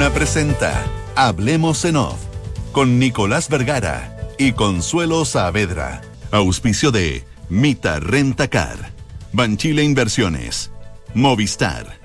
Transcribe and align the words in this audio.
Duna 0.00 0.14
presenta 0.14 0.82
Hablemos 1.14 1.84
en 1.84 1.96
Off 1.96 2.16
con 2.72 2.98
Nicolás 2.98 3.50
Vergara 3.50 4.16
y 4.38 4.52
Consuelo 4.52 5.26
Saavedra. 5.26 6.00
Auspicio 6.30 6.90
de 6.90 7.22
Mita 7.50 8.00
Rentacar, 8.00 8.92
Banchile 9.34 9.84
Inversiones, 9.84 10.70
Movistar, 11.12 11.98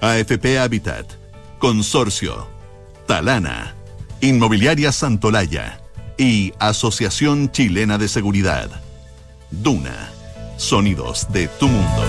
AFP 0.00 0.60
Habitat, 0.60 1.10
Consorcio, 1.58 2.46
Talana, 3.08 3.74
Inmobiliaria 4.20 4.92
Santolaya 4.92 5.80
y 6.16 6.52
Asociación 6.60 7.50
Chilena 7.50 7.98
de 7.98 8.06
Seguridad. 8.06 8.70
Duna, 9.50 10.12
sonidos 10.56 11.26
de 11.32 11.48
tu 11.48 11.66
mundo. 11.66 12.04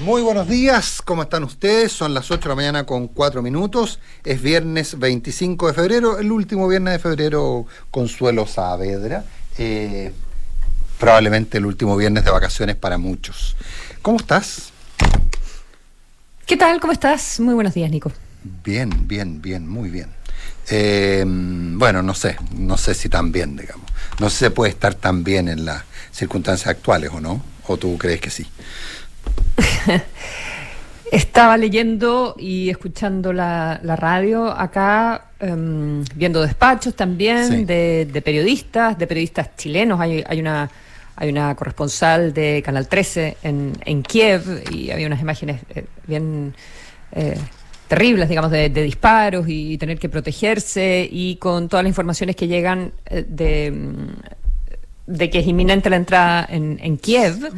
Muy 0.00 0.22
buenos 0.22 0.48
días, 0.48 1.02
¿cómo 1.04 1.24
están 1.24 1.44
ustedes? 1.44 1.92
Son 1.92 2.14
las 2.14 2.30
8 2.30 2.44
de 2.44 2.48
la 2.48 2.54
mañana 2.54 2.86
con 2.86 3.06
4 3.06 3.42
minutos. 3.42 3.98
Es 4.24 4.40
viernes 4.40 4.98
25 4.98 5.66
de 5.66 5.74
febrero, 5.74 6.18
el 6.18 6.32
último 6.32 6.66
viernes 6.68 6.94
de 6.94 6.98
febrero, 7.00 7.66
Consuelo 7.90 8.46
Saavedra. 8.46 9.26
Eh, 9.58 10.10
probablemente 10.98 11.58
el 11.58 11.66
último 11.66 11.98
viernes 11.98 12.24
de 12.24 12.30
vacaciones 12.30 12.76
para 12.76 12.96
muchos. 12.96 13.56
¿Cómo 14.00 14.16
estás? 14.16 14.72
¿Qué 16.46 16.56
tal? 16.56 16.80
¿Cómo 16.80 16.94
estás? 16.94 17.38
Muy 17.38 17.52
buenos 17.52 17.74
días, 17.74 17.90
Nico. 17.90 18.10
Bien, 18.64 19.06
bien, 19.06 19.42
bien, 19.42 19.68
muy 19.68 19.90
bien. 19.90 20.08
Eh, 20.70 21.24
bueno, 21.26 22.02
no 22.02 22.14
sé, 22.14 22.38
no 22.56 22.78
sé 22.78 22.94
si 22.94 23.10
tan 23.10 23.32
bien, 23.32 23.54
digamos. 23.54 23.90
No 24.18 24.30
sé 24.30 24.36
si 24.36 24.44
se 24.46 24.50
puede 24.50 24.70
estar 24.70 24.94
tan 24.94 25.24
bien 25.24 25.46
en 25.48 25.66
las 25.66 25.82
circunstancias 26.10 26.68
actuales 26.68 27.10
o 27.12 27.20
no, 27.20 27.42
o 27.66 27.76
tú 27.76 27.98
crees 27.98 28.22
que 28.22 28.30
sí. 28.30 28.46
Estaba 31.12 31.56
leyendo 31.56 32.36
y 32.38 32.70
escuchando 32.70 33.32
la, 33.32 33.80
radio 33.82 34.46
acá, 34.46 35.24
em, 35.40 36.04
viendo 36.14 36.40
despachos 36.40 36.94
también 36.94 37.66
de, 37.66 38.22
periodistas, 38.24 38.96
de 38.96 39.06
periodistas 39.08 39.56
chilenos. 39.56 40.00
Hay, 40.00 40.22
hay 40.26 40.40
una 40.40 40.70
hay 41.20 41.28
una 41.28 41.54
corresponsal 41.54 42.32
de 42.32 42.62
Canal 42.64 42.88
13 42.88 43.36
en, 43.42 43.74
en 43.84 44.02
Kiev 44.02 44.64
y 44.70 44.90
había 44.90 45.06
unas 45.06 45.20
imágenes 45.20 45.60
eh, 45.74 45.84
bien 46.06 46.54
eh, 47.12 47.36
terribles, 47.88 48.28
digamos, 48.30 48.50
de, 48.50 48.70
disparos 48.70 49.44
y 49.46 49.76
tener 49.76 49.98
que 49.98 50.08
protegerse 50.08 51.06
y 51.10 51.36
con 51.36 51.68
todas 51.68 51.84
las 51.84 51.90
informaciones 51.90 52.36
que 52.36 52.48
llegan 52.48 52.92
eh, 53.04 53.26
de, 53.28 53.70
de 55.06 55.28
que 55.28 55.40
es 55.40 55.46
inminente 55.46 55.90
la 55.90 55.96
entrada 55.96 56.46
en, 56.48 56.78
en 56.82 56.96
Kiev. 56.96 57.52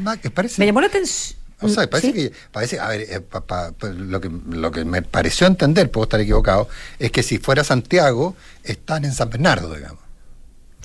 Me 0.59 0.67
llamó 0.67 0.81
la 0.81 0.89
atención 0.89 1.42
o 1.63 1.69
sea, 1.69 1.89
parece 1.89 2.13
que, 2.13 2.33
parece, 2.51 2.79
a 2.81 2.89
ver, 2.89 3.03
eh, 3.03 3.21
pues, 3.21 3.95
lo, 3.95 4.21
que, 4.21 4.31
lo 4.51 4.71
que 4.71 4.85
me 4.85 5.03
pareció 5.03 5.47
entender, 5.47 5.91
puedo 5.91 6.05
estar 6.05 6.21
equivocado, 6.21 6.69
es 6.99 7.11
que 7.11 7.23
si 7.23 7.39
fuera 7.39 7.65
Santiago, 7.65 8.37
están 8.65 9.05
en 9.05 9.13
San 9.13 9.31
Bernardo, 9.31 9.75
digamos. 9.75 10.01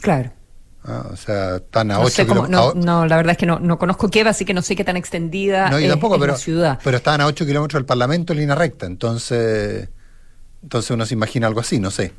Claro. 0.02 0.32
Ah, 0.84 1.06
o 1.12 1.18
sea, 1.18 1.58
están 1.58 1.92
a 1.92 2.00
8 2.00 2.26
kilómetros. 2.26 2.76
No, 2.76 3.06
la 3.06 3.18
verdad 3.18 3.32
es 3.32 3.38
que 3.38 3.46
no, 3.46 3.60
no 3.60 3.78
conozco 3.78 4.10
Kiev, 4.10 4.28
así 4.28 4.46
que 4.46 4.54
no 4.54 4.62
sé 4.62 4.76
qué 4.76 4.86
tan 4.86 4.96
extendida 4.96 5.70
no, 5.70 5.78
es, 5.78 5.90
tampoco, 5.90 6.18
pero, 6.18 6.34
la 6.34 6.40
ciudad. 6.40 6.80
Pero 6.82 6.98
estaban 6.98 7.20
a 7.20 7.26
8 7.26 7.46
kilómetros 7.46 7.80
del 7.80 7.86
Parlamento 7.86 8.32
en 8.32 8.40
línea 8.40 8.56
recta, 8.56 8.86
entonces, 8.86 9.90
entonces 10.64 10.92
uno 10.92 11.06
se 11.06 11.14
imagina 11.14 11.48
algo 11.48 11.60
así, 11.60 11.80
no 11.80 11.92
sé. 11.92 12.14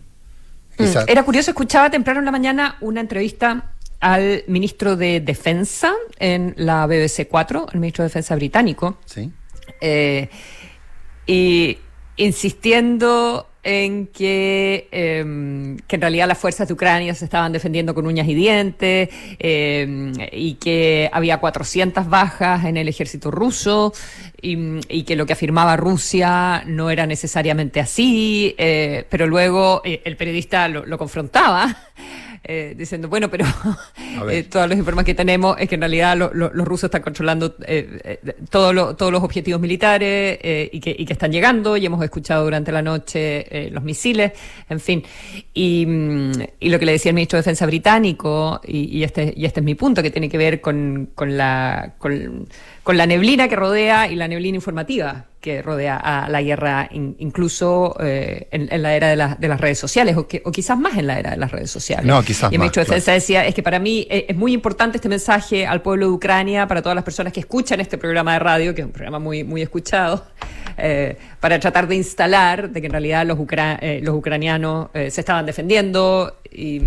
Mm, 0.76 0.84
era 1.06 1.24
curioso, 1.24 1.50
escuchaba 1.50 1.90
temprano 1.90 2.20
en 2.20 2.26
la 2.26 2.30
mañana 2.30 2.76
una 2.80 3.00
entrevista 3.00 3.72
al 4.00 4.44
ministro 4.46 4.96
de 4.96 5.20
Defensa 5.20 5.94
en 6.18 6.54
la 6.56 6.86
BBC 6.86 7.26
4, 7.28 7.68
el 7.72 7.80
ministro 7.80 8.02
de 8.02 8.08
Defensa 8.08 8.36
británico. 8.36 8.98
Sí. 9.04 9.30
Eh, 9.80 10.28
y 11.26 11.78
insistiendo 12.16 13.48
en 13.62 14.06
que, 14.06 14.88
em, 14.92 15.76
que 15.86 15.96
en 15.96 16.00
realidad 16.00 16.26
las 16.26 16.38
fuerzas 16.38 16.68
de 16.68 16.74
Ucrania 16.74 17.14
se 17.14 17.24
estaban 17.24 17.52
defendiendo 17.52 17.94
con 17.94 18.06
uñas 18.06 18.26
y 18.28 18.34
dientes 18.34 19.10
em, 19.38 20.12
y 20.32 20.54
que 20.54 21.10
había 21.12 21.38
400 21.38 22.08
bajas 22.08 22.64
en 22.64 22.76
el 22.76 22.88
ejército 22.88 23.30
ruso 23.30 23.92
y, 24.40 25.02
que 25.02 25.16
lo 25.16 25.26
que 25.26 25.32
afirmaba 25.32 25.76
Rusia 25.76 26.62
no 26.66 26.90
era 26.90 27.06
necesariamente 27.06 27.80
así, 27.80 28.54
eh, 28.58 29.04
pero 29.10 29.26
luego 29.26 29.82
eh, 29.84 30.00
el 30.04 30.16
periodista 30.16 30.68
lo, 30.68 30.86
lo 30.86 30.96
confrontaba 30.96 31.76
eh, 32.44 32.74
diciendo, 32.76 33.08
bueno, 33.08 33.28
pero 33.30 33.44
eh, 34.30 34.44
todos 34.44 34.68
los 34.68 34.78
informes 34.78 35.04
que 35.04 35.14
tenemos 35.14 35.56
es 35.58 35.68
que 35.68 35.74
en 35.74 35.80
realidad 35.80 36.16
los 36.16 36.64
rusos 36.66 36.84
están 36.84 37.02
controlando 37.02 37.54
eh, 37.66 38.20
eh 38.24 38.34
todos 38.50 38.74
los 38.74 39.22
objetivos 39.22 39.60
militares 39.60 40.38
y 40.72 40.80
que, 40.80 40.94
y, 40.98 41.04
que, 41.04 41.12
están 41.12 41.32
llegando 41.32 41.76
y 41.76 41.86
hemos 41.86 42.02
escuchado 42.02 42.44
durante 42.44 42.72
la 42.72 42.82
noche 42.82 43.70
los 43.70 43.82
misiles, 43.82 44.32
en 44.68 44.80
fin. 44.80 45.04
Y, 45.52 45.84
mm, 45.86 46.32
y, 46.60 46.68
lo 46.68 46.78
que 46.78 46.86
le 46.86 46.92
decía 46.92 47.10
el 47.10 47.14
ministro 47.14 47.36
de 47.36 47.40
Defensa 47.40 47.66
británico, 47.66 48.60
y, 48.64 48.98
y, 48.98 49.04
este, 49.04 49.32
y 49.36 49.44
este 49.44 49.60
es 49.60 49.64
mi 49.64 49.74
punto, 49.74 50.02
que 50.02 50.10
tiene 50.10 50.28
que 50.28 50.38
ver 50.38 50.60
con, 50.60 51.10
con 51.14 51.36
la... 51.36 51.94
Con, 51.98 52.48
con 52.82 52.96
la 52.96 53.04
neblina 53.04 53.48
que 53.48 53.56
rodea 53.56 54.10
y 54.10 54.14
la 54.14 54.28
neblina 54.28 54.56
informativa 54.56 55.27
que 55.40 55.62
rodea 55.62 55.96
a 55.96 56.28
la 56.28 56.42
guerra, 56.42 56.88
incluso 56.90 57.96
eh, 58.00 58.48
en, 58.50 58.82
la 58.82 58.94
era 58.94 59.08
de, 59.08 59.36
de, 59.38 59.48
las 59.48 59.60
redes 59.60 59.78
sociales, 59.78 60.16
o, 60.16 60.26
que, 60.26 60.42
o, 60.44 60.50
quizás 60.50 60.76
más 60.76 60.96
en 60.96 61.06
la 61.06 61.18
era 61.18 61.30
de 61.30 61.36
las 61.36 61.52
redes 61.52 61.70
sociales. 61.70 62.06
No, 62.06 62.22
quizás 62.22 62.52
y 62.52 62.58
ministro 62.58 62.82
de 62.82 62.86
Defensa 62.86 63.12
decía, 63.12 63.46
es 63.46 63.54
que 63.54 63.62
para 63.62 63.78
mí 63.78 64.06
eh, 64.10 64.26
es 64.28 64.36
muy 64.36 64.52
importante 64.52 64.98
este 64.98 65.08
mensaje 65.08 65.64
al 65.66 65.80
pueblo 65.80 66.06
de 66.06 66.12
Ucrania, 66.12 66.66
para 66.66 66.82
todas 66.82 66.96
las 66.96 67.04
personas 67.04 67.32
que 67.32 67.40
escuchan 67.40 67.80
este 67.80 67.98
programa 67.98 68.32
de 68.32 68.38
radio, 68.40 68.74
que 68.74 68.80
es 68.80 68.86
un 68.86 68.92
programa 68.92 69.20
muy, 69.20 69.44
muy 69.44 69.62
escuchado, 69.62 70.26
eh, 70.76 71.16
para 71.40 71.58
tratar 71.58 71.86
de 71.86 71.96
instalar 71.96 72.70
de 72.70 72.80
que 72.80 72.86
en 72.86 72.92
realidad 72.92 73.26
los, 73.26 73.38
los 73.38 74.14
ucranianos 74.14 74.88
se 74.92 75.20
estaban 75.20 75.46
defendiendo 75.46 76.38
y, 76.50 76.80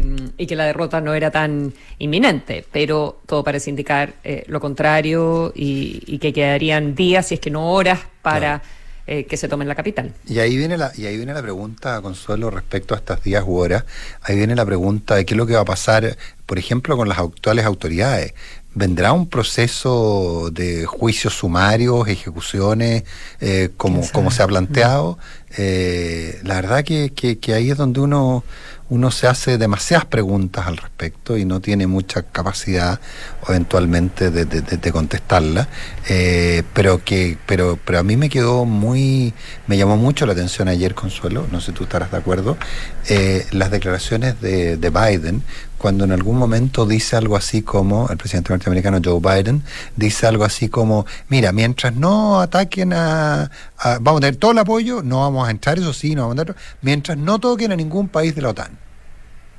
que 0.45 0.55
la 0.55 0.65
derrota 0.65 0.99
no 0.99 1.13
era 1.13 1.31
tan 1.31 1.73
inminente, 1.99 2.65
pero 2.71 3.21
todo 3.25 3.43
parece 3.43 3.69
indicar 3.69 4.13
lo 4.47 4.59
contrario 4.59 5.53
y, 5.55 6.03
y, 6.05 6.19
que 6.19 6.33
quedarían 6.33 6.95
días, 6.95 7.27
si 7.27 7.35
es 7.35 7.39
que 7.39 7.49
no 7.49 7.71
horas, 7.71 7.99
para 8.21 8.61
eh, 9.07 9.25
que 9.25 9.35
se 9.35 9.47
tomen 9.47 9.67
la 9.67 9.73
capital. 9.73 10.13
Y 10.27 10.37
ahí 10.37 10.55
viene 10.55 10.77
la, 10.77 10.91
y 10.95 11.07
ahí 11.07 11.17
viene 11.17 11.33
la 11.33 11.41
pregunta, 11.41 11.99
Consuelo, 12.01 12.51
respecto 12.51 12.93
a 12.93 12.97
estas 12.97 13.23
días 13.23 13.43
u 13.45 13.57
horas. 13.57 13.83
Ahí 14.21 14.37
viene 14.37 14.55
la 14.55 14.65
pregunta 14.65 15.15
de 15.15 15.25
qué 15.25 15.33
es 15.33 15.37
lo 15.37 15.47
que 15.47 15.55
va 15.55 15.61
a 15.61 15.65
pasar, 15.65 16.15
por 16.45 16.59
ejemplo, 16.59 16.95
con 16.95 17.09
las 17.09 17.17
actuales 17.17 17.65
autoridades. 17.65 18.35
¿Vendrá 18.73 19.11
un 19.11 19.27
proceso 19.27 20.49
de 20.51 20.85
juicios 20.85 21.33
sumarios, 21.33 22.07
ejecuciones, 22.07 23.03
eh, 23.41 23.69
como, 23.75 24.01
como 24.11 24.31
se 24.31 24.43
ha 24.43 24.47
planteado? 24.47 25.17
Eh, 25.57 26.39
la 26.43 26.55
verdad 26.55 26.83
que, 26.83 27.11
que 27.11 27.53
ahí 27.53 27.69
es 27.69 27.77
donde 27.77 27.99
uno 27.99 28.45
uno 28.91 29.09
se 29.09 29.25
hace 29.25 29.57
demasiadas 29.57 30.05
preguntas 30.05 30.67
al 30.67 30.75
respecto 30.75 31.37
y 31.37 31.45
no 31.45 31.61
tiene 31.61 31.87
mucha 31.87 32.23
capacidad 32.23 32.99
eventualmente 33.47 34.31
de, 34.31 34.43
de, 34.45 34.91
contestarlas, 34.91 35.69
eh, 36.09 36.63
pero 36.73 37.01
que 37.01 37.37
pero 37.45 37.79
pero 37.85 37.99
a 37.99 38.03
mí 38.03 38.17
me 38.17 38.29
quedó 38.29 38.65
muy 38.65 39.33
me 39.67 39.77
llamó 39.77 39.95
mucho 39.95 40.25
la 40.25 40.33
atención 40.33 40.67
ayer 40.67 40.93
Consuelo, 40.93 41.47
no 41.49 41.61
sé 41.61 41.67
si 41.67 41.71
tú 41.71 41.85
estarás 41.85 42.11
de 42.11 42.17
acuerdo, 42.17 42.57
las 43.51 43.71
declaraciones 43.71 44.41
de, 44.41 44.75
de 44.75 44.89
Biden 44.89 45.41
cuando 45.81 46.03
en 46.03 46.11
algún 46.11 46.37
momento 46.37 46.85
dice 46.85 47.15
algo 47.15 47.35
así 47.35 47.63
como, 47.63 48.07
el 48.11 48.17
presidente 48.17 48.53
norteamericano 48.53 48.99
Joe 49.03 49.19
Biden, 49.19 49.63
dice 49.95 50.27
algo 50.27 50.43
así 50.43 50.69
como, 50.69 51.07
mira, 51.27 51.51
mientras 51.53 51.95
no 51.95 52.39
ataquen 52.39 52.93
a, 52.93 53.49
vamos 53.99 54.19
a 54.19 54.21
tener 54.21 54.35
todo 54.35 54.51
el 54.51 54.59
apoyo, 54.59 55.01
no 55.01 55.21
vamos 55.21 55.47
a 55.47 55.49
entrar, 55.49 55.79
eso 55.79 55.91
sí, 55.91 56.13
no 56.13 56.21
vamos 56.27 56.37
a 56.37 56.41
entrar, 56.41 56.57
mientras 56.83 57.17
no 57.17 57.39
toquen 57.39 57.71
a 57.71 57.75
ningún 57.75 58.09
país 58.09 58.35
de 58.35 58.43
la 58.43 58.49
OTAN. 58.49 58.77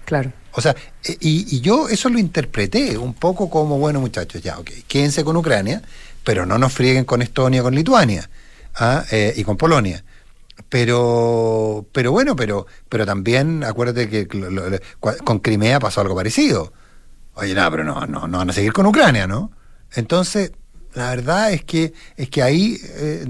Claro. 0.04 0.32
O 0.52 0.60
sea, 0.60 0.76
e, 1.02 1.16
y, 1.18 1.60
yo 1.60 1.88
eso 1.88 2.08
lo 2.08 2.20
interpreté 2.20 2.96
un 2.96 3.14
poco 3.14 3.50
como, 3.50 3.80
bueno, 3.80 4.00
muchachos, 4.00 4.40
ya, 4.40 4.60
ok, 4.60 4.70
quédense 4.86 5.24
con 5.24 5.36
Ucrania, 5.36 5.82
pero 6.22 6.46
no 6.46 6.56
nos 6.56 6.72
frieguen 6.72 7.04
con 7.04 7.20
Estonia, 7.20 7.64
con 7.64 7.74
Lituania 7.74 8.30
¿ah? 8.76 9.02
eh, 9.10 9.34
y 9.36 9.42
con 9.42 9.56
Polonia. 9.56 10.04
Pero, 10.68 11.86
pero 11.92 12.12
bueno, 12.12 12.36
pero, 12.36 12.66
pero 12.88 13.06
también 13.06 13.64
acuérdate 13.64 14.08
que 14.08 14.28
con 14.98 15.38
Crimea 15.38 15.80
pasó 15.80 16.00
algo 16.00 16.14
parecido. 16.14 16.72
Oye, 17.34 17.54
no, 17.54 17.70
pero 17.70 17.84
no, 17.84 18.06
no, 18.06 18.26
no 18.28 18.38
van 18.38 18.50
a 18.50 18.52
seguir 18.52 18.72
con 18.72 18.86
Ucrania, 18.86 19.26
¿no? 19.26 19.50
Entonces, 19.94 20.52
la 20.94 21.08
verdad 21.10 21.52
es 21.52 21.64
que 21.64 21.94
es 22.16 22.28
que 22.28 22.42
ahí 22.42 22.78
eh, 22.82 23.24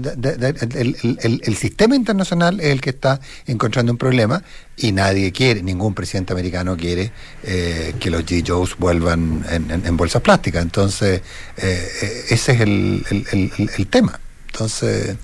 el, 1.21 1.55
sistema 1.55 1.95
internacional 1.95 2.59
es 2.59 2.67
el 2.67 2.81
que 2.81 2.89
está 2.89 3.21
encontrando 3.45 3.91
un 3.93 3.97
problema 3.97 4.43
y 4.75 4.91
nadie 4.91 5.31
quiere, 5.31 5.63
ningún 5.63 5.93
presidente 5.93 6.33
americano 6.33 6.75
quiere 6.75 7.13
eh, 7.43 7.95
que 8.01 8.09
los 8.09 8.25
G. 8.25 8.43
Joes 8.45 8.75
vuelvan 8.77 9.45
en, 9.49 9.95
bolsas 9.97 10.21
plásticas. 10.21 10.61
Entonces, 10.61 11.21
eh, 11.57 12.25
ese 12.29 12.51
es 12.51 12.59
el, 12.59 13.87
tema. 13.89 14.19
Entonces. 14.47 15.15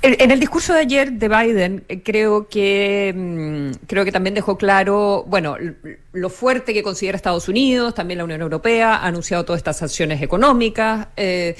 En 0.00 0.30
el 0.30 0.40
discurso 0.40 0.72
de 0.72 0.80
ayer 0.80 1.12
de 1.12 1.28
Biden 1.28 1.84
eh, 1.88 2.02
creo 2.02 2.48
que 2.48 3.12
mm, 3.14 3.86
creo 3.86 4.04
que 4.04 4.12
también 4.12 4.34
dejó 4.34 4.56
claro, 4.56 5.24
bueno, 5.26 5.56
lo 6.12 6.30
fuerte 6.30 6.72
que 6.72 6.82
considera 6.82 7.16
Estados 7.16 7.48
Unidos, 7.48 7.94
también 7.94 8.18
la 8.18 8.24
Unión 8.24 8.40
Europea 8.40 8.96
ha 8.96 9.06
anunciado 9.06 9.44
todas 9.44 9.58
estas 9.58 9.76
sanciones 9.76 10.22
económicas. 10.22 11.08
Eh, 11.16 11.54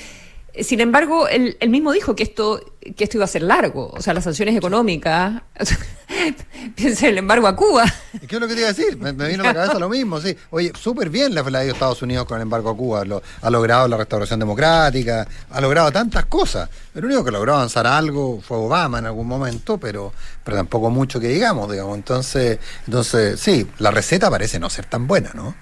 sin 0.62 0.80
embargo, 0.80 1.26
él, 1.26 1.56
mismo 1.68 1.92
dijo 1.92 2.14
que 2.14 2.22
esto, 2.22 2.60
que 2.96 3.04
esto 3.04 3.16
iba 3.16 3.24
a 3.24 3.28
ser 3.28 3.42
largo. 3.42 3.90
O 3.90 4.00
sea, 4.00 4.14
las 4.14 4.24
sanciones 4.24 4.56
económicas. 4.56 5.42
Piensa 6.76 7.08
el 7.08 7.18
embargo 7.18 7.48
a 7.48 7.56
Cuba. 7.56 7.84
¿Qué 8.26 8.36
es 8.36 8.40
lo 8.40 8.46
que 8.46 8.54
te 8.54 8.60
iba 8.60 8.68
a 8.68 8.72
decir? 8.72 8.96
Me, 8.96 9.12
vino 9.12 9.42
a 9.42 9.46
la 9.46 9.54
cabeza 9.54 9.78
lo 9.80 9.88
mismo, 9.88 10.20
sí. 10.20 10.36
Oye, 10.50 10.72
súper 10.78 11.10
bien 11.10 11.34
la 11.34 11.42
de 11.42 11.70
Estados 11.70 12.02
Unidos 12.02 12.26
con 12.26 12.36
el 12.36 12.42
embargo 12.42 12.70
a 12.70 12.76
Cuba. 12.76 13.02
ha 13.42 13.50
logrado 13.50 13.88
la 13.88 13.96
restauración 13.96 14.38
democrática, 14.38 15.26
ha 15.50 15.60
logrado 15.60 15.90
tantas 15.90 16.26
cosas. 16.26 16.68
El 16.94 17.04
único 17.04 17.24
que 17.24 17.32
logró 17.32 17.54
avanzar 17.54 17.86
algo 17.86 18.40
fue 18.40 18.56
Obama 18.56 19.00
en 19.00 19.06
algún 19.06 19.26
momento, 19.26 19.78
pero, 19.78 20.12
pero 20.44 20.56
tampoco 20.56 20.88
mucho 20.88 21.18
que 21.18 21.28
digamos, 21.28 21.70
digamos. 21.70 21.96
Entonces, 21.96 22.60
entonces, 22.86 23.40
sí, 23.40 23.66
la 23.78 23.90
receta 23.90 24.30
parece 24.30 24.60
no 24.60 24.70
ser 24.70 24.86
tan 24.86 25.08
buena, 25.08 25.32
¿no? 25.34 25.54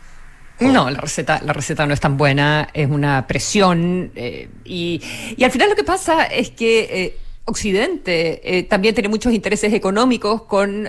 No, 0.60 0.90
la 0.90 1.00
receta, 1.00 1.40
la 1.44 1.52
receta 1.52 1.86
no 1.86 1.94
es 1.94 2.00
tan 2.00 2.16
buena, 2.16 2.68
es 2.72 2.88
una 2.88 3.26
presión 3.26 4.12
eh, 4.14 4.48
y, 4.64 5.00
y, 5.36 5.44
al 5.44 5.50
final 5.50 5.70
lo 5.70 5.76
que 5.76 5.84
pasa 5.84 6.24
es 6.24 6.50
que 6.50 6.88
eh, 6.90 7.16
Occidente 7.44 8.40
eh, 8.44 8.62
también 8.64 8.94
tiene 8.94 9.08
muchos 9.08 9.32
intereses 9.32 9.72
económicos 9.72 10.42
con, 10.42 10.88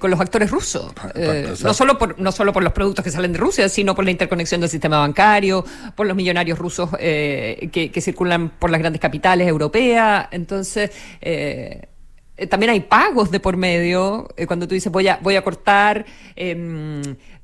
con 0.00 0.10
los 0.10 0.20
actores 0.20 0.50
rusos, 0.50 0.92
no, 1.62 1.74
solo 1.74 1.96
por, 1.96 2.18
no 2.18 2.32
solo 2.32 2.52
por 2.52 2.64
los 2.64 2.72
productos 2.72 3.04
que 3.04 3.10
salen 3.12 3.32
de 3.32 3.38
Rusia, 3.38 3.68
sino 3.68 3.94
por 3.94 4.04
la 4.04 4.10
interconexión 4.10 4.60
del 4.60 4.68
sistema 4.68 4.98
bancario, 4.98 5.64
por 5.94 6.08
los 6.08 6.16
millonarios 6.16 6.58
rusos 6.58 6.90
que, 6.90 7.90
que, 7.92 8.00
circulan 8.00 8.48
por 8.48 8.70
las 8.70 8.80
grandes 8.80 9.00
capitales 9.00 9.46
europeas. 9.46 10.26
Entonces, 10.32 10.90
también 12.48 12.70
hay 12.70 12.80
pagos 12.80 13.30
de 13.30 13.38
por 13.38 13.56
medio, 13.56 14.26
cuando 14.48 14.66
tú 14.66 14.74
dices 14.74 14.90
voy 14.90 15.06
a, 15.06 15.20
voy 15.22 15.36
a 15.36 15.42
cortar 15.42 16.04
em, 16.34 17.00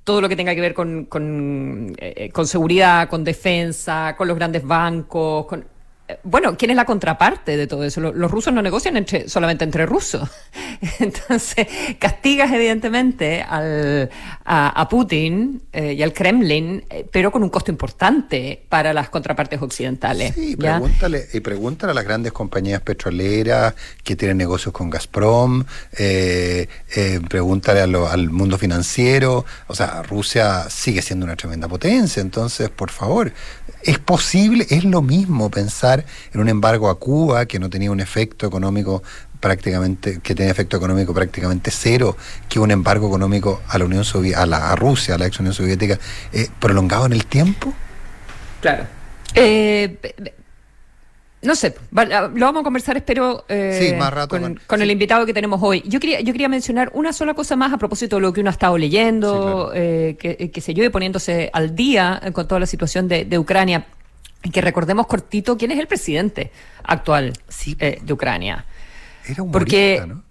todo 0.09 0.23
lo 0.23 0.29
que 0.31 0.37
tenga 0.37 0.55
que 0.55 0.63
ver 0.63 0.73
con, 0.73 1.05
con, 1.05 1.95
eh, 1.99 2.31
con 2.33 2.47
seguridad, 2.47 3.11
con 3.11 3.25
defensa, 3.25 4.15
con 4.17 4.27
los 4.27 4.39
grandes 4.39 4.67
bancos, 4.67 5.45
con 5.45 5.67
bueno, 6.23 6.57
¿quién 6.57 6.71
es 6.71 6.77
la 6.77 6.87
contraparte 6.87 7.57
de 7.57 7.67
todo 7.67 7.85
eso? 7.85 8.01
Los, 8.01 8.31
rusos 8.31 8.53
no 8.53 8.63
negocian 8.63 8.97
entre, 8.97 9.29
solamente 9.29 9.65
entre 9.65 9.85
rusos. 9.85 10.29
Entonces, 11.01 11.67
castigas 11.99 12.51
evidentemente 12.53 13.43
al, 13.43 14.11
a, 14.45 14.89
Putin 14.89 15.63
eh, 15.73 15.93
y 15.93 16.03
al 16.03 16.13
Kremlin, 16.13 16.85
eh, 16.89 17.07
pero 17.11 17.31
con 17.31 17.43
un 17.43 17.51
costo 17.51 17.71
importante 17.71 18.63
para 18.69 18.95
las 18.95 19.11
contrapartes 19.11 19.61
occidentales. 19.61 20.35
Sí, 20.35 20.57
pregúntale, 20.57 21.29
y 21.33 21.41
pregúntale 21.41 21.91
a 21.93 21.95
las 21.95 22.05
grandes 22.05 22.33
compañías 22.33 22.81
petroleras 22.81 23.75
que 24.03 24.17
tienen 24.17 24.39
negocios 24.39 24.73
con 24.73 24.89
Gazprom, 24.89 25.65
eh, 25.99 26.69
pregúntale 27.29 27.81
al 27.81 28.31
mundo 28.31 28.57
financiero. 28.57 29.45
O 29.67 29.75
sea, 29.75 30.03
Rusia 30.03 30.71
sigue 30.71 31.03
siendo 31.03 31.27
una 31.27 31.37
tremenda 31.37 31.69
potencia, 31.69 32.23
entonces, 32.23 32.71
por 32.71 32.91
favor, 32.91 33.33
es 33.89 33.99
posible, 33.99 34.67
es 34.69 34.85
lo 34.85 35.01
mismo 35.01 35.51
pensar 35.51 36.05
en 36.35 36.41
un 36.43 36.51
embargo 36.51 36.91
a 36.91 36.99
Cuba 36.99 37.47
que 37.47 37.59
no 37.59 37.71
tenía 37.71 37.91
un 37.91 38.01
efecto 38.01 38.47
económico 38.47 39.03
prácticamente, 39.41 40.21
que 40.21 40.35
tenía 40.35 40.53
efecto 40.53 40.77
económico 40.77 41.15
prácticamente 41.15 41.71
cero, 41.71 42.15
que 42.51 42.61
un 42.61 42.71
embargo 42.71 43.09
económico 43.09 43.63
a 43.67 43.79
la 43.79 43.87
Unión 43.87 44.05
Soviética, 44.05 44.43
a, 44.43 44.47
la, 44.47 44.77
Rusia, 44.77 45.15
a 45.15 45.19
la 45.19 45.27
ex 45.27 45.41
Unión 45.41 45.55
Soviética, 45.55 45.99
eh, 46.35 46.49
prolongado 46.61 47.07
en 47.07 47.15
el 47.15 47.25
tiempo? 47.25 47.73
Claro. 48.61 48.85
Eh, 49.35 49.97
no 51.41 51.55
sé, 51.55 51.75
lo 51.93 52.47
vamos 52.47 52.61
a 52.61 52.65
conversar, 52.65 52.97
espero, 52.97 53.45
eh, 53.49 53.97
con, 54.67 54.83
el 54.83 54.91
invitado 54.91 55.25
que 55.25 55.33
tenemos 55.33 55.61
hoy. 55.63 55.85
Yo 55.87 56.01
quería, 56.01 56.21
yo 56.21 56.33
quería 56.33 56.49
mencionar 56.49 56.91
una 56.95 57.13
sola 57.13 57.35
cosa 57.35 57.55
más 57.55 57.73
a 57.73 57.79
propósito 57.79 58.17
de 58.17 58.23
lo 58.23 58.33
que 58.33 58.41
uno 58.41 58.51
ha 58.51 58.53
estado 58.53 58.77
leyendo, 58.77 59.71
eh, 59.73 60.17
que, 60.19 60.61
se 60.61 60.75
lleve 60.75 60.91
poniéndose 60.91 61.49
al 61.53 61.77
día 61.77 62.21
con 62.33 62.49
toda 62.49 62.59
la 62.59 62.67
situación 62.67 63.07
de, 63.07 63.25
de 63.25 63.39
Ucrania. 63.39 63.87
Y 64.43 64.51
que 64.51 64.61
recordemos 64.61 65.07
cortito 65.07 65.57
quién 65.57 65.71
es 65.71 65.79
el 65.79 65.87
presidente 65.87 66.51
actual 66.83 67.33
eh, 67.79 67.99
de 68.03 68.13
Ucrania. 68.13 68.65
Era 69.29 69.43
un 69.43 69.53
Porque 69.53 70.03
¿no? 70.07 70.23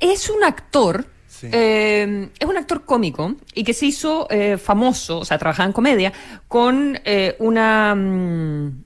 es 0.00 0.28
un 0.30 0.42
actor 0.42 1.06
es 1.44 2.46
un 2.46 2.56
actor 2.56 2.84
cómico 2.84 3.34
y 3.52 3.64
que 3.64 3.74
se 3.74 3.86
hizo 3.86 4.28
famoso, 4.62 5.18
o 5.18 5.24
sea, 5.24 5.38
trabajaba 5.38 5.66
en 5.66 5.72
comedia, 5.72 6.12
con 6.46 7.00
una 7.40 7.94
mm, 7.96 8.81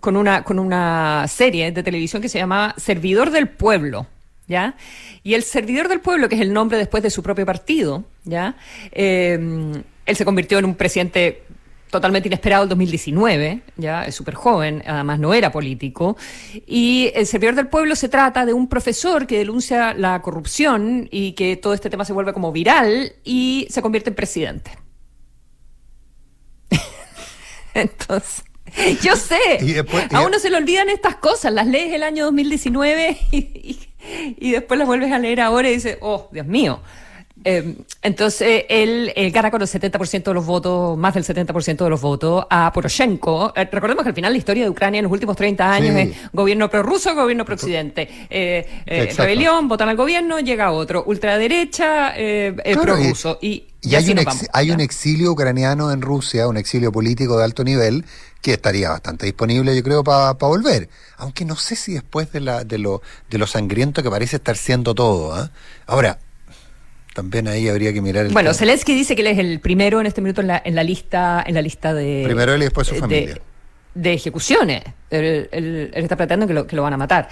con 0.00 0.16
una, 0.16 0.44
con 0.44 0.58
una 0.58 1.26
serie 1.28 1.72
de 1.72 1.82
televisión 1.82 2.22
que 2.22 2.28
se 2.28 2.38
llama 2.38 2.74
Servidor 2.76 3.30
del 3.30 3.48
Pueblo. 3.48 4.06
¿Ya? 4.48 4.76
Y 5.24 5.34
el 5.34 5.42
servidor 5.42 5.88
del 5.88 6.00
pueblo, 6.00 6.28
que 6.28 6.36
es 6.36 6.40
el 6.40 6.52
nombre 6.52 6.78
después 6.78 7.02
de 7.02 7.10
su 7.10 7.20
propio 7.20 7.44
partido, 7.44 8.04
¿ya? 8.22 8.54
Eh, 8.92 9.82
él 10.06 10.16
se 10.16 10.24
convirtió 10.24 10.60
en 10.60 10.66
un 10.66 10.76
presidente 10.76 11.42
totalmente 11.90 12.28
inesperado 12.28 12.64
en 12.64 12.68
2019, 12.70 13.62
ya 13.76 14.04
es 14.04 14.14
súper 14.14 14.34
joven, 14.34 14.82
además 14.86 15.18
no 15.18 15.34
era 15.34 15.52
político, 15.52 16.16
y 16.66 17.10
el 17.14 17.26
servidor 17.26 17.54
del 17.54 17.68
pueblo 17.68 17.94
se 17.96 18.08
trata 18.08 18.44
de 18.44 18.52
un 18.52 18.68
profesor 18.68 19.26
que 19.26 19.38
denuncia 19.38 19.94
la 19.94 20.20
corrupción 20.22 21.08
y 21.10 21.32
que 21.32 21.56
todo 21.56 21.74
este 21.74 21.90
tema 21.90 22.04
se 22.04 22.12
vuelve 22.12 22.32
como 22.32 22.52
viral 22.52 23.12
y 23.24 23.66
se 23.70 23.82
convierte 23.82 24.10
en 24.10 24.16
presidente. 24.16 24.70
Entonces, 27.74 28.44
Yo 29.02 29.16
sé. 29.16 29.84
a 30.12 30.22
uno 30.22 30.38
se 30.38 30.50
le 30.50 30.56
olvidan 30.56 30.88
estas 30.88 31.16
cosas. 31.16 31.52
Las 31.52 31.66
lees 31.66 31.92
el 31.92 32.02
año 32.02 32.24
2019 32.26 33.18
y, 33.32 33.78
y, 34.38 34.50
después 34.50 34.78
las 34.78 34.86
vuelves 34.86 35.12
a 35.12 35.18
leer 35.18 35.40
ahora 35.40 35.68
y 35.68 35.74
dices, 35.74 35.98
oh, 36.00 36.28
Dios 36.32 36.46
mío. 36.46 36.80
Eh, 37.48 37.76
entonces, 38.02 38.64
él, 38.68 39.12
gana 39.32 39.52
con 39.52 39.62
el 39.62 39.68
70% 39.68 40.24
de 40.24 40.34
los 40.34 40.44
votos, 40.44 40.98
más 40.98 41.14
del 41.14 41.24
70% 41.24 41.84
de 41.84 41.90
los 41.90 42.00
votos, 42.00 42.44
a 42.50 42.72
Poroshenko. 42.72 43.52
Eh, 43.54 43.68
recordemos 43.70 44.02
que 44.02 44.08
al 44.08 44.14
final 44.16 44.32
la 44.32 44.38
historia 44.38 44.64
de 44.64 44.70
Ucrania 44.70 44.98
en 44.98 45.04
los 45.04 45.12
últimos 45.12 45.36
30 45.36 45.72
años 45.72 45.94
es 45.94 46.16
gobierno 46.32 46.68
prorruso, 46.68 47.14
gobierno 47.14 47.44
pro-occidente. 47.44 48.08
Eh, 48.28 49.14
rebelión, 49.16 49.68
votan 49.68 49.88
al 49.88 49.96
gobierno, 49.96 50.40
llega 50.40 50.72
otro. 50.72 51.04
Ultraderecha, 51.06 52.14
prorruso. 52.74 53.38
Y, 53.40 53.66
y, 53.80 53.94
hay, 53.94 54.10
un, 54.10 54.18
hay 54.52 54.70
un 54.72 54.80
exilio 54.80 55.30
ucraniano 55.30 55.92
en 55.92 56.02
Rusia, 56.02 56.48
un 56.48 56.56
exilio 56.56 56.90
político 56.90 57.38
de 57.38 57.44
alto 57.44 57.62
nivel, 57.62 58.04
que 58.46 58.52
estaría 58.52 58.90
bastante 58.90 59.26
disponible, 59.26 59.74
yo 59.74 59.82
creo, 59.82 60.04
para 60.04 60.32
volver. 60.34 60.88
Aunque 61.16 61.44
no 61.44 61.56
sé 61.56 61.74
si 61.74 61.94
después 61.94 62.30
de, 62.30 62.38
la, 62.38 62.62
de, 62.62 62.78
lo, 62.78 63.02
de 63.28 63.38
lo 63.38 63.46
sangriento 63.48 64.04
que 64.04 64.08
parece 64.08 64.36
estar 64.36 64.56
siendo 64.56 64.94
todo. 64.94 65.34
¿ah? 65.34 65.50
Ahora, 65.84 66.20
también 67.12 67.48
ahí 67.48 67.68
habría 67.68 67.92
que 67.92 68.00
mirar 68.00 68.26
el 68.26 68.32
Bueno, 68.32 68.54
Zelensky 68.54 68.94
dice 68.94 69.16
que 69.16 69.22
él 69.22 69.26
es 69.26 69.38
el 69.38 69.58
primero 69.58 70.00
en 70.00 70.06
este 70.06 70.20
minuto 70.20 70.42
en 70.42 70.46
la, 70.46 70.62
en 70.64 70.76
la 70.76 70.84
lista 70.84 71.42
en 71.44 71.54
la 71.54 71.62
lista 71.62 71.92
de 71.92 72.22
primero 72.24 72.52
él 72.52 72.60
y 72.60 72.64
después 72.66 72.86
su 72.86 72.94
familia 72.94 73.38
de, 73.94 74.12
ejecuciones 74.12 74.84
él, 75.08 75.90
está 75.94 76.14
planteando 76.14 76.46
que 76.46 76.52
lo, 76.52 76.66
que 76.66 76.76
lo 76.76 76.82
van 76.82 76.92
a 76.92 76.98
matar 76.98 77.28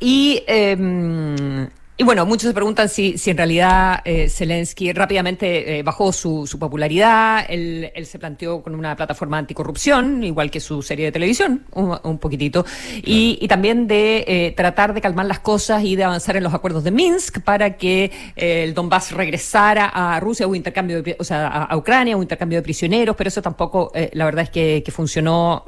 y 0.00 0.42
eh, 0.48 1.68
y 1.96 2.02
bueno, 2.02 2.26
muchos 2.26 2.48
se 2.48 2.54
preguntan 2.54 2.88
si, 2.88 3.18
si 3.18 3.30
en 3.30 3.36
realidad 3.36 4.00
eh, 4.04 4.28
Zelensky 4.28 4.92
rápidamente 4.92 5.78
eh, 5.78 5.82
bajó 5.84 6.12
su, 6.12 6.44
su 6.44 6.58
popularidad. 6.58 7.46
Él, 7.48 7.92
él, 7.94 8.04
se 8.06 8.18
planteó 8.18 8.62
con 8.62 8.74
una 8.74 8.96
plataforma 8.96 9.38
anticorrupción, 9.38 10.24
igual 10.24 10.50
que 10.50 10.58
su 10.58 10.82
serie 10.82 11.04
de 11.04 11.12
televisión, 11.12 11.62
un, 11.72 11.96
un 12.02 12.18
poquitito, 12.18 12.66
y, 12.96 13.38
y, 13.40 13.46
también 13.46 13.86
de 13.86 14.24
eh, 14.26 14.54
tratar 14.56 14.92
de 14.92 15.00
calmar 15.00 15.26
las 15.26 15.38
cosas 15.38 15.84
y 15.84 15.94
de 15.94 16.02
avanzar 16.02 16.36
en 16.36 16.42
los 16.42 16.52
acuerdos 16.52 16.82
de 16.82 16.90
Minsk 16.90 17.42
para 17.42 17.76
que 17.76 18.10
el 18.34 18.74
Donbass 18.74 19.12
regresara 19.12 19.86
a 19.86 20.18
Rusia, 20.18 20.48
o 20.48 20.54
intercambio, 20.56 21.00
de, 21.00 21.16
o 21.20 21.24
sea, 21.24 21.46
a, 21.46 21.76
Ucrania, 21.76 22.16
un 22.16 22.22
intercambio 22.22 22.58
de 22.58 22.62
prisioneros, 22.62 23.14
pero 23.14 23.28
eso 23.28 23.40
tampoco, 23.40 23.92
la 24.12 24.24
verdad 24.24 24.42
es 24.42 24.50
que, 24.50 24.82
que 24.84 24.90
funcionó 24.90 25.62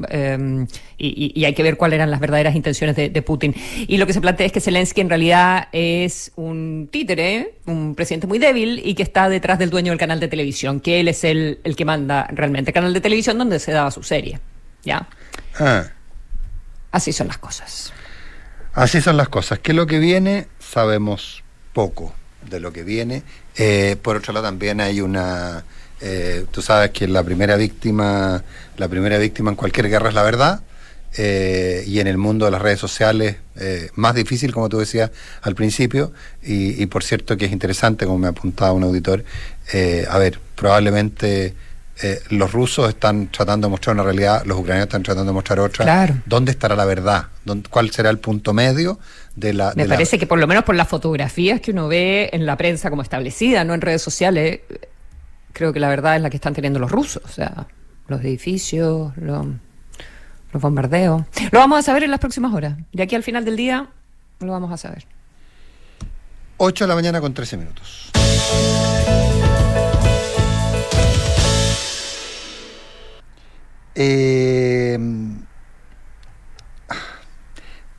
y, 0.98 1.32
y, 1.40 1.44
hay 1.44 1.54
que 1.54 1.62
ver 1.62 1.76
cuáles 1.76 1.98
eran 1.98 2.10
las 2.10 2.18
verdaderas 2.18 2.56
intenciones 2.56 2.96
de, 2.96 3.10
de 3.10 3.22
Putin. 3.22 3.54
Y 3.86 3.96
lo 3.98 4.06
que 4.06 4.12
se 4.12 4.20
plantea 4.20 4.46
es 4.46 4.52
que 4.52 4.60
Zelensky 4.60 5.02
en 5.02 5.08
realidad 5.08 5.68
es 5.70 6.15
un 6.36 6.88
títere, 6.90 7.54
un 7.66 7.94
presidente 7.94 8.26
muy 8.26 8.38
débil 8.38 8.80
y 8.84 8.94
que 8.94 9.02
está 9.02 9.28
detrás 9.28 9.58
del 9.58 9.70
dueño 9.70 9.92
del 9.92 9.98
canal 9.98 10.20
de 10.20 10.28
televisión, 10.28 10.80
que 10.80 11.00
él 11.00 11.08
es 11.08 11.24
el, 11.24 11.60
el 11.64 11.76
que 11.76 11.84
manda 11.84 12.26
realmente, 12.32 12.70
el 12.70 12.74
canal 12.74 12.92
de 12.92 13.00
televisión 13.00 13.38
donde 13.38 13.58
se 13.58 13.72
daba 13.72 13.90
su 13.90 14.02
serie. 14.02 14.40
¿Ya? 14.84 15.08
Ah. 15.58 15.84
Así 16.92 17.12
son 17.12 17.28
las 17.28 17.38
cosas. 17.38 17.92
Así 18.72 19.00
son 19.00 19.16
las 19.16 19.28
cosas. 19.28 19.58
Que 19.58 19.72
lo 19.72 19.86
que 19.86 19.98
viene, 19.98 20.48
sabemos 20.58 21.42
poco 21.72 22.14
de 22.48 22.60
lo 22.60 22.72
que 22.72 22.84
viene. 22.84 23.22
Eh, 23.56 23.96
por 24.00 24.16
otro 24.16 24.32
lado, 24.32 24.46
también 24.46 24.80
hay 24.80 25.00
una. 25.00 25.64
Eh, 26.00 26.44
tú 26.50 26.62
sabes 26.62 26.90
que 26.90 27.08
la 27.08 27.22
primera 27.22 27.56
víctima, 27.56 28.42
la 28.76 28.88
primera 28.88 29.18
víctima 29.18 29.50
en 29.50 29.56
cualquier 29.56 29.88
guerra 29.88 30.08
es 30.08 30.14
la 30.14 30.22
verdad. 30.22 30.60
Eh, 31.18 31.84
y 31.86 32.00
en 32.00 32.08
el 32.08 32.18
mundo 32.18 32.44
de 32.44 32.50
las 32.50 32.60
redes 32.60 32.78
sociales 32.78 33.36
eh, 33.56 33.88
más 33.94 34.14
difícil, 34.14 34.52
como 34.52 34.68
tú 34.68 34.78
decías 34.78 35.10
al 35.42 35.54
principio, 35.54 36.12
y, 36.42 36.84
por 36.86 37.02
cierto 37.02 37.36
que 37.36 37.46
es 37.46 37.52
interesante, 37.52 38.04
como 38.04 38.18
me 38.18 38.28
apuntaba 38.28 38.72
un 38.72 38.84
auditor, 38.84 39.24
eh, 39.72 40.06
a 40.08 40.18
ver, 40.18 40.38
probablemente 40.54 41.54
los 42.28 42.52
rusos 42.52 42.90
están 42.90 43.28
tratando 43.28 43.68
de 43.68 43.70
mostrar 43.70 43.94
una 43.94 44.02
realidad, 44.02 44.44
los 44.44 44.58
ucranianos 44.58 44.88
están 44.88 45.02
tratando 45.02 45.30
de 45.30 45.34
mostrar 45.34 45.60
otra. 45.60 46.14
¿Dónde 46.26 46.50
estará 46.50 46.76
la 46.76 46.84
verdad? 46.84 47.28
¿Cuál 47.70 47.90
será 47.90 48.10
el 48.10 48.18
punto 48.18 48.52
medio 48.52 48.98
de 49.34 49.54
la... 49.54 49.72
Me 49.74 49.86
parece 49.86 50.18
que 50.18 50.26
por 50.26 50.38
lo 50.38 50.46
menos 50.46 50.64
por 50.64 50.74
las 50.74 50.88
fotografías 50.88 51.62
que 51.62 51.70
uno 51.70 51.88
ve 51.88 52.28
en 52.34 52.44
la 52.44 52.58
prensa 52.58 52.90
como 52.90 53.00
establecida, 53.00 53.64
no 53.64 53.72
en 53.72 53.80
redes 53.80 54.02
sociales, 54.02 54.60
creo 55.54 55.72
que 55.72 55.80
la 55.80 55.88
verdad 55.88 56.16
es 56.16 56.22
la 56.22 56.28
que 56.28 56.36
están 56.36 56.52
teniendo 56.52 56.78
los 56.78 56.90
rusos, 56.90 57.22
o 57.24 57.28
sea, 57.28 57.66
los 58.08 58.20
edificios, 58.20 59.16
los 59.16 59.46
los 60.56 60.62
bombardeos. 60.62 61.22
Lo 61.52 61.58
vamos 61.58 61.78
a 61.78 61.82
saber 61.82 62.02
en 62.02 62.10
las 62.10 62.18
próximas 62.18 62.52
horas. 62.54 62.76
De 62.92 63.02
aquí 63.02 63.14
al 63.14 63.22
final 63.22 63.44
del 63.44 63.56
día 63.56 63.88
lo 64.40 64.52
vamos 64.52 64.72
a 64.72 64.76
saber. 64.78 65.06
8 66.56 66.84
de 66.84 66.88
la 66.88 66.94
mañana 66.94 67.20
con 67.20 67.34
13 67.34 67.58
minutos. 67.58 68.10
Eh, 73.94 74.98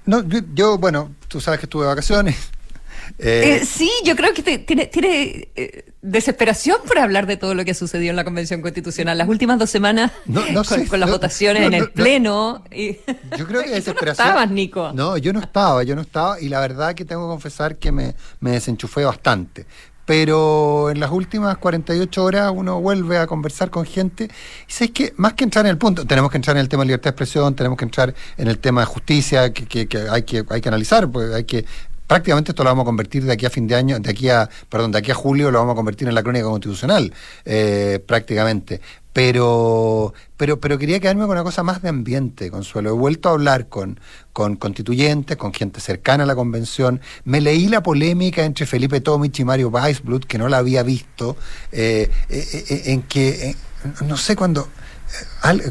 no, 0.05 0.23
yo, 0.53 0.77
bueno, 0.79 1.11
tú 1.27 1.39
sabes 1.39 1.59
que 1.59 1.67
estuve 1.67 1.83
de 1.83 1.89
vacaciones. 1.89 2.49
Eh, 3.19 3.59
eh, 3.61 3.65
sí, 3.65 3.89
yo 4.03 4.15
creo 4.15 4.33
que 4.33 4.43
tiene, 4.43 4.85
tiene 4.87 5.49
desesperación 6.01 6.77
por 6.87 6.99
hablar 6.99 7.25
de 7.27 7.37
todo 7.37 7.53
lo 7.53 7.65
que 7.65 7.73
sucedió 7.73 8.09
en 8.09 8.15
la 8.15 8.23
Convención 8.23 8.61
Constitucional 8.61 9.17
las 9.17 9.27
últimas 9.27 9.59
dos 9.59 9.69
semanas 9.69 10.11
con, 10.89 10.99
las 10.99 11.09
votaciones 11.09 11.63
en 11.63 11.73
el 11.73 11.89
Pleno. 11.91 12.63
Y, 12.71 12.97
yo 13.37 13.47
creo 13.47 13.61
que 13.63 13.69
desesperación. 13.69 14.25
no 14.25 14.31
estabas, 14.31 14.51
Nico. 14.51 14.91
No, 14.93 15.17
yo 15.17 15.33
no 15.33 15.39
estaba, 15.39 15.83
yo 15.83 15.95
no 15.95 16.01
estaba, 16.01 16.39
y 16.39 16.49
la 16.49 16.59
verdad 16.59 16.95
que 16.95 17.05
tengo 17.05 17.27
que 17.27 17.31
confesar 17.31 17.77
que 17.77 17.91
me, 17.91 18.15
me 18.39 18.51
desenchufé 18.51 19.05
bastante 19.05 19.65
pero 20.07 20.89
en 20.89 21.01
las 21.01 21.11
últimas 21.11 21.57
48 21.57 22.23
horas 22.23 22.51
uno 22.55 22.79
vuelve 22.79 23.17
a 23.17 23.27
conversar 23.27 23.69
con 23.69 23.83
gente 23.85 24.29
y 24.65 24.71
sabes 24.71 24.91
que 24.91 25.13
más 25.17 25.33
que 25.33 25.43
entrar 25.43 25.65
en 25.65 25.71
el 25.71 25.77
punto, 25.77 26.05
tenemos 26.05 26.31
que 26.31 26.37
entrar 26.37 26.55
en 26.55 26.61
el 26.61 26.69
tema 26.69 26.83
de 26.83 26.87
libertad 26.87 27.09
de 27.09 27.09
expresión, 27.09 27.53
tenemos 27.55 27.77
que 27.77 27.83
entrar 27.83 28.15
en 28.37 28.47
el 28.47 28.57
tema 28.57 28.79
de 28.79 28.85
justicia 28.85 29.51
que, 29.51 29.85
que, 29.85 29.99
hay 30.09 30.23
que 30.23 30.45
hay 30.49 30.61
que 30.61 30.69
analizar, 30.69 31.09
pues 31.09 31.33
hay 31.33 31.43
que 31.43 31.65
prácticamente 32.07 32.51
esto 32.51 32.63
lo 32.63 32.69
vamos 32.69 32.83
a 32.83 32.85
convertir 32.85 33.23
de 33.25 33.33
aquí 33.33 33.45
a 33.45 33.49
fin 33.49 33.67
de 33.67 33.75
año, 33.75 33.99
de 33.99 34.09
aquí 34.09 34.29
a, 34.29 34.49
perdón, 34.69 34.91
de 34.91 34.99
aquí 34.99 35.11
a 35.11 35.15
julio 35.15 35.51
lo 35.51 35.59
vamos 35.59 35.73
a 35.73 35.75
convertir 35.75 36.07
en 36.07 36.15
la 36.15 36.23
crónica 36.23 36.45
constitucional, 36.45 37.13
eh, 37.45 38.01
prácticamente. 38.05 38.81
Pero, 39.13 40.13
pero, 40.37 40.59
pero 40.59 40.77
quería 40.77 40.99
quedarme 40.99 41.23
con 41.23 41.31
una 41.31 41.43
cosa 41.43 41.63
más 41.63 41.81
de 41.81 41.89
ambiente, 41.89 42.51
Consuelo. 42.51 42.91
He 42.91 42.93
vuelto 42.93 43.29
a 43.29 43.31
hablar 43.31 43.67
con, 43.67 43.99
con 44.31 44.57
constituyentes, 44.57 45.37
con 45.37 45.51
gente 45.53 45.81
cercana 45.81 46.23
a 46.23 46.27
la 46.27 46.35
convención. 46.35 47.01
Me 47.25 47.41
leí 47.41 47.67
la 47.67 47.81
polémica 47.81 48.45
entre 48.45 48.67
Felipe 48.67 49.01
Tomich 49.01 49.39
y 49.39 49.43
Mario 49.43 49.69
Weisblut, 49.69 50.25
que 50.25 50.37
no 50.37 50.47
la 50.49 50.59
había 50.59 50.83
visto, 50.83 51.35
eh, 51.71 52.11
eh, 52.29 52.81
en 52.85 53.01
que, 53.01 53.55
no 54.05 54.17
sé, 54.17 54.35
cuando 54.35 54.67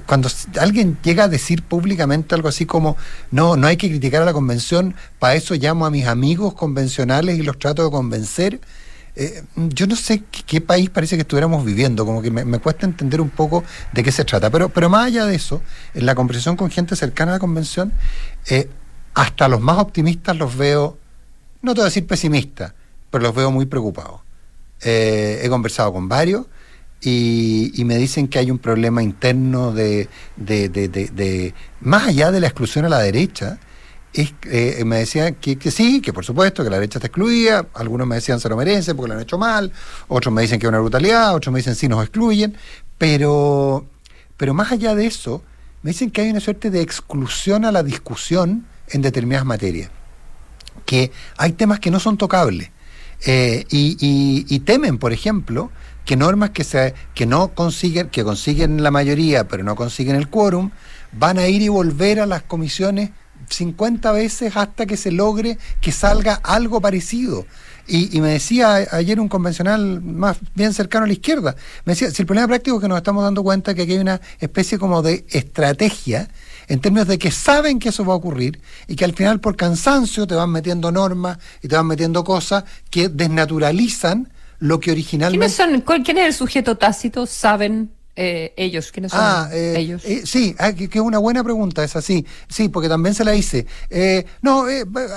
cuando 0.07 0.29
alguien 0.61 0.99
llega 1.03 1.25
a 1.25 1.29
decir 1.29 1.63
públicamente 1.63 2.35
algo 2.35 2.49
así 2.49 2.67
como, 2.67 2.97
no, 3.31 3.57
no 3.57 3.67
hay 3.67 3.77
que 3.77 3.89
criticar 3.89 4.23
a 4.23 4.25
la 4.25 4.33
convención, 4.33 4.95
para 5.19 5.35
eso 5.35 5.55
llamo 5.55 5.87
a 5.87 5.91
mis 5.91 6.07
amigos 6.07 6.55
convencionales 6.55 7.39
y 7.39 7.43
los 7.43 7.59
trato 7.59 7.85
de 7.85 7.91
convencer, 7.91 8.61
eh, 9.15 9.43
yo 9.57 9.87
no 9.87 9.97
sé 9.97 10.23
qué, 10.47 10.61
país 10.61 10.91
parece 10.91 11.17
que 11.17 11.23
estuviéramos 11.23 11.65
viviendo, 11.65 12.05
como 12.05 12.21
que 12.23 12.31
me, 12.31 12.59
cuesta 12.59 12.87
entender 12.87 13.21
un 13.21 13.31
poco 13.31 13.65
de 13.93 14.03
qué 14.03 14.13
se 14.13 14.25
trata, 14.25 14.51
pero, 14.51 14.69
pero 14.69 14.89
más 14.89 15.07
allá 15.07 15.27
de 15.27 15.35
eso, 15.35 15.63
en 15.95 16.07
la 16.07 16.15
conversación 16.15 16.57
con 16.57 16.71
gente 16.71 16.97
cercana 16.97 17.33
a 17.33 17.35
la 17.37 17.39
convención, 17.39 17.93
eh, 18.49 18.69
hasta 19.15 19.49
los 19.49 19.61
más 19.61 19.79
optimistas 19.79 20.37
los 20.37 20.57
veo, 20.57 20.99
no 21.63 21.73
te 21.73 21.81
voy 21.81 21.87
a 21.87 21.87
decir 21.87 22.07
pesimistas, 22.07 22.75
pero 23.11 23.25
los 23.25 23.35
veo 23.35 23.51
muy 23.51 23.65
preocupados. 23.67 24.21
Eh, 24.83 25.41
he 25.43 25.49
conversado 25.49 25.91
con 25.93 26.07
varios 26.09 26.45
y, 27.03 27.83
me 27.85 27.97
dicen 27.97 28.29
que 28.29 28.39
hay 28.39 28.51
un 28.51 28.59
problema 28.59 29.03
interno 29.03 29.73
de, 29.73 30.09
de, 30.37 31.55
más 31.81 32.09
allá 32.09 32.31
de 32.31 32.41
la 32.41 32.47
exclusión 32.47 32.85
a 32.85 32.89
la 32.89 32.99
derecha, 32.99 33.59
es, 34.13 34.35
eh, 34.45 34.83
me 34.85 34.97
decían 34.99 35.35
que, 35.35 35.59
sí, 35.71 36.01
que 36.01 36.13
por 36.13 36.25
supuesto, 36.25 36.65
que 36.65 36.71
la 36.71 36.77
derecha 36.77 36.99
está 36.99 37.09
excluida, 37.09 37.67
algunos 37.75 38.07
me 38.07 38.17
decían 38.17 38.41
se 38.41 38.49
lo 38.49 38.57
merecen 38.57 38.97
porque 38.97 39.09
lo 39.09 39.15
han 39.15 39.23
hecho 39.23 39.39
mal, 39.39 39.73
otros 40.09 40.33
me 40.33 40.43
dicen 40.43 40.59
que 40.59 40.67
es 40.67 40.69
una 40.69 40.81
brutalidad, 40.81 41.35
otros 41.35 41.53
me 41.53 41.59
dicen 41.59 41.75
sí 41.75 41.87
nos 41.87 42.03
excluyen, 42.03 42.57
pero, 42.97 43.87
pero 44.37 44.55
más 44.55 44.73
allá 44.73 44.95
de 44.95 45.07
eso, 45.07 45.43
me 45.83 45.91
dicen 45.91 46.11
que 46.11 46.23
hay 46.23 46.31
una 46.31 46.41
suerte 46.41 46.71
de 46.71 46.81
exclusión 46.81 47.65
a 47.65 47.73
la 47.73 47.83
discusión 47.83 48.67
en 48.89 49.03
determinadas 49.03 49.47
materias, 49.47 49.91
que 50.87 51.13
hay 51.37 51.53
temas 51.53 51.79
que 51.79 51.91
no 51.91 52.01
son 52.01 52.17
tocables. 52.17 52.71
Eh, 53.25 53.65
y 53.71 54.59
temen, 54.61 54.99
por 54.99 55.13
ejemplo, 55.13 55.71
que 56.07 56.17
normas 56.17 56.51
que, 56.51 56.65
se, 56.65 56.95
que 57.15 57.27
no 57.27 57.49
consiguen, 57.49 58.09
que 58.09 58.25
consiguen 58.25 58.83
la 58.83 58.91
mayoría, 58.91 59.47
pero 59.49 59.65
no 59.65 59.77
consiguen 59.77 60.17
el 60.17 60.31
quórum, 60.31 60.71
van 61.13 61.39
a 61.39 61.49
ir 61.49 61.61
y 61.61 61.69
volver 61.69 62.21
a 62.21 62.27
las 62.27 62.43
comisiones 62.43 63.11
50 63.51 64.13
veces 64.13 64.57
hasta 64.57 64.87
que 64.87 64.97
se 64.97 65.11
logre 65.11 65.59
que 65.81 65.93
salga 65.93 66.35
algo 66.43 66.81
parecido. 66.81 67.45
Y, 67.89 68.21
me 68.21 68.31
decía 68.31 68.75
ayer 68.91 69.21
un 69.21 69.29
convencional 69.29 70.01
más 70.03 70.39
bien 70.57 70.75
cercano 70.75 71.05
a 71.05 71.07
la 71.07 71.13
izquierda, 71.13 71.55
me 71.85 71.93
decía, 71.93 72.11
si 72.11 72.23
el 72.23 72.27
problema 72.27 72.49
práctico 72.49 72.77
es 72.77 72.83
que 72.83 72.89
nos 72.89 72.99
estamos 72.99 73.23
dando 73.23 73.45
cuenta 73.45 73.75
que 73.75 73.83
aquí 73.83 73.93
hay 73.93 73.99
una 73.99 74.21
especie 74.41 74.77
como 74.77 75.03
de 75.03 75.25
estrategia 75.31 76.29
en 76.67 76.81
términos 76.81 77.07
de 77.07 77.17
que 77.17 77.31
saben 77.31 77.79
que 77.79 77.91
eso 77.91 78.05
va 78.05 78.15
a 78.15 78.17
ocurrir 78.17 78.61
y 78.89 78.97
que 78.97 79.05
al 79.05 79.15
final 79.15 79.39
por 79.39 79.55
cansancio 79.55 80.27
te 80.27 80.35
van 80.35 80.51
metiendo 80.51 80.91
normas 80.91 81.39
y 81.63 81.69
te 81.69 81.77
van 81.77 81.87
metiendo 81.87 82.25
cosas 82.25 82.65
que 82.91 83.09
desnaturalizan 83.09 84.33
lo 84.59 84.81
que 84.81 84.91
originalmente... 84.91 85.47
¿Quiénes 85.47 85.85
son, 85.85 86.03
¿Quién 86.03 86.19
es 86.19 86.27
el 86.27 86.35
sujeto 86.35 86.77
tácito? 86.77 87.27
¿Saben 87.27 87.96
eh, 88.19 88.55
ellos? 88.57 88.93
¿Quiénes 88.93 89.13
son 89.13 89.21
ah, 89.23 89.51
eh, 89.53 89.75
ellos? 89.77 90.03
Eh, 90.07 90.23
sí, 90.25 90.57
ah, 90.59 90.73
que, 90.73 90.85
es 90.85 90.97
una 90.97 91.19
buena 91.19 91.45
pregunta, 91.45 91.85
es 91.85 91.97
así. 91.97 92.27
Sí, 92.49 92.71
porque 92.71 92.89
también 92.89 93.15
se 93.15 93.25
la 93.25 93.35
hice. 93.35 93.67
no, 94.41 94.65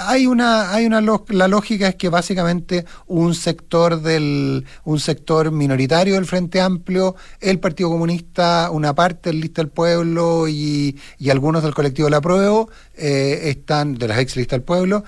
hay 0.06 0.28
una, 0.28 0.74
hay 0.74 0.86
una 0.86 1.00
la 1.30 1.48
lógica 1.48 1.88
es 1.88 1.96
que 1.96 2.10
básicamente 2.10 2.86
un 3.08 3.36
sector 3.36 4.02
del, 4.02 4.66
un 4.84 5.00
sector 5.00 5.52
minoritario 5.52 6.16
del 6.16 6.26
Frente 6.26 6.60
Amplio, 6.60 7.16
el 7.40 7.60
Partido 7.60 7.90
Comunista, 7.90 8.70
una 8.70 8.94
parte 8.94 9.30
del 9.30 9.40
Lista 9.40 9.62
del 9.62 9.72
Pueblo 9.72 10.50
y, 10.50 11.00
y 11.18 11.30
algunos 11.30 11.64
del 11.64 11.74
colectivo 11.74 12.10
La 12.10 12.20
Pruebo, 12.20 12.70
están, 12.96 13.96
de 13.96 14.10
las 14.10 14.20
ex 14.20 14.36
Lista 14.36 14.58
del 14.58 14.64
Pueblo, 14.64 15.06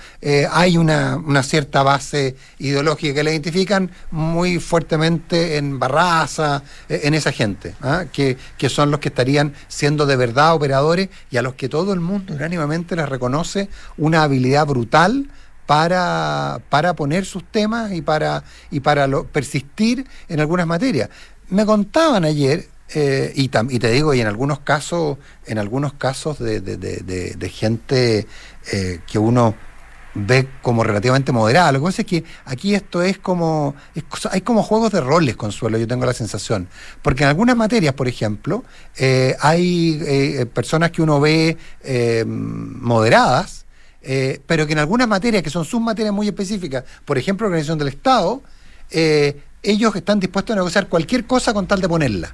hay 0.50 0.78
una, 0.78 1.18
una 1.18 1.44
cierta 1.44 1.84
base 1.84 2.38
ideológica 2.58 3.16
que 3.16 3.24
la 3.24 3.32
identifican 3.32 3.92
muy 4.12 4.60
fuertemente 4.60 5.58
en 5.58 5.78
Barraza, 5.78 6.64
en 6.88 7.14
esa 7.14 7.34
gente. 7.34 7.76
¿Ah? 7.82 8.06
que, 8.12 8.38
son 8.70 8.92
los 8.92 9.00
que 9.00 9.10
estarían 9.10 9.54
siendo 9.68 10.06
de 10.06 10.16
verdad 10.16 10.54
operadores 10.54 11.10
y 11.30 11.38
a 11.38 11.42
los 11.42 11.56
que 11.56 11.70
todo 11.70 11.94
el 11.94 12.00
mundo 12.00 12.34
unánimamente 12.34 12.96
les 12.96 13.08
reconoce 13.08 13.70
una 13.98 14.24
habilidad 14.24 14.66
brutal 14.66 15.30
para, 15.66 16.60
para 16.70 16.96
poner 16.96 17.26
sus 17.26 17.44
temas 17.44 17.92
y 17.94 18.02
para, 18.02 18.44
y 18.72 18.80
para 18.82 19.08
persistir 19.24 20.06
en 20.28 20.40
algunas 20.40 20.68
materias. 20.68 21.10
Me 21.50 21.66
contaban 21.66 22.26
ayer, 22.26 22.68
eh, 22.94 23.32
y, 23.36 23.44
y, 23.44 23.80
te 23.80 23.92
digo, 23.92 24.14
y 24.14 24.22
en 24.22 24.28
algunos 24.28 24.60
casos, 24.60 25.18
en 25.46 25.58
algunos 25.58 25.94
casos 25.94 26.40
de, 26.40 27.52
gente 27.54 28.28
eh, 28.72 29.00
que 29.08 29.20
uno 29.20 29.56
ve 30.14 30.48
como 30.62 30.84
relativamente 30.84 31.32
moderada. 31.32 31.72
Lo 31.72 31.80
que 31.80 31.86
pasa 31.86 32.02
es 32.02 32.08
que 32.08 32.24
aquí 32.46 32.76
esto 32.76 33.02
es 33.02 33.18
como. 33.18 33.76
hay 34.30 34.42
como 34.42 34.64
juegos 34.64 34.92
de 34.92 35.02
roles, 35.02 35.36
Consuelo, 35.36 35.78
yo 35.78 35.88
tengo 35.88 36.06
la 36.06 36.14
sensación. 36.14 36.68
Porque 37.02 37.24
en 37.24 37.30
algunas 37.30 37.56
materias, 37.56 37.94
por 37.94 38.08
ejemplo, 38.08 38.64
eh, 38.98 39.36
hay 39.40 40.00
eh, 40.06 40.46
personas 40.46 40.92
que 40.92 41.02
uno 41.02 41.20
ve 41.20 41.58
eh, 41.84 42.26
moderadas, 42.26 43.66
pero 44.48 44.66
que 44.66 44.74
en 44.74 44.80
algunas 44.80 45.08
materias, 45.08 45.44
que 45.44 45.52
son 45.52 45.64
sus 45.64 45.80
materias 45.80 46.14
muy 46.14 46.28
específicas, 46.28 46.84
por 47.06 47.20
ejemplo, 47.20 47.46
organización 47.46 47.78
del 47.78 47.90
Estado, 47.90 48.42
ellos 49.62 49.96
están 49.96 50.20
dispuestos 50.20 50.56
a 50.56 50.58
negociar 50.58 50.90
cualquier 50.90 51.26
cosa 51.26 51.54
con 51.54 51.68
tal 51.68 51.82
de 51.82 51.88
ponerla 51.88 52.34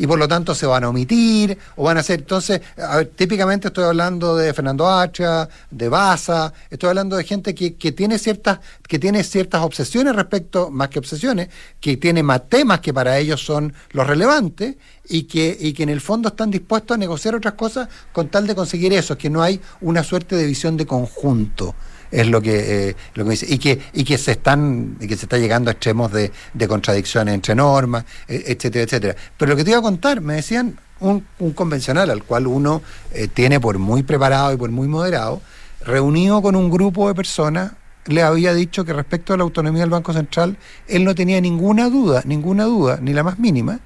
y 0.00 0.06
por 0.06 0.18
lo 0.18 0.26
tanto 0.26 0.54
se 0.54 0.64
van 0.64 0.82
a 0.82 0.88
omitir 0.88 1.58
o 1.76 1.84
van 1.84 1.98
a 1.98 2.00
hacer. 2.00 2.20
Entonces, 2.20 2.62
a 2.78 2.96
ver, 2.96 3.08
típicamente 3.08 3.68
estoy 3.68 3.84
hablando 3.84 4.34
de 4.34 4.54
Fernando 4.54 4.88
Hacha, 4.88 5.46
de 5.70 5.88
Baza, 5.90 6.54
estoy 6.70 6.88
hablando 6.88 7.16
de 7.16 7.24
gente 7.24 7.54
que, 7.54 7.74
que, 7.74 7.92
tiene 7.92 8.18
ciertas, 8.18 8.60
que 8.88 8.98
tiene 8.98 9.22
ciertas 9.22 9.60
obsesiones 9.60 10.16
respecto, 10.16 10.70
más 10.70 10.88
que 10.88 11.00
obsesiones, 11.00 11.50
que 11.80 11.98
tiene 11.98 12.22
más 12.22 12.48
temas 12.48 12.80
que 12.80 12.94
para 12.94 13.18
ellos 13.18 13.44
son 13.44 13.74
los 13.90 14.06
relevantes 14.06 14.76
y 15.06 15.24
que, 15.24 15.54
y 15.60 15.74
que 15.74 15.82
en 15.82 15.90
el 15.90 16.00
fondo 16.00 16.30
están 16.30 16.50
dispuestos 16.50 16.94
a 16.94 16.98
negociar 16.98 17.34
otras 17.34 17.52
cosas 17.52 17.86
con 18.10 18.28
tal 18.28 18.46
de 18.46 18.54
conseguir 18.54 18.94
eso, 18.94 19.18
que 19.18 19.28
no 19.28 19.42
hay 19.42 19.60
una 19.82 20.02
suerte 20.02 20.34
de 20.34 20.46
visión 20.46 20.78
de 20.78 20.86
conjunto 20.86 21.74
es 22.10 22.26
lo 22.26 22.40
que, 22.40 22.88
eh, 22.88 22.96
lo 23.14 23.24
que 23.24 23.30
dice. 23.30 23.46
Y 23.48 23.58
que, 23.58 23.80
y 23.92 24.04
que 24.04 24.18
se 24.18 24.32
están, 24.32 24.96
y 25.00 25.06
que 25.06 25.16
se 25.16 25.26
está 25.26 25.38
llegando 25.38 25.70
a 25.70 25.72
extremos 25.72 26.12
de, 26.12 26.32
de 26.54 26.68
contradicciones 26.68 27.34
entre 27.34 27.54
normas, 27.54 28.04
e, 28.28 28.44
etcétera, 28.46 28.84
etcétera. 28.84 29.16
Pero 29.36 29.50
lo 29.50 29.56
que 29.56 29.64
te 29.64 29.70
iba 29.70 29.78
a 29.78 29.82
contar, 29.82 30.20
me 30.20 30.34
decían 30.34 30.78
un, 31.00 31.24
un 31.38 31.52
convencional 31.52 32.10
al 32.10 32.24
cual 32.24 32.46
uno 32.46 32.82
eh, 33.12 33.28
tiene 33.28 33.60
por 33.60 33.78
muy 33.78 34.02
preparado 34.02 34.52
y 34.52 34.56
por 34.56 34.70
muy 34.70 34.88
moderado, 34.88 35.40
reunido 35.84 36.42
con 36.42 36.56
un 36.56 36.70
grupo 36.70 37.08
de 37.08 37.14
personas, 37.14 37.72
le 38.06 38.22
había 38.22 38.54
dicho 38.54 38.84
que 38.84 38.92
respecto 38.92 39.32
a 39.32 39.36
la 39.36 39.42
autonomía 39.42 39.82
del 39.82 39.90
Banco 39.90 40.12
Central, 40.12 40.56
él 40.88 41.04
no 41.04 41.14
tenía 41.14 41.40
ninguna 41.40 41.88
duda, 41.88 42.22
ninguna 42.24 42.64
duda, 42.64 42.98
ni 43.00 43.12
la 43.12 43.22
más 43.22 43.38
mínima, 43.38 43.80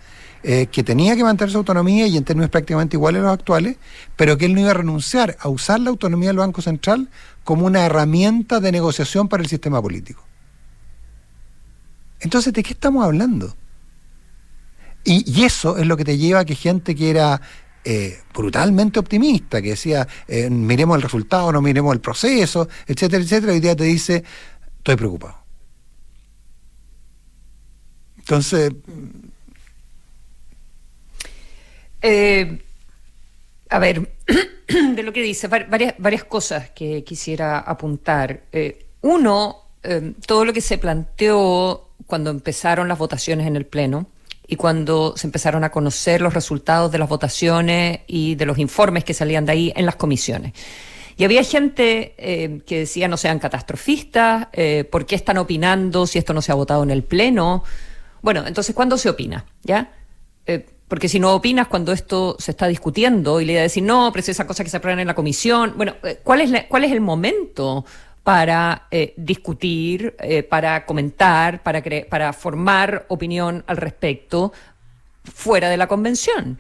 eh, 0.46 0.66
que 0.66 0.82
tenía 0.82 1.16
que 1.16 1.24
mantener 1.24 1.50
su 1.50 1.56
autonomía 1.56 2.06
y 2.06 2.18
en 2.18 2.24
términos 2.24 2.50
prácticamente 2.50 2.96
iguales 2.96 3.20
a 3.20 3.24
los 3.24 3.32
actuales, 3.32 3.78
pero 4.14 4.36
que 4.36 4.44
él 4.44 4.52
no 4.52 4.60
iba 4.60 4.72
a 4.72 4.74
renunciar 4.74 5.38
a 5.40 5.48
usar 5.48 5.80
la 5.80 5.88
autonomía 5.88 6.28
del 6.28 6.36
Banco 6.36 6.60
Central 6.60 7.08
como 7.44 7.64
una 7.64 7.86
herramienta 7.86 8.60
de 8.60 8.70
negociación 8.70 9.26
para 9.26 9.42
el 9.42 9.48
sistema 9.48 9.80
político. 9.80 10.22
Entonces, 12.20 12.52
¿de 12.52 12.62
qué 12.62 12.74
estamos 12.74 13.02
hablando? 13.02 13.56
Y, 15.02 15.44
eso 15.44 15.78
es 15.78 15.86
lo 15.86 15.96
que 15.96 16.04
te 16.04 16.18
lleva 16.18 16.40
a 16.40 16.44
que 16.44 16.54
gente 16.54 16.94
que 16.94 17.08
era 17.08 17.40
eh, 17.82 18.20
brutalmente 18.34 18.98
optimista, 18.98 19.62
que 19.62 19.70
decía, 19.70 20.06
eh, 20.28 20.50
miremos 20.50 20.96
el 20.96 21.02
resultado, 21.02 21.52
no 21.52 21.62
miremos 21.62 21.94
el 21.94 22.02
proceso, 22.02 22.68
etcétera, 22.86 23.22
etcétera, 23.22 23.54
hoy 23.54 23.60
día 23.60 23.74
te 23.74 23.84
dice, 23.84 24.22
estoy 24.76 24.96
preocupado. 24.96 25.38
Entonces... 28.18 28.72
Eh, 32.06 32.62
a 33.70 33.78
ver, 33.78 34.12
de 34.68 35.02
lo 35.02 35.12
que 35.12 35.22
dice, 35.22 35.48
varias, 35.48 35.94
varias 35.96 36.24
cosas 36.24 36.70
que 36.70 37.02
quisiera 37.02 37.58
apuntar. 37.58 38.42
uno, 39.00 39.62
todo 40.26 40.44
lo 40.44 40.52
que 40.52 40.60
se 40.60 40.76
planteó 40.76 41.88
cuando 42.06 42.30
empezaron 42.30 42.88
las 42.88 42.98
votaciones 42.98 43.46
en 43.46 43.56
el 43.56 43.64
Pleno, 43.64 44.06
y 44.46 44.56
cuando 44.56 45.16
se 45.16 45.26
empezaron 45.26 45.64
a 45.64 45.70
conocer 45.70 46.20
los 46.20 46.34
resultados 46.34 46.92
de 46.92 46.98
las 46.98 47.08
votaciones 47.08 48.00
y 48.06 48.34
de 48.34 48.46
los 48.46 48.58
informes 48.58 49.04
que 49.04 49.14
salían 49.14 49.46
de 49.46 49.52
ahí 49.52 49.72
en 49.74 49.86
las 49.86 49.96
comisiones. 49.96 50.52
Y 51.16 51.24
había 51.24 51.44
gente 51.44 52.14
eh, 52.18 52.60
que 52.66 52.80
decía 52.80 53.08
no 53.08 53.16
sean 53.16 53.38
catastrofistas, 53.38 54.48
eh, 54.52 54.84
¿por 54.84 55.06
qué 55.06 55.14
están 55.14 55.38
opinando 55.38 56.06
si 56.06 56.18
esto 56.18 56.34
no 56.34 56.42
se 56.42 56.52
ha 56.52 56.56
votado 56.56 56.82
en 56.82 56.90
el 56.90 57.04
Pleno? 57.04 57.62
Bueno, 58.20 58.46
entonces, 58.46 58.74
¿cuándo 58.74 58.98
se 58.98 59.08
opina? 59.08 59.44
¿Ya? 59.62 59.92
Eh, 60.46 60.66
porque 60.88 61.08
si 61.08 61.18
no 61.18 61.34
opinas 61.34 61.68
cuando 61.68 61.92
esto 61.92 62.36
se 62.38 62.50
está 62.50 62.68
discutiendo 62.68 63.40
y 63.40 63.44
le 63.44 63.54
decir, 63.54 63.82
no, 63.82 64.10
pero 64.12 64.20
es 64.20 64.28
esa 64.28 64.46
cosa 64.46 64.64
que 64.64 64.70
se 64.70 64.76
aprueban 64.76 65.00
en 65.00 65.06
la 65.06 65.14
comisión. 65.14 65.74
Bueno, 65.76 65.94
¿cuál 66.22 66.40
es, 66.42 66.64
¿cuál 66.68 66.84
es 66.84 66.92
el 66.92 67.00
momento 67.00 67.84
para 68.24 68.88
eh, 68.90 69.12
discutir, 69.18 70.16
eh, 70.18 70.42
para 70.42 70.86
comentar, 70.86 71.62
para, 71.62 71.82
para 72.08 72.32
formar 72.32 73.04
opinión 73.08 73.62
al 73.66 73.76
respecto 73.76 74.52
fuera 75.22 75.68
de 75.68 75.76
la 75.76 75.86
convención. 75.86 76.58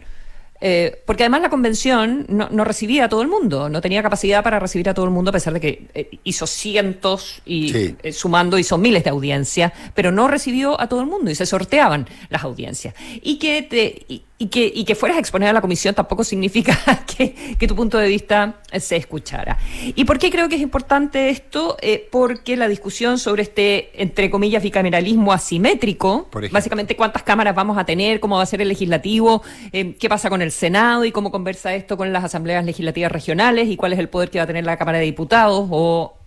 Eh, 0.66 1.02
porque 1.04 1.24
además 1.24 1.42
la 1.42 1.50
convención 1.50 2.24
no, 2.26 2.64
recibía 2.64 3.04
a 3.04 3.08
todo 3.10 3.20
el 3.20 3.28
mundo, 3.28 3.68
no 3.68 3.82
tenía 3.82 4.02
capacidad 4.02 4.42
para 4.42 4.58
recibir 4.58 4.88
a 4.88 4.94
todo 4.94 5.04
el 5.04 5.10
mundo, 5.10 5.28
a 5.28 5.32
pesar 5.32 5.52
de 5.52 5.60
que 5.60 6.18
hizo 6.24 6.46
cientos 6.46 7.42
y 7.44 7.94
sumando 8.12 8.58
hizo 8.58 8.78
miles 8.78 9.04
de 9.04 9.10
audiencias, 9.10 9.72
pero 9.94 10.10
no 10.10 10.26
recibió 10.26 10.80
a 10.80 10.88
todo 10.88 11.02
el 11.02 11.06
mundo 11.06 11.30
y 11.30 11.34
se 11.34 11.44
sorteaban 11.44 12.08
las 12.30 12.44
audiencias. 12.44 12.94
Y 13.20 13.38
que 13.38 13.60
te, 13.60 14.06
y 14.08 14.24
que, 14.50 14.70
y 14.74 14.84
que 14.84 14.94
fueras 14.94 15.16
a 15.16 15.20
exponer 15.20 15.48
a 15.48 15.52
la 15.52 15.60
comisión 15.60 15.94
tampoco 15.94 16.24
significa 16.24 16.76
que, 17.06 17.56
tu 17.66 17.74
punto 17.74 17.98
de 17.98 18.08
vista 18.08 18.60
se 18.78 18.96
escuchara. 18.96 19.58
¿Y 19.94 20.04
por 20.04 20.18
qué 20.18 20.30
creo 20.30 20.48
que 20.48 20.56
es 20.56 20.60
importante 20.60 21.30
esto? 21.30 21.76
Eh, 21.80 22.08
porque 22.10 22.56
la 22.56 22.68
discusión 22.68 23.18
sobre 23.18 23.42
este, 23.42 24.02
entre 24.02 24.30
comillas, 24.30 24.62
bicameralismo 24.62 25.32
asimétrico, 25.32 26.28
básicamente 26.50 26.96
cuántas 26.96 27.22
cámaras 27.22 27.54
vamos 27.54 27.78
a 27.78 27.84
tener, 27.84 28.20
cómo 28.20 28.36
va 28.36 28.42
a 28.42 28.46
ser 28.46 28.60
el 28.60 28.68
legislativo, 28.68 29.42
eh, 29.72 29.96
qué 29.98 30.08
pasa 30.08 30.28
con 30.28 30.42
el 30.42 30.50
Senado 30.50 31.04
y 31.04 31.12
cómo 31.12 31.30
conversa 31.30 31.74
esto 31.74 31.96
con 31.96 32.12
las 32.12 32.24
asambleas 32.24 32.64
legislativas 32.64 33.12
regionales 33.12 33.68
y 33.68 33.76
cuál 33.76 33.92
es 33.92 33.98
el 33.98 34.08
poder 34.08 34.30
que 34.30 34.38
va 34.38 34.44
a 34.44 34.46
tener 34.46 34.64
la 34.64 34.76
Cámara 34.76 34.98
de 34.98 35.04
Diputados 35.04 35.68
o 35.70 36.18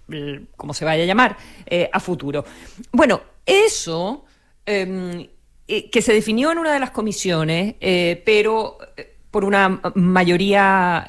como 0.55 0.73
se 0.73 0.85
vaya 0.85 1.03
a 1.03 1.05
llamar 1.05 1.37
eh, 1.65 1.89
a 1.91 1.99
futuro. 1.99 2.45
Bueno, 2.91 3.21
eso 3.45 4.25
em, 4.65 5.27
eh, 5.67 5.89
que 5.89 6.01
se 6.01 6.13
definió 6.13 6.51
en 6.51 6.59
una 6.59 6.73
de 6.73 6.79
las 6.79 6.91
comisiones, 6.91 7.75
eh, 7.81 8.21
pero 8.25 8.77
eh, 8.95 9.15
por 9.31 9.43
una 9.43 9.81
mayoría 9.95 11.05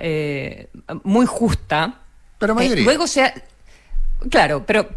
muy 1.05 1.27
justa. 1.27 2.01
Pero 2.39 2.55
mayoría. 2.55 2.85
luego 2.85 3.07
se 3.07 3.33
Claro, 4.31 4.65
pero 4.67 4.89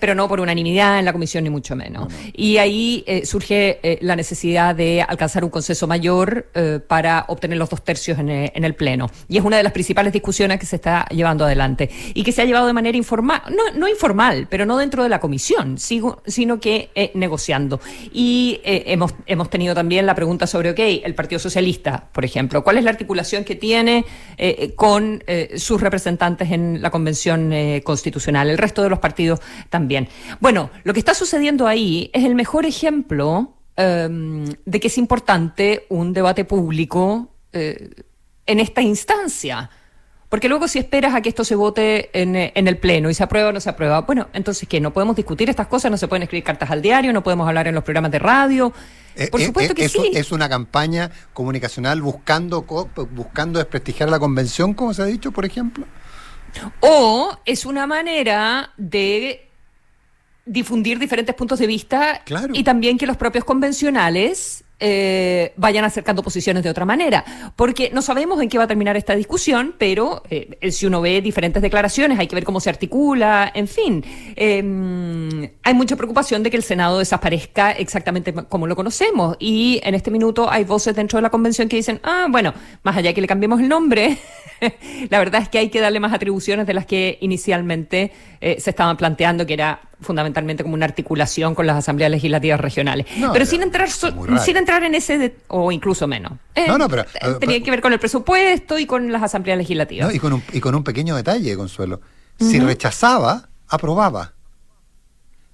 pero 0.00 0.14
no 0.14 0.28
por 0.28 0.40
unanimidad 0.40 0.98
en 0.98 1.04
la 1.04 1.12
comisión 1.12 1.44
ni 1.44 1.50
mucho 1.50 1.76
menos. 1.76 2.12
Y 2.32 2.56
ahí 2.58 3.04
eh, 3.06 3.26
surge 3.26 3.80
eh, 3.82 3.98
la 4.00 4.16
necesidad 4.16 4.74
de 4.74 5.02
alcanzar 5.02 5.44
un 5.44 5.50
consenso 5.50 5.86
mayor 5.86 6.46
eh, 6.54 6.80
para 6.86 7.24
obtener 7.28 7.58
los 7.58 7.68
dos 7.68 7.82
tercios 7.82 8.18
en, 8.18 8.30
el 8.30 8.74
Pleno. 8.74 9.10
Y 9.28 9.36
es 9.36 9.44
una 9.44 9.56
de 9.56 9.62
las 9.62 9.72
principales 9.72 10.12
discusiones 10.12 10.58
que 10.58 10.66
se 10.66 10.76
está 10.76 11.06
llevando 11.10 11.44
adelante 11.44 11.90
y 12.14 12.22
que 12.22 12.32
se 12.32 12.42
ha 12.42 12.44
llevado 12.44 12.66
de 12.66 12.72
manera 12.72 12.96
informal, 12.96 13.42
no, 13.50 13.78
no 13.78 13.88
informal, 13.88 14.46
pero 14.48 14.64
no 14.64 14.78
dentro 14.78 15.02
de 15.02 15.08
la 15.08 15.20
comisión, 15.20 15.76
sino 15.78 16.60
que 16.60 17.12
negociando. 17.14 17.80
Y 18.12 18.60
hemos, 18.64 19.14
hemos 19.26 19.50
tenido 19.50 19.74
también 19.74 20.06
la 20.06 20.14
pregunta 20.14 20.46
sobre, 20.46 20.70
ok, 20.70 20.78
el 21.04 21.14
Partido 21.14 21.38
Socialista, 21.38 22.08
por 22.12 22.24
ejemplo, 22.24 22.64
¿cuál 22.64 22.78
es 22.78 22.84
la 22.84 22.90
articulación 22.90 23.44
que 23.44 23.54
tiene 23.54 24.04
con 24.76 25.22
sus 25.56 25.80
representantes 25.80 26.50
en 26.50 26.80
la 26.80 26.90
Convención 26.90 27.52
Constitucional? 27.84 28.48
El 28.50 28.58
resto 28.58 28.82
de 28.82 28.90
los 28.90 28.98
partidos 28.98 29.40
también. 29.70 30.08
Bueno, 30.40 30.70
lo 30.84 30.92
que 30.92 30.98
está 30.98 31.14
sucediendo 31.14 31.66
ahí 31.66 32.10
es 32.12 32.24
el 32.24 32.34
mejor 32.34 32.66
ejemplo 32.66 33.54
em, 33.76 34.44
de 34.64 34.80
que 34.80 34.88
es 34.88 34.98
importante 34.98 35.86
un 35.88 36.12
debate 36.12 36.44
público 36.44 37.30
eh, 37.52 37.90
en 38.46 38.60
esta 38.60 38.82
instancia. 38.82 39.70
Porque 40.28 40.48
luego 40.48 40.66
si 40.66 40.80
esperas 40.80 41.14
a 41.14 41.20
que 41.20 41.28
esto 41.28 41.44
se 41.44 41.54
vote 41.54 42.10
en, 42.12 42.34
en, 42.34 42.66
el 42.66 42.78
Pleno 42.78 43.08
y 43.08 43.14
se 43.14 43.22
aprueba 43.22 43.50
o 43.50 43.52
no 43.52 43.60
se 43.60 43.70
aprueba, 43.70 44.00
bueno, 44.00 44.28
entonces 44.32 44.68
¿qué? 44.68 44.80
¿No 44.80 44.92
podemos 44.92 45.14
discutir 45.14 45.48
estas 45.48 45.68
cosas? 45.68 45.92
¿No 45.92 45.96
se 45.96 46.08
pueden 46.08 46.24
escribir 46.24 46.42
cartas 46.42 46.72
al 46.72 46.82
diario? 46.82 47.12
¿No 47.12 47.22
podemos 47.22 47.46
hablar 47.46 47.68
en 47.68 47.74
los 47.76 47.84
programas 47.84 48.10
de 48.10 48.18
radio? 48.18 48.72
Eh, 49.14 49.28
Por 49.28 49.40
eh, 49.40 49.46
supuesto 49.46 49.74
que 49.74 49.88
sí. 49.88 50.10
¿Es 50.12 50.32
una 50.32 50.48
campaña 50.48 51.10
comunicacional 51.32 52.02
buscando, 52.02 52.62
buscando 53.12 53.60
desprestigiar 53.60 54.08
la 54.08 54.18
convención, 54.18 54.74
como 54.74 54.92
se 54.92 55.02
ha 55.02 55.06
dicho, 55.06 55.30
por 55.30 55.44
ejemplo? 55.44 55.86
O 56.80 57.38
es 57.44 57.64
una 57.64 57.86
manera 57.86 58.72
de 58.76 59.48
difundir 60.46 60.98
diferentes 60.98 61.34
puntos 61.34 61.58
de 61.58 61.66
vista 61.66 62.22
y 62.52 62.64
también 62.64 62.98
que 62.98 63.06
los 63.06 63.16
propios 63.16 63.44
convencionales 63.44 64.64
eh, 64.80 65.54
vayan 65.56 65.84
acercando 65.84 66.22
posiciones 66.22 66.62
de 66.62 66.68
otra 66.68 66.84
manera. 66.84 67.24
Porque 67.56 67.90
no 67.94 68.02
sabemos 68.02 68.42
en 68.42 68.48
qué 68.48 68.58
va 68.58 68.64
a 68.64 68.66
terminar 68.66 68.96
esta 68.96 69.14
discusión, 69.14 69.74
pero 69.78 70.22
eh, 70.28 70.70
si 70.70 70.86
uno 70.86 71.00
ve 71.00 71.22
diferentes 71.22 71.62
declaraciones, 71.62 72.18
hay 72.18 72.26
que 72.26 72.34
ver 72.34 72.44
cómo 72.44 72.60
se 72.60 72.70
articula, 72.70 73.50
en 73.54 73.68
fin. 73.68 74.04
Em, 74.36 75.48
hay 75.62 75.74
mucha 75.74 75.96
preocupación 75.96 76.42
de 76.42 76.50
que 76.50 76.56
el 76.56 76.62
Senado 76.62 76.98
desaparezca 76.98 77.70
exactamente 77.70 78.34
como 78.34 78.66
lo 78.66 78.76
conocemos. 78.76 79.36
Y 79.38 79.80
en 79.84 79.94
este 79.94 80.10
minuto 80.10 80.50
hay 80.50 80.64
voces 80.64 80.94
dentro 80.94 81.18
de 81.18 81.22
la 81.22 81.30
convención 81.30 81.68
que 81.68 81.76
dicen, 81.76 82.00
ah, 82.02 82.26
bueno, 82.28 82.52
más 82.82 82.96
allá 82.96 83.14
que 83.14 83.20
le 83.20 83.26
cambiemos 83.26 83.60
el 83.60 83.68
nombre, 83.68 84.18
la 85.08 85.18
verdad 85.18 85.40
es 85.40 85.48
que 85.48 85.58
hay 85.58 85.70
que 85.70 85.80
darle 85.80 86.00
más 86.00 86.12
atribuciones 86.12 86.66
de 86.66 86.74
las 86.74 86.84
que 86.84 87.16
inicialmente 87.20 88.12
eh, 88.40 88.56
se 88.60 88.70
estaban 88.70 88.96
planteando, 88.96 89.46
que 89.46 89.54
era 89.54 89.80
fundamentalmente 90.04 90.62
como 90.62 90.74
una 90.74 90.84
articulación 90.84 91.54
con 91.54 91.66
las 91.66 91.76
asambleas 91.76 92.10
legislativas 92.10 92.60
regionales. 92.60 93.06
pero 93.32 93.46
sin 93.46 93.62
entrar, 93.62 93.88
sin 93.90 94.56
entrar 94.56 94.84
en 94.84 94.94
ese, 94.94 95.36
o 95.48 95.72
incluso 95.72 96.06
menos. 96.06 96.32
Eh, 96.54 96.66
no, 96.68 96.78
no, 96.78 96.88
pero, 96.88 97.02
eh, 97.02 97.34
tenía 97.40 97.62
que 97.62 97.70
ver 97.70 97.80
con 97.80 97.92
el 97.92 97.98
presupuesto 97.98 98.78
y 98.78 98.86
con 98.86 99.10
las 99.10 99.22
asambleas 99.22 99.58
legislativas. 99.58 100.14
y, 100.14 100.18
con 100.18 100.34
un, 100.34 100.42
y 100.52 100.60
con 100.60 100.74
un 100.74 100.84
pequeño 100.84 101.16
detalle, 101.16 101.56
Consuelo. 101.56 102.00
Si 102.38 102.58
rechazaba, 102.60 103.48
aprobaba. 103.68 104.34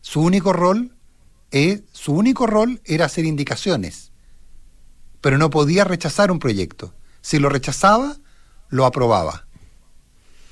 Su 0.01 0.23
único 0.23 0.53
rol 0.53 0.93
es, 1.51 1.83
su 1.93 2.13
único 2.13 2.47
rol 2.47 2.81
era 2.85 3.05
hacer 3.07 3.25
indicaciones, 3.25 4.13
pero 5.21 5.39
no 5.39 5.51
podía 5.51 5.85
rechazar 5.85 6.31
un 6.31 6.39
proyecto. 6.39 6.95
Si 7.21 7.39
lo 7.39 7.49
rechazaba, 7.49 8.17
lo 8.69 8.87
aprobaba. 8.87 9.47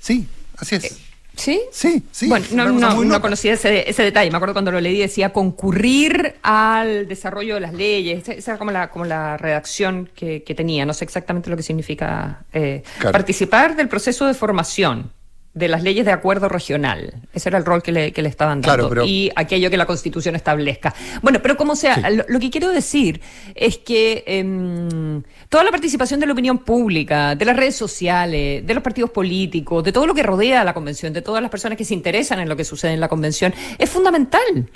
Sí, 0.00 0.28
así 0.58 0.76
es. 0.76 1.07
¿Sí? 1.38 1.60
Sí, 1.70 2.02
sí. 2.10 2.28
Bueno, 2.28 2.46
no, 2.52 3.04
no, 3.04 3.20
conocía 3.20 3.54
ese, 3.54 3.88
ese, 3.88 4.02
detalle. 4.02 4.30
Me 4.30 4.36
acuerdo 4.36 4.54
cuando 4.54 4.72
lo 4.72 4.80
leí, 4.80 4.98
decía 4.98 5.32
concurrir 5.32 6.34
al 6.42 7.06
desarrollo 7.06 7.54
de 7.54 7.60
las 7.60 7.72
leyes. 7.72 8.28
Esa 8.28 8.52
era 8.52 8.58
como 8.58 8.72
la, 8.72 8.90
como 8.90 9.04
la 9.04 9.36
redacción 9.36 10.10
que, 10.14 10.40
tenía. 10.56 10.84
No 10.84 10.92
sé 10.94 11.04
exactamente 11.04 11.48
lo 11.48 11.56
que 11.56 11.62
significa 11.62 12.44
eh, 12.52 12.82
participar 13.12 13.76
del 13.76 13.88
proceso 13.88 14.26
de 14.26 14.34
formación 14.34 15.12
de 15.58 15.68
las 15.68 15.82
leyes 15.82 16.06
de 16.06 16.12
acuerdo 16.12 16.48
regional. 16.48 17.14
Ese 17.32 17.48
era 17.48 17.58
el 17.58 17.64
rol 17.64 17.82
que 17.82 17.92
le, 17.92 18.12
que 18.12 18.22
le 18.22 18.28
estaban 18.28 18.60
dando. 18.60 19.04
Y 19.04 19.30
aquello 19.34 19.70
que 19.70 19.76
la 19.76 19.86
Constitución 19.86 20.36
establezca. 20.36 20.94
Bueno, 21.22 21.40
pero 21.42 21.56
como 21.56 21.76
sea, 21.76 22.08
lo, 22.10 22.38
que 22.38 22.50
quiero 22.50 22.70
decir 22.70 23.20
es 23.54 23.78
que 23.78 24.24
em, 24.26 25.22
toda 25.48 25.64
la 25.64 25.70
participación 25.70 26.20
de 26.20 26.26
la 26.26 26.32
opinión 26.32 26.58
pública, 26.58 27.34
de 27.34 27.44
las 27.44 27.56
redes 27.56 27.76
sociales, 27.76 28.66
de 28.66 28.74
los 28.74 28.82
partidos 28.82 29.10
políticos, 29.10 29.82
de 29.84 29.92
todo 29.92 30.06
lo 30.06 30.14
que 30.14 30.22
rodea 30.22 30.60
a 30.60 30.64
la 30.64 30.74
Convención, 30.74 31.12
de 31.12 31.22
todas 31.22 31.42
las 31.42 31.50
personas 31.50 31.76
que 31.76 31.84
se 31.84 31.94
interesan 31.94 32.40
en 32.40 32.48
lo 32.48 32.56
que 32.56 32.64
sucede 32.64 32.92
en 32.92 33.00
la 33.00 33.08
Convención, 33.08 33.52
es 33.78 33.90
fundamental. 33.90 34.68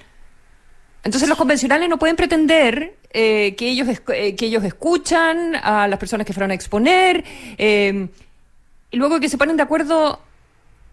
Entonces 1.04 1.28
los 1.28 1.38
convencionales 1.38 1.88
no 1.88 1.98
pueden 1.98 2.16
pretender 2.16 2.96
eh, 3.12 3.54
que, 3.56 3.68
ellos, 3.68 3.88
eh, 3.88 4.36
que 4.36 4.46
ellos 4.46 4.64
escuchan 4.64 5.56
a 5.56 5.88
las 5.88 5.98
personas 5.98 6.26
que 6.26 6.32
fueron 6.32 6.52
a 6.52 6.54
exponer 6.54 7.24
em, 7.58 8.08
y 8.90 8.96
luego 8.96 9.18
que 9.18 9.28
se 9.28 9.36
ponen 9.36 9.56
de 9.56 9.62
acuerdo 9.62 10.20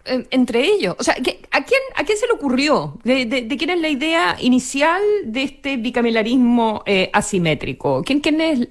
entre 0.04 0.64
ellos. 0.64 0.96
O 0.98 1.04
sea, 1.04 1.14
¿a 1.14 1.22
quién, 1.22 1.80
¿a 1.94 2.04
quién 2.04 2.18
se 2.18 2.26
le 2.26 2.32
ocurrió? 2.32 2.98
¿De, 3.04 3.46
quién 3.58 3.70
es 3.70 3.80
la 3.80 3.88
idea 3.88 4.36
inicial 4.40 5.02
de 5.24 5.42
este 5.42 5.76
bicameralismo 5.76 6.82
eh, 6.86 7.10
asimétrico? 7.12 8.02
¿Quién, 8.04 8.20
¿Quién 8.20 8.40
es 8.40 8.68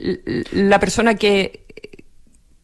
la 0.52 0.80
persona 0.80 1.16
que, 1.16 1.66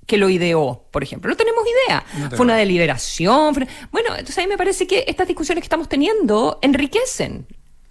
que 0.05 0.17
lo 0.17 0.29
ideó, 0.29 0.85
por 0.91 1.03
ejemplo? 1.03 1.29
No 1.29 1.37
tenemos 1.37 1.63
idea. 1.87 2.03
Fue 2.31 2.45
una 2.45 2.55
deliberación. 2.55 3.53
Bueno, 3.91 4.09
entonces 4.11 4.37
a 4.37 4.41
mí 4.41 4.47
me 4.47 4.57
parece 4.57 4.87
que 4.87 5.05
estas 5.07 5.27
discusiones 5.27 5.61
que 5.61 5.65
estamos 5.65 5.89
teniendo 5.89 6.59
enriquecen 6.61 7.47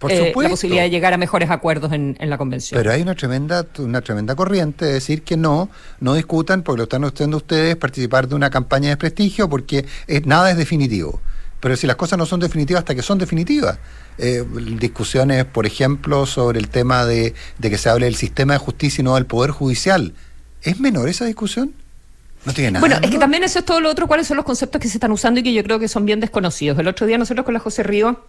eh, 0.09 0.33
la 0.35 0.49
posibilidad 0.49 0.83
de 0.83 0.89
llegar 0.89 1.13
a 1.13 1.17
mejores 1.17 1.49
acuerdos 1.49 1.91
en, 1.93 2.17
la 2.19 2.37
convención. 2.37 2.77
Pero 2.77 2.91
hay 2.91 3.01
una 3.01 3.15
tremenda, 3.15 3.65
una 3.79 4.01
tremenda 4.01 4.35
corriente 4.35 4.85
de 4.85 4.93
decir 4.93 5.23
que 5.23 5.37
no, 5.37 5.69
no 5.99 6.13
discutan 6.13 6.63
porque 6.63 6.77
lo 6.77 6.83
están 6.83 7.03
haciendo 7.05 7.37
ustedes 7.37 7.75
participar 7.75 8.27
de 8.27 8.35
una 8.35 8.49
campaña 8.49 8.89
de 8.89 8.97
prestigio 8.97 9.49
porque 9.49 9.85
nada 10.25 10.51
es 10.51 10.57
definitivo. 10.57 11.21
Pero 11.59 11.75
si 11.77 11.87
las 11.87 11.95
cosas 11.95 12.19
no 12.19 12.25
son 12.25 12.39
definitivas 12.39 12.81
hasta 12.81 12.93
que 12.93 13.01
son 13.01 13.17
definitivas. 13.17 13.79
Eh, 14.17 14.45
discusiones, 14.79 15.45
por 15.45 15.65
ejemplo, 15.65 16.25
sobre 16.25 16.59
el 16.59 16.69
tema 16.69 17.05
de, 17.05 17.33
de 17.57 17.69
que 17.69 17.77
se 17.77 17.89
hable 17.89 18.05
del 18.05 18.15
sistema 18.15 18.53
de 18.53 18.59
justicia 18.59 19.01
y 19.01 19.03
no 19.03 19.15
del 19.15 19.25
poder 19.25 19.51
judicial. 19.51 20.13
¿Es 20.61 20.79
menor 20.79 21.09
esa 21.09 21.25
discusión? 21.25 21.73
No 22.45 22.53
tiene 22.53 22.71
nada. 22.71 22.81
Bueno, 22.81 22.97
es 23.01 23.09
que 23.09 23.17
también 23.17 23.43
eso 23.43 23.59
es 23.59 23.65
todo 23.65 23.79
lo 23.79 23.89
otro, 23.89 24.07
cuáles 24.07 24.27
son 24.27 24.37
los 24.37 24.45
conceptos 24.45 24.79
que 24.79 24.87
se 24.87 24.97
están 24.97 25.11
usando 25.11 25.39
y 25.39 25.43
que 25.43 25.53
yo 25.53 25.63
creo 25.63 25.79
que 25.79 25.87
son 25.87 26.05
bien 26.05 26.19
desconocidos. 26.19 26.77
El 26.77 26.87
otro 26.87 27.07
día 27.07 27.17
nosotros 27.17 27.45
con 27.45 27.53
la 27.53 27.59
José 27.59 27.83
Río 27.83 28.23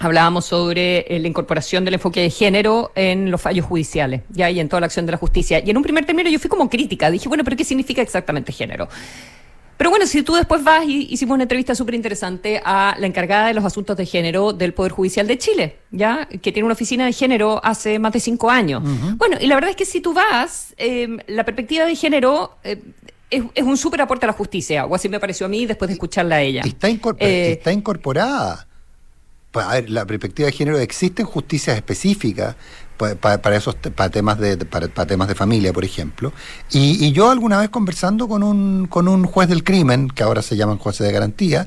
hablábamos 0.00 0.46
sobre 0.46 1.00
eh, 1.14 1.18
la 1.20 1.28
incorporación 1.28 1.84
del 1.84 1.94
enfoque 1.94 2.20
de 2.20 2.30
género 2.30 2.90
en 2.94 3.30
los 3.30 3.40
fallos 3.40 3.66
judiciales, 3.66 4.22
ya 4.30 4.50
y 4.50 4.58
en 4.58 4.68
toda 4.68 4.80
la 4.80 4.86
acción 4.86 5.06
de 5.06 5.12
la 5.12 5.18
justicia. 5.18 5.62
Y 5.64 5.70
en 5.70 5.76
un 5.76 5.82
primer 5.82 6.06
término 6.06 6.28
yo 6.30 6.38
fui 6.38 6.48
como 6.48 6.68
crítica, 6.68 7.10
dije, 7.10 7.28
bueno, 7.28 7.44
pero 7.44 7.56
¿qué 7.56 7.64
significa 7.64 8.00
exactamente 8.00 8.50
género? 8.50 8.88
Pero 9.76 9.90
bueno, 9.90 10.06
si 10.06 10.22
tú 10.22 10.34
después 10.34 10.64
vas 10.64 10.84
y 10.86 11.06
hicimos 11.10 11.34
una 11.34 11.44
entrevista 11.44 11.74
súper 11.74 11.94
interesante 11.94 12.60
a 12.64 12.94
la 12.98 13.06
encargada 13.06 13.46
de 13.46 13.54
los 13.54 13.64
asuntos 13.64 13.96
de 13.96 14.04
género 14.04 14.52
del 14.52 14.74
Poder 14.74 14.92
Judicial 14.92 15.26
de 15.26 15.38
Chile, 15.38 15.76
¿ya? 15.90 16.26
Que 16.26 16.52
tiene 16.52 16.64
una 16.64 16.74
oficina 16.74 17.06
de 17.06 17.12
género 17.12 17.60
hace 17.64 17.98
más 17.98 18.12
de 18.12 18.20
cinco 18.20 18.50
años. 18.50 18.82
Bueno, 19.16 19.36
y 19.40 19.46
la 19.46 19.54
verdad 19.54 19.70
es 19.70 19.76
que 19.76 19.86
si 19.86 20.02
tú 20.02 20.12
vas, 20.12 20.74
em, 20.76 21.18
la 21.28 21.44
perspectiva 21.44 21.86
de 21.86 21.96
género 21.96 22.58
eh, 22.62 22.78
es, 23.30 23.62
un 23.62 23.76
súper 23.76 24.02
aporte 24.02 24.26
a 24.26 24.28
la 24.28 24.32
justicia, 24.32 24.84
o 24.84 24.94
así 24.94 25.08
me 25.08 25.20
pareció 25.20 25.46
a 25.46 25.48
mí 25.48 25.64
después 25.64 25.88
de 25.88 25.94
escucharla 25.94 26.36
a 26.36 26.42
ella. 26.42 26.62
Está, 26.62 26.88
eh, 26.88 27.52
está 27.52 27.72
incorporada. 27.72 28.66
Pues, 29.50 29.66
a 29.66 29.72
ver, 29.72 29.90
la 29.90 30.06
perspectiva 30.06 30.46
de 30.46 30.52
género 30.52 30.78
existe 30.78 31.22
en 31.22 31.28
justicias 31.28 31.76
específicas 31.76 32.56
para, 33.20 33.56
esos 33.56 33.74
para 33.76 34.10
temas 34.10 34.38
de 34.38 34.56
para, 34.58 34.88
temas 34.88 35.28
de 35.28 35.34
familia, 35.34 35.72
por 35.72 35.84
ejemplo. 35.84 36.32
Y, 36.70 37.12
yo 37.12 37.30
alguna 37.30 37.58
vez 37.58 37.70
conversando 37.70 38.28
con 38.28 38.42
un 38.42 38.86
con 38.86 39.08
un 39.08 39.24
juez 39.24 39.48
del 39.48 39.64
crimen, 39.64 40.08
que 40.08 40.22
ahora 40.22 40.42
se 40.42 40.56
llaman 40.56 40.78
jueces 40.78 41.06
de 41.06 41.12
garantía, 41.12 41.66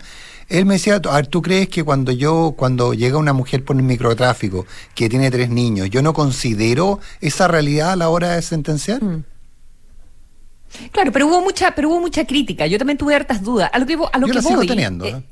él 0.50 0.65
me 0.65 0.76
decía, 0.76 0.96
a 1.04 1.15
ver, 1.15 1.28
¿tú 1.28 1.41
crees 1.41 1.67
que 1.69 1.84
cuando 1.84 2.12
yo, 2.12 2.54
cuando 2.56 2.93
llega 2.93 3.17
una 3.17 3.34
mujer 3.34 3.65
por 3.65 3.76
el 3.76 3.84
microtráfico 3.84 4.65
que 4.93 5.10
tiene 5.10 5.32
tres 5.32 5.50
niños, 5.50 5.89
yo 5.89 6.02
no 6.02 6.13
considero 6.13 7.00
esa 7.22 7.48
realidad 7.48 7.91
a 7.91 7.96
la 7.96 8.10
hora 8.10 8.36
de 8.36 8.41
sentenciar? 8.41 9.04
Mm. 9.04 9.24
Claro, 10.91 11.12
pero 11.12 11.28
hubo 11.28 11.41
mucha, 11.41 11.76
pero 11.76 11.89
hubo 11.89 12.00
mucha 12.00 12.26
crítica. 12.26 12.65
Yo 12.67 12.78
también 12.78 12.98
tuve 12.98 13.15
hartas 13.15 13.43
dudas. 13.43 13.69
A 13.74 13.80
lo 13.80 13.86
que, 13.86 13.93
a 13.93 14.17
lo 14.17 14.28
yo 14.28 14.34
que 14.34 14.41
sigo 14.41 14.65
teniendo. 14.65 15.06
Eh, 15.06 15.10
¿eh? 15.10 15.24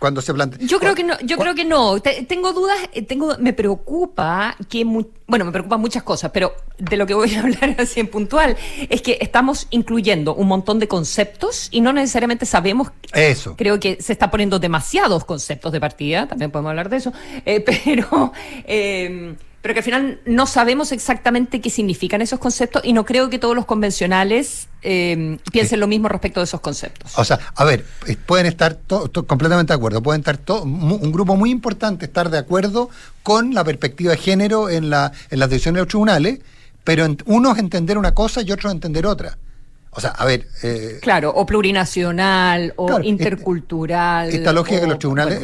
Cuando 0.00 0.22
se 0.22 0.32
plantea. 0.32 0.66
Yo 0.66 0.80
creo 0.80 0.94
que 0.94 1.04
no, 1.04 1.20
yo 1.20 1.36
creo 1.36 1.54
que 1.54 1.64
no. 1.64 2.00
tengo 2.00 2.52
dudas, 2.52 2.78
eh, 2.92 3.02
tengo, 3.02 3.36
me 3.38 3.52
preocupa 3.52 4.56
que, 4.68 4.82
bueno, 4.84 5.44
me 5.44 5.52
preocupan 5.52 5.78
muchas 5.80 6.02
cosas, 6.02 6.30
pero 6.32 6.54
de 6.78 6.96
lo 6.96 7.06
que 7.06 7.12
voy 7.12 7.32
a 7.34 7.40
hablar 7.42 7.76
así 7.78 8.00
en 8.00 8.08
puntual 8.08 8.56
es 8.88 9.02
que 9.02 9.18
estamos 9.20 9.66
incluyendo 9.70 10.34
un 10.34 10.48
montón 10.48 10.78
de 10.78 10.88
conceptos 10.88 11.68
y 11.70 11.82
no 11.82 11.92
necesariamente 11.92 12.46
sabemos. 12.46 12.90
Eso. 13.12 13.54
Creo 13.56 13.78
que 13.78 14.00
se 14.00 14.14
está 14.14 14.30
poniendo 14.30 14.58
demasiados 14.58 15.26
conceptos 15.26 15.70
de 15.70 15.80
partida, 15.80 16.26
también 16.26 16.50
podemos 16.50 16.70
hablar 16.70 16.88
de 16.88 16.96
eso, 16.96 17.12
eh, 17.44 17.60
pero. 17.84 18.32
Eh, 18.64 19.36
pero 19.62 19.74
que 19.74 19.80
al 19.80 19.84
final 19.84 20.20
no 20.24 20.46
sabemos 20.46 20.90
exactamente 20.92 21.60
qué 21.60 21.68
significan 21.68 22.22
esos 22.22 22.38
conceptos 22.38 22.82
y 22.84 22.92
no 22.92 23.04
creo 23.04 23.28
que 23.28 23.38
todos 23.38 23.54
los 23.54 23.66
convencionales 23.66 24.68
eh, 24.82 25.38
piensen 25.52 25.80
lo 25.80 25.86
mismo 25.86 26.08
respecto 26.08 26.40
de 26.40 26.44
esos 26.44 26.60
conceptos. 26.60 27.12
O 27.18 27.24
sea, 27.24 27.38
a 27.54 27.64
ver, 27.64 27.84
eh, 28.06 28.16
pueden 28.16 28.46
estar 28.46 28.78
completamente 29.26 29.72
de 29.72 29.76
acuerdo, 29.76 30.02
pueden 30.02 30.20
estar 30.20 30.40
un 30.62 31.12
grupo 31.12 31.36
muy 31.36 31.50
importante 31.50 32.06
estar 32.06 32.30
de 32.30 32.38
acuerdo 32.38 32.88
con 33.22 33.52
la 33.52 33.62
perspectiva 33.64 34.12
de 34.12 34.18
género 34.18 34.70
en, 34.70 34.88
la, 34.88 35.12
en 35.30 35.38
las 35.38 35.50
decisiones 35.50 35.76
de 35.76 35.80
los 35.82 35.88
tribunales, 35.88 36.40
pero 36.82 37.06
unos 37.26 37.58
entender 37.58 37.98
una 37.98 38.14
cosa 38.14 38.40
y 38.40 38.50
otros 38.50 38.72
entender 38.72 39.06
otra. 39.06 39.36
O 39.92 40.00
sea, 40.00 40.10
a 40.10 40.24
ver. 40.24 40.46
Eh, 40.62 40.98
claro, 41.02 41.32
o 41.34 41.44
plurinacional, 41.44 42.72
o 42.76 42.88
este, 42.90 43.08
intercultural. 43.08 44.30
Esta, 44.30 44.52
lógica 44.52 44.82
que 44.82 44.86
los 44.86 44.98
tribunales, 45.00 45.42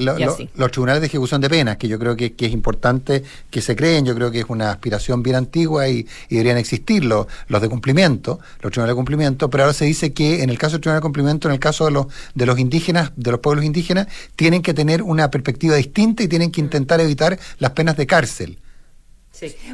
los 0.54 0.70
tribunales 0.70 1.00
de 1.00 1.08
ejecución 1.08 1.40
de 1.40 1.50
penas, 1.50 1.76
que 1.78 1.88
yo 1.88 1.98
creo 1.98 2.16
que, 2.16 2.32
es 2.38 2.52
importante 2.52 3.24
que 3.50 3.60
se 3.60 3.74
creen, 3.74 4.04
yo 4.04 4.14
creo 4.14 4.30
que 4.30 4.40
es 4.40 4.46
una 4.48 4.70
aspiración 4.70 5.22
bien 5.22 5.36
antigua 5.36 5.88
y, 5.88 6.06
deberían 6.30 6.58
existir 6.58 7.04
los, 7.04 7.26
los 7.48 7.60
de 7.60 7.68
cumplimiento, 7.68 8.38
los 8.60 8.70
tribunales 8.70 8.92
de 8.92 8.96
cumplimiento, 8.96 9.50
pero 9.50 9.64
ahora 9.64 9.74
se 9.74 9.84
dice 9.84 10.12
que 10.12 10.42
en 10.44 10.50
el 10.50 10.58
caso 10.58 10.74
del 10.74 10.82
tribunal 10.82 11.00
de 11.00 11.02
cumplimiento, 11.02 11.48
en 11.48 11.54
el 11.54 11.60
caso 11.60 11.86
de 11.86 11.90
los, 11.90 12.06
de 12.34 12.46
los 12.46 12.58
indígenas, 12.58 13.12
de 13.16 13.32
los 13.32 13.40
pueblos 13.40 13.64
indígenas, 13.64 14.06
tienen 14.36 14.62
que 14.62 14.74
tener 14.74 15.02
una 15.02 15.28
perspectiva 15.30 15.74
distinta 15.74 16.22
y 16.22 16.28
tienen 16.28 16.52
que 16.52 16.60
intentar 16.60 17.00
evitar 17.00 17.36
las 17.58 17.72
penas 17.72 17.96
de 17.96 18.06
cárcel. 18.06 18.58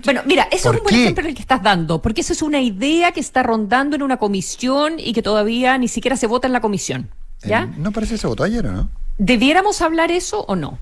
Bueno, 0.05 0.22
mira, 0.27 0.48
eso 0.51 0.70
es 0.70 0.79
un 0.79 0.83
buen 0.83 0.94
ejemplo 0.94 1.27
el 1.27 1.35
que 1.35 1.42
estás 1.42 1.62
dando, 1.62 2.03
porque 2.03 2.22
eso 2.22 2.33
es 2.33 2.42
una 2.42 2.61
idea 2.61 3.12
que 3.12 3.20
está 3.20 3.42
rondando 3.42 3.96
en 3.96 4.03
una 4.03 4.16
comisión 4.16 4.94
y 4.98 5.12
que 5.12 5.22
todavía 5.22 5.79
ni 5.79 5.88
siquiera 5.88 6.16
se 6.16 6.27
vota 6.27 6.46
en 6.46 6.53
la 6.53 6.61
comisión. 6.61 7.11
¿Ya? 7.44 7.66
no 7.66 7.90
parece 7.90 8.14
que 8.14 8.18
se 8.18 8.27
votó 8.29 8.44
ayer, 8.44 8.64
¿no? 8.64 8.88
¿Debiéramos 9.18 9.83
hablar 9.83 10.12
eso 10.12 10.44
o 10.46 10.55
no? 10.55 10.79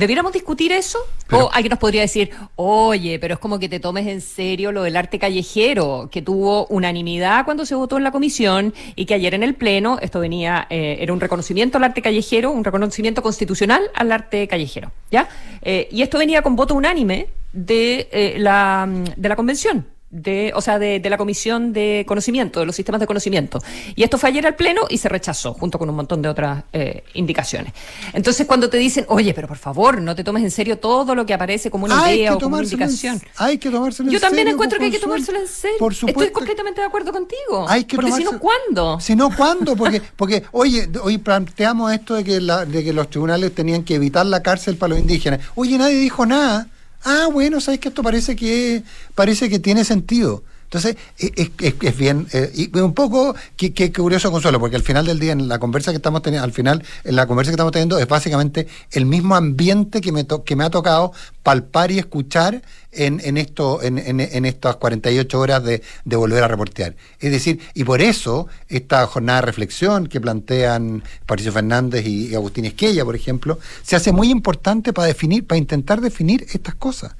¿Debiéramos 0.00 0.32
discutir 0.32 0.72
eso? 0.72 0.98
o 1.30 1.50
alguien 1.52 1.70
nos 1.70 1.78
podría 1.78 2.00
decir, 2.00 2.30
oye, 2.56 3.18
pero 3.18 3.34
es 3.34 3.38
como 3.38 3.58
que 3.58 3.68
te 3.68 3.78
tomes 3.80 4.06
en 4.06 4.22
serio 4.22 4.72
lo 4.72 4.82
del 4.82 4.96
arte 4.96 5.18
callejero, 5.18 6.08
que 6.10 6.22
tuvo 6.22 6.66
unanimidad 6.68 7.44
cuando 7.44 7.66
se 7.66 7.74
votó 7.74 7.98
en 7.98 8.04
la 8.04 8.10
comisión 8.10 8.72
y 8.96 9.04
que 9.04 9.12
ayer 9.12 9.34
en 9.34 9.42
el 9.42 9.54
Pleno, 9.54 9.98
esto 10.00 10.18
venía, 10.18 10.66
eh, 10.70 10.96
era 11.00 11.12
un 11.12 11.20
reconocimiento 11.20 11.76
al 11.76 11.84
arte 11.84 12.00
callejero, 12.00 12.50
un 12.50 12.64
reconocimiento 12.64 13.20
constitucional 13.22 13.82
al 13.94 14.10
arte 14.10 14.48
callejero, 14.48 14.90
¿ya? 15.10 15.28
Eh, 15.60 15.86
y 15.92 16.00
esto 16.00 16.16
venía 16.16 16.40
con 16.40 16.56
voto 16.56 16.74
unánime 16.74 17.28
de, 17.52 18.08
eh, 18.10 18.36
la, 18.38 18.88
de 19.16 19.28
la 19.28 19.36
convención 19.36 19.84
de, 20.10 20.52
o 20.56 20.60
sea, 20.60 20.78
de, 20.78 21.00
la 21.08 21.16
Comisión 21.16 21.72
de 21.72 22.04
Conocimiento, 22.06 22.60
de 22.60 22.66
los 22.66 22.74
sistemas 22.74 23.00
de 23.00 23.06
conocimiento. 23.06 23.60
Y 23.94 24.02
esto 24.02 24.18
fue 24.18 24.30
ayer 24.30 24.46
al 24.46 24.56
Pleno 24.56 24.82
y 24.88 24.98
se 24.98 25.08
rechazó, 25.08 25.54
junto 25.54 25.78
con 25.78 25.88
un 25.88 25.96
montón 25.96 26.20
de 26.20 26.28
otras 26.28 26.64
eh, 26.72 27.04
indicaciones. 27.14 27.72
Entonces, 28.12 28.46
cuando 28.46 28.68
te 28.68 28.76
dicen, 28.76 29.04
oye, 29.08 29.32
pero 29.34 29.46
por 29.46 29.56
favor, 29.56 30.00
no 30.00 30.14
te 30.16 30.24
tomes 30.24 30.42
en 30.42 30.50
serio 30.50 30.78
todo 30.78 31.14
lo 31.14 31.24
que 31.26 31.34
aparece 31.34 31.70
como 31.70 31.84
una 31.84 32.12
idea 32.12 32.34
o 32.34 32.40
como 32.40 32.56
una 32.56 32.64
indicación. 32.64 33.20
hay 33.36 33.58
que 33.58 33.70
tomárselo 33.70 34.08
en 34.08 34.12
serio. 34.12 34.20
Yo 34.20 34.20
también 34.20 34.48
encuentro 34.48 34.78
que 34.78 34.86
hay 34.86 34.90
que 34.90 34.98
tomárselo 34.98 35.38
en 35.38 35.48
serio. 35.48 35.78
Por 35.78 35.94
supuesto. 35.94 36.22
Estoy 36.22 36.34
completamente 36.34 36.80
de 36.80 36.86
acuerdo 36.88 37.12
contigo. 37.12 37.66
Hay 37.68 37.84
que 37.84 37.96
porque 37.96 38.12
si 38.12 38.24
no, 38.24 38.38
¿cuándo? 38.38 38.98
Si 39.00 39.14
no, 39.14 39.34
¿cuándo? 39.34 39.76
Porque, 39.76 40.02
porque 40.16 40.42
oye, 40.50 40.88
hoy 41.02 41.18
planteamos 41.18 41.92
esto 41.92 42.14
de 42.14 42.24
que, 42.24 42.40
la, 42.40 42.66
de 42.66 42.82
que 42.82 42.92
los 42.92 43.08
tribunales 43.10 43.54
tenían 43.54 43.84
que 43.84 43.94
evitar 43.94 44.26
la 44.26 44.42
cárcel 44.42 44.76
para 44.76 44.90
los 44.90 44.98
indígenas. 44.98 45.40
Oye, 45.54 45.78
nadie 45.78 45.96
dijo 45.96 46.26
nada 46.26 46.66
ah, 47.04 47.28
bueno, 47.32 47.60
sabes 47.60 47.80
que 47.80 47.88
esto 47.88 48.02
parece 48.02 48.36
que 48.36 48.82
parece 49.14 49.48
que 49.48 49.58
tiene 49.58 49.84
sentido. 49.84 50.42
Entonces, 50.72 50.96
e, 51.18 51.32
es, 51.34 51.74
es, 51.82 51.96
bien, 51.96 52.28
eh, 52.32 52.48
y 52.54 52.78
un 52.78 52.94
poco, 52.94 53.34
qué, 53.56 53.92
curioso 53.92 54.30
consuelo, 54.30 54.60
porque 54.60 54.76
al 54.76 54.84
final 54.84 55.04
del 55.04 55.18
día, 55.18 55.32
en 55.32 55.48
la 55.48 55.58
conversa 55.58 55.90
que 55.90 55.96
estamos 55.96 56.22
teniendo, 56.22 56.44
al 56.44 56.52
final, 56.52 56.84
en 57.02 57.16
la 57.16 57.26
conversa 57.26 57.50
que 57.50 57.54
estamos 57.54 57.72
teniendo, 57.72 57.98
es 57.98 58.06
básicamente 58.06 58.68
el 58.92 59.04
mismo 59.04 59.34
ambiente 59.34 60.00
que 60.00 60.12
me, 60.12 60.24
que 60.44 60.54
me 60.54 60.62
ha 60.62 60.70
tocado 60.70 61.12
palpar 61.42 61.90
y 61.90 61.98
escuchar 61.98 62.62
en, 62.92 63.20
en, 63.24 63.36
esto, 63.36 63.82
en, 63.82 63.98
en, 63.98 64.44
estas 64.44 64.76
48 64.76 65.40
horas 65.40 65.64
de, 65.64 65.82
de, 66.04 66.16
volver 66.16 66.44
a 66.44 66.46
reportear. 66.46 66.94
Es 67.18 67.32
decir, 67.32 67.58
y 67.74 67.82
por 67.82 68.00
eso 68.00 68.46
esta 68.68 69.04
jornada 69.08 69.40
de 69.40 69.46
reflexión 69.46 70.06
que 70.06 70.20
plantean 70.20 71.02
Patricio 71.26 71.50
Fernández 71.50 72.06
y, 72.06 72.32
Agustín 72.32 72.64
Esquella, 72.64 73.04
por 73.04 73.16
ejemplo, 73.16 73.58
se 73.82 73.96
hace 73.96 74.12
muy 74.12 74.30
importante 74.30 74.92
para 74.92 75.08
definir, 75.08 75.48
para 75.48 75.58
intentar 75.58 76.00
definir 76.00 76.46
estas 76.52 76.76
cosas. 76.76 77.16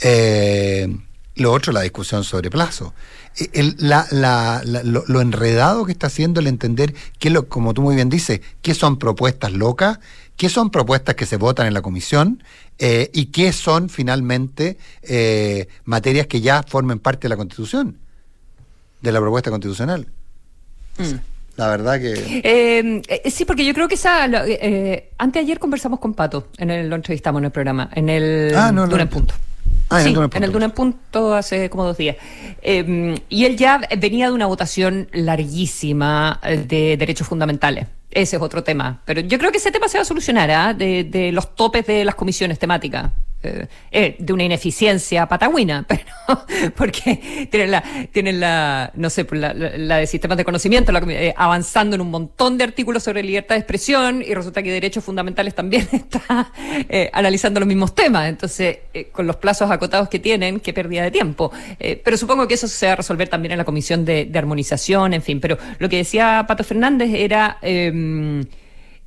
Eh, 0.00 0.88
lo 1.36 1.52
otro, 1.52 1.72
la 1.72 1.82
discusión 1.82 2.24
sobre 2.24 2.50
plazo. 2.50 2.94
E, 3.38 3.74
lo, 3.78 5.20
enredado 5.20 5.84
que 5.84 5.92
está 5.92 6.06
haciendo 6.06 6.40
el 6.40 6.46
entender 6.46 6.94
que, 7.18 7.30
lo, 7.30 7.48
como 7.48 7.74
tú 7.74 7.82
muy 7.82 7.94
bien 7.94 8.08
dices, 8.08 8.40
qué 8.62 8.74
son 8.74 8.98
propuestas 8.98 9.52
locas, 9.52 10.00
qué 10.36 10.48
son 10.48 10.70
propuestas 10.70 11.14
que 11.14 11.26
se 11.26 11.36
votan 11.36 11.66
en 11.66 11.74
la 11.74 11.82
comisión 11.82 12.42
eh, 12.78 13.10
y 13.12 13.26
qué 13.26 13.52
son 13.52 13.90
finalmente 13.90 14.78
eh, 15.02 15.68
materias 15.84 16.26
que 16.26 16.40
ya 16.40 16.62
formen 16.62 16.98
parte 16.98 17.22
de 17.22 17.28
la 17.28 17.36
Constitución, 17.36 17.98
de 19.02 19.12
la 19.12 19.20
propuesta 19.20 19.50
constitucional. 19.50 20.06
Mm. 20.98 21.14
La 21.56 21.68
verdad 21.68 21.98
que... 21.98 22.42
Eh, 22.44 23.30
sí, 23.30 23.46
porque 23.46 23.64
yo 23.64 23.72
creo 23.72 23.88
que 23.88 23.94
esa... 23.94 24.24
antes 24.24 25.42
ayer 25.42 25.58
conversamos 25.58 26.00
con 26.00 26.12
Pato, 26.12 26.48
en 26.58 26.70
el, 26.70 26.88
lo 26.88 26.96
entrevistamos 26.96 27.40
en 27.40 27.44
el 27.46 27.50
programa, 27.50 27.88
en 27.94 28.08
el... 28.10 28.54
Ah, 28.54 28.72
no, 28.72 28.86
no, 28.86 29.08
Punto. 29.08 29.34
Ah, 29.88 30.00
sí, 30.00 30.14
en 30.34 30.42
el 30.42 30.52
Duna 30.52 30.70
Punto 30.70 31.34
hace 31.34 31.70
como 31.70 31.84
dos 31.84 31.96
días. 31.96 32.16
Em, 32.62 33.16
y 33.28 33.44
él 33.44 33.56
ya 33.56 33.80
venía 33.98 34.28
de 34.28 34.32
una 34.32 34.46
votación 34.46 35.08
larguísima 35.12 36.40
eh, 36.42 36.56
de 36.66 36.96
derechos 36.96 37.28
fundamentales. 37.28 37.86
Ese 38.10 38.36
es 38.36 38.42
otro 38.42 38.64
tema. 38.64 39.00
Pero 39.04 39.20
yo 39.20 39.38
creo 39.38 39.52
que 39.52 39.58
ese 39.58 39.70
tema 39.70 39.88
se 39.88 39.98
va 39.98 40.02
a 40.02 40.04
solucionar, 40.04 40.50
¿ah? 40.50 40.74
de, 40.74 41.30
los 41.32 41.54
topes 41.54 41.86
de 41.86 42.04
las 42.04 42.14
comisiones 42.14 42.58
temáticas. 42.58 43.12
Eh, 43.42 43.66
eh, 43.92 44.16
de 44.18 44.32
una 44.32 44.44
ineficiencia 44.44 45.26
patagüina, 45.26 45.84
pero 45.88 46.04
porque 46.74 47.48
tienen 47.50 47.70
la, 47.70 47.84
tienen 48.10 48.40
la, 48.40 48.90
no 48.94 49.10
sé, 49.10 49.26
la, 49.30 49.52
la, 49.52 49.98
de 49.98 50.06
sistemas 50.06 50.38
de 50.38 50.44
conocimiento, 50.44 50.92
eh, 51.10 51.34
avanzando 51.36 51.94
en 51.94 52.02
un 52.02 52.10
montón 52.10 52.58
de 52.58 52.64
artículos 52.64 53.02
sobre 53.02 53.22
libertad 53.22 53.54
de 53.54 53.60
expresión 53.60 54.22
y 54.22 54.34
resulta 54.34 54.62
que 54.62 54.72
derechos 54.72 55.04
fundamentales 55.04 55.54
también 55.54 55.86
está 55.92 56.50
analizando 57.12 57.60
los 57.60 57.66
mismos 57.66 57.94
temas. 57.94 58.28
Entonces, 58.28 58.78
con 59.12 59.26
los 59.26 59.36
plazos 59.36 59.70
acotados 59.70 60.08
que 60.08 60.18
tienen, 60.18 60.60
qué 60.60 60.72
pérdida 60.72 61.02
de 61.02 61.10
tiempo. 61.10 61.52
pero 61.78 62.16
supongo 62.16 62.48
que 62.48 62.54
eso 62.54 62.68
se 62.68 62.86
va 62.86 62.92
a 62.92 62.96
resolver 62.96 63.28
también 63.28 63.52
en 63.52 63.58
la 63.58 63.64
comisión 63.64 64.04
de, 64.04 64.30
armonización, 64.34 65.14
en 65.14 65.22
fin. 65.22 65.40
Pero 65.40 65.58
lo 65.78 65.88
que 65.88 65.98
decía 65.98 66.44
Pato 66.48 66.64
Fernández 66.64 67.10
era 67.12 67.58
em, 67.62 68.44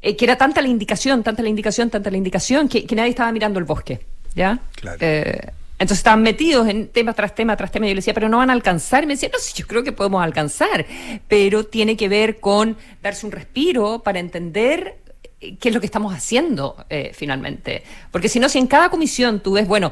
que 0.01 0.17
era 0.19 0.37
tanta 0.37 0.61
la 0.61 0.67
indicación, 0.67 1.23
tanta 1.23 1.41
la 1.43 1.49
indicación, 1.49 1.89
tanta 1.89 2.09
la 2.09 2.17
indicación, 2.17 2.69
que 2.69 2.95
nadie 2.95 3.09
estaba 3.09 3.31
mirando 3.31 3.59
el 3.59 3.65
bosque. 3.65 3.99
¿Ya? 4.39 4.59
Eh, 5.01 5.51
entonces 5.79 5.97
estaban 5.97 6.21
metidos 6.21 6.67
en 6.69 6.87
tema 6.87 7.13
tras 7.13 7.35
tema 7.35 7.57
tras 7.57 7.71
tema. 7.71 7.85
Y 7.85 7.89
yo 7.89 7.95
le 7.95 7.99
decía, 7.99 8.13
pero 8.13 8.29
no 8.29 8.37
van 8.37 8.49
a 8.49 8.53
alcanzar. 8.53 9.03
Y 9.03 9.07
me 9.07 9.13
decía, 9.13 9.29
no, 9.31 9.37
sí, 9.37 9.53
yo 9.55 9.67
creo 9.67 9.83
que 9.83 9.91
podemos 9.91 10.23
alcanzar. 10.23 10.85
Pero 11.27 11.65
tiene 11.65 11.97
que 11.97 12.07
ver 12.07 12.39
con 12.39 12.77
darse 13.03 13.25
un 13.25 13.33
respiro 13.33 13.99
para 13.99 14.19
entender 14.19 14.95
eh, 15.41 15.57
qué 15.57 15.69
es 15.69 15.75
lo 15.75 15.81
que 15.81 15.85
estamos 15.85 16.13
haciendo 16.13 16.85
eh, 16.89 17.11
finalmente. 17.13 17.83
Porque 18.11 18.29
si 18.29 18.39
no, 18.39 18.47
si 18.47 18.59
en 18.59 18.67
cada 18.67 18.89
comisión 18.89 19.41
tú 19.41 19.53
ves, 19.53 19.67
bueno, 19.67 19.91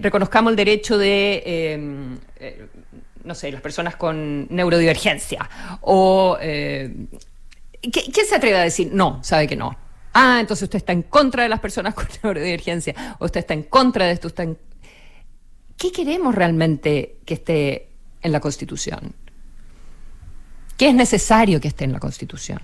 reconozcamos 0.00 0.50
el 0.50 0.56
derecho 0.56 0.98
de, 0.98 2.18
no 3.24 3.34
sé, 3.34 3.50
las 3.50 3.62
personas 3.62 3.96
con 3.96 4.46
neurodivergencia. 4.50 5.48
O, 5.80 6.36
¿quién 6.38 8.26
se 8.28 8.34
atreve 8.34 8.58
a 8.58 8.62
decir, 8.62 8.90
no, 8.92 9.24
sabe 9.24 9.48
que 9.48 9.56
no? 9.56 9.89
Ah, 10.12 10.38
entonces 10.40 10.64
usted 10.64 10.78
está 10.78 10.92
en 10.92 11.02
contra 11.02 11.42
de 11.42 11.48
las 11.48 11.60
personas 11.60 11.94
con 11.94 12.06
neurodivergencia, 12.22 13.16
o 13.18 13.26
usted 13.26 13.40
está 13.40 13.54
en 13.54 13.64
contra 13.64 14.06
de 14.06 14.12
esto, 14.12 14.28
está 14.28 14.42
en... 14.42 14.58
¿Qué 15.76 15.92
queremos 15.92 16.34
realmente 16.34 17.18
que 17.24 17.34
esté 17.34 17.88
en 18.22 18.32
la 18.32 18.40
Constitución? 18.40 19.14
¿Qué 20.76 20.88
es 20.88 20.94
necesario 20.94 21.60
que 21.60 21.68
esté 21.68 21.84
en 21.84 21.92
la 21.92 22.00
Constitución? 22.00 22.60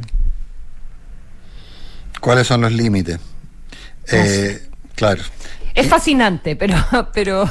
¿Cuáles 2.20 2.46
son 2.46 2.62
los 2.62 2.72
límites? 2.72 3.18
Eh, 4.10 4.68
claro. 4.94 5.22
Es 5.74 5.86
fascinante, 5.86 6.56
pero, 6.56 6.76
pero 7.12 7.48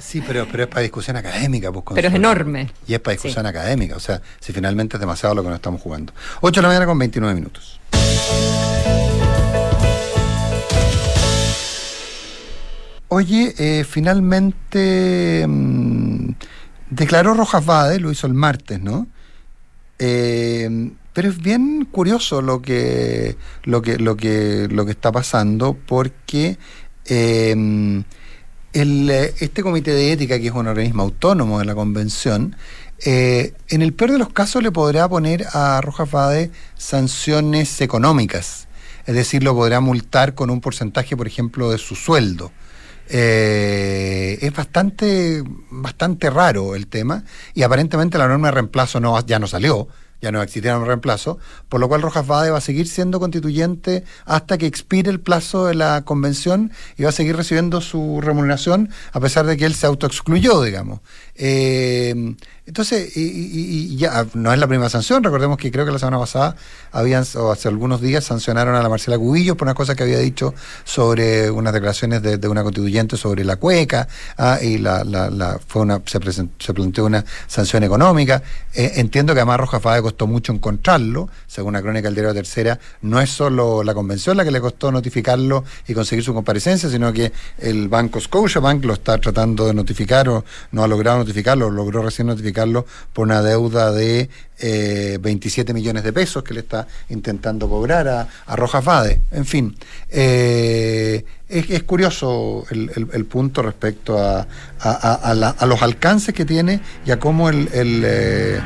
Sí, 0.00 0.22
pero, 0.26 0.46
pero 0.50 0.64
es 0.64 0.68
para 0.68 0.80
discusión 0.80 1.16
académica. 1.16 1.70
Pues, 1.70 1.84
pero 1.94 2.08
es 2.08 2.14
enorme. 2.14 2.70
Y 2.86 2.94
es 2.94 3.00
para 3.00 3.12
discusión 3.12 3.46
académica. 3.46 3.96
O 3.96 4.00
sea, 4.00 4.20
si 4.40 4.52
finalmente 4.52 4.96
es 4.96 5.00
demasiado 5.00 5.34
lo 5.34 5.42
que 5.42 5.48
nos 5.48 5.56
estamos 5.56 5.80
jugando. 5.80 6.12
8 6.40 6.60
de 6.60 6.62
la 6.62 6.68
mañana 6.68 6.86
con 6.86 6.98
29 6.98 7.34
minutos. 7.34 7.80
Oye, 13.12 13.54
eh, 13.58 13.82
finalmente 13.82 15.44
mm, 15.44 16.30
declaró 16.90 17.34
Rojas 17.34 17.66
Vade, 17.66 17.98
lo 17.98 18.12
hizo 18.12 18.28
el 18.28 18.34
martes, 18.34 18.80
¿no? 18.80 19.08
Eh, 19.98 20.92
pero 21.12 21.28
es 21.28 21.38
bien 21.38 21.88
curioso 21.90 22.40
lo 22.40 22.62
que, 22.62 23.36
lo 23.64 23.82
que, 23.82 23.98
lo 23.98 24.16
que, 24.16 24.68
lo 24.70 24.86
que 24.86 24.92
está 24.92 25.10
pasando, 25.10 25.76
porque 25.86 26.56
eh, 27.06 28.04
este 28.72 29.62
comité 29.64 29.90
de 29.90 30.12
ética, 30.12 30.38
que 30.38 30.46
es 30.46 30.54
un 30.54 30.68
organismo 30.68 31.02
autónomo 31.02 31.58
de 31.58 31.64
la 31.64 31.74
convención, 31.74 32.54
en 33.04 33.82
el 33.82 33.92
peor 33.92 34.12
de 34.12 34.18
los 34.18 34.32
casos 34.32 34.62
le 34.62 34.70
podrá 34.70 35.08
poner 35.08 35.46
a 35.52 35.80
Rojas 35.80 36.12
Vade 36.12 36.52
sanciones 36.76 37.80
económicas. 37.80 38.68
Es 39.04 39.16
decir, 39.16 39.42
lo 39.42 39.52
podrá 39.52 39.80
multar 39.80 40.36
con 40.36 40.48
un 40.48 40.60
porcentaje, 40.60 41.16
por 41.16 41.26
ejemplo, 41.26 41.72
de 41.72 41.78
su 41.78 41.96
sueldo. 41.96 42.52
Eh, 43.12 44.38
es 44.40 44.52
bastante, 44.52 45.42
bastante 45.68 46.30
raro 46.30 46.76
el 46.76 46.86
tema 46.86 47.24
y 47.54 47.64
aparentemente 47.64 48.18
la 48.18 48.28
norma 48.28 48.48
de 48.48 48.52
reemplazo 48.52 49.00
no, 49.00 49.18
ya 49.26 49.40
no 49.40 49.48
salió, 49.48 49.88
ya 50.20 50.30
no 50.30 50.40
existía 50.42 50.78
un 50.78 50.86
reemplazo, 50.86 51.38
por 51.68 51.80
lo 51.80 51.88
cual 51.88 52.02
Rojas 52.02 52.26
Vade 52.26 52.50
va 52.50 52.58
a 52.58 52.60
seguir 52.60 52.86
siendo 52.86 53.18
constituyente 53.18 54.04
hasta 54.26 54.58
que 54.58 54.66
expire 54.66 55.10
el 55.10 55.18
plazo 55.18 55.66
de 55.66 55.74
la 55.74 56.02
convención 56.02 56.70
y 56.96 57.02
va 57.02 57.08
a 57.08 57.12
seguir 57.12 57.36
recibiendo 57.36 57.80
su 57.80 58.20
remuneración 58.20 58.90
a 59.12 59.18
pesar 59.18 59.44
de 59.46 59.56
que 59.56 59.64
él 59.64 59.74
se 59.74 59.86
autoexcluyó, 59.86 60.62
digamos. 60.62 61.00
Eh, 61.34 62.36
entonces, 62.70 63.16
y, 63.16 63.96
ya 63.96 64.24
no 64.34 64.52
es 64.52 64.58
la 64.60 64.68
primera 64.68 64.88
sanción, 64.88 65.24
recordemos 65.24 65.58
que 65.58 65.72
creo 65.72 65.84
que 65.84 65.90
la 65.90 65.98
semana 65.98 66.20
pasada 66.20 66.54
habían, 66.92 67.24
o 67.34 67.50
hace 67.50 67.66
algunos 67.66 68.00
días, 68.00 68.22
sancionaron 68.22 68.76
a 68.76 68.80
la 68.80 68.88
Marcela 68.88 69.18
Cubillos 69.18 69.56
por 69.56 69.66
una 69.66 69.74
cosa 69.74 69.96
que 69.96 70.04
había 70.04 70.20
dicho 70.20 70.54
sobre 70.84 71.50
unas 71.50 71.72
declaraciones 71.72 72.22
de, 72.22 72.46
una 72.46 72.62
constituyente 72.62 73.16
sobre 73.16 73.44
la 73.44 73.56
cueca, 73.56 74.06
ah, 74.38 74.60
y 74.62 74.78
la, 74.78 75.02
la, 75.02 75.58
fue 75.66 75.82
una, 75.82 76.00
se, 76.06 76.20
se, 76.60 76.72
planteó 76.72 77.06
una 77.06 77.24
sanción 77.48 77.82
económica. 77.82 78.40
Eh, 78.72 78.92
entiendo 78.98 79.34
que 79.34 79.40
además 79.40 79.58
Rojas 79.58 79.82
Fade 79.82 80.02
costó 80.02 80.28
mucho 80.28 80.52
encontrarlo, 80.52 81.28
según 81.48 81.72
la 81.72 81.82
crónica 81.82 82.06
del 82.06 82.14
diario 82.14 82.32
Tercera, 82.32 82.78
no 83.02 83.20
es 83.20 83.30
solo 83.30 83.82
la 83.82 83.94
convención 83.94 84.36
la 84.36 84.44
que 84.44 84.52
le 84.52 84.60
costó 84.60 84.92
notificarlo 84.92 85.64
y 85.88 85.94
conseguir 85.94 86.24
su 86.24 86.32
comparecencia, 86.32 86.88
sino 86.88 87.12
que 87.12 87.32
el 87.58 87.88
banco 87.88 88.20
Scotiabank 88.20 88.84
lo 88.84 88.92
está 88.92 89.18
tratando 89.18 89.66
de 89.66 89.74
notificar 89.74 90.28
o 90.28 90.44
no 90.70 90.84
ha 90.84 90.86
logrado 90.86 91.18
notificarlo, 91.18 91.68
logró 91.68 92.00
recién 92.02 92.28
notificar 92.28 92.59
por 93.12 93.26
una 93.26 93.42
deuda 93.42 93.92
de 93.92 94.28
27 94.60 95.70
eh, 95.70 95.74
millones 95.74 96.04
de 96.04 96.12
pesos 96.12 96.42
que 96.42 96.54
le 96.54 96.60
está 96.60 96.86
intentando 97.08 97.68
cobrar 97.68 98.08
a, 98.08 98.28
a 98.46 98.56
Rojas 98.56 98.84
Vade. 98.84 99.20
En 99.30 99.46
fin, 99.46 99.74
eh, 100.10 101.24
es, 101.48 101.82
curioso 101.84 102.64
el, 102.70 103.24
punto 103.24 103.62
respecto 103.62 104.18
a, 104.18 104.46
los 105.66 105.82
alcances 105.82 106.34
que 106.34 106.44
tiene 106.44 106.80
y 107.06 107.10
a 107.10 107.18
cómo, 107.18 107.48
el, 107.48 107.68
el, 107.72 108.02
eh, 108.04 108.60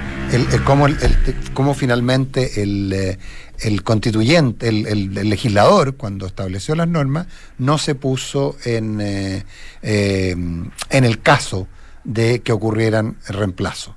cómo, 1.55 1.75
finalmente 1.75 2.63
el 2.63 3.19
el 3.61 3.85
constituyente, 3.85 4.69
el, 4.69 5.15
legislador, 5.15 5.95
cuando 5.95 6.27
estableció 6.27 6.75
las 6.75 6.89
normas, 6.89 7.29
no 7.57 7.79
se 7.79 7.95
puso 7.95 8.57
en, 8.65 9.01
en 9.01 9.45
el 10.91 11.23
caso 11.23 11.69
de 12.05 12.41
que 12.41 12.53
ocurrieran 12.53 13.17
reemplazo. 13.29 13.97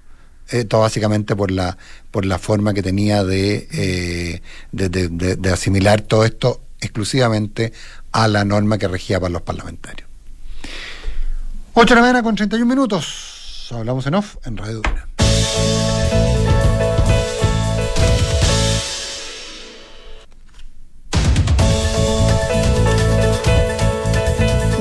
Esto 0.50 0.80
básicamente 0.80 1.36
por 1.36 1.52
la, 1.52 1.78
por 2.10 2.26
la 2.26 2.40
forma 2.40 2.74
que 2.74 2.82
tenía 2.82 3.24
de, 3.24 3.68
eh, 3.72 4.42
de, 4.72 5.52
asimilar 5.52 6.02
todo 6.02 6.24
esto 6.24 6.62
exclusivamente 6.80 7.74
a 8.12 8.28
la 8.28 8.46
norma 8.46 8.78
que 8.78 8.88
regía 8.88 9.20
para 9.20 9.34
los 9.34 9.42
parlamentarios. 9.42 10.08
8 11.74 11.90
de 11.90 11.96
la 11.96 12.02
mañana 12.02 12.24
con 12.24 12.36
31 12.36 12.66
minutos. 12.66 13.68
Hablamos 13.72 14.08
en 14.08 14.16
off 14.16 14.38
en 14.46 14.58
Radio 14.58 14.82
Duna. 14.82 15.97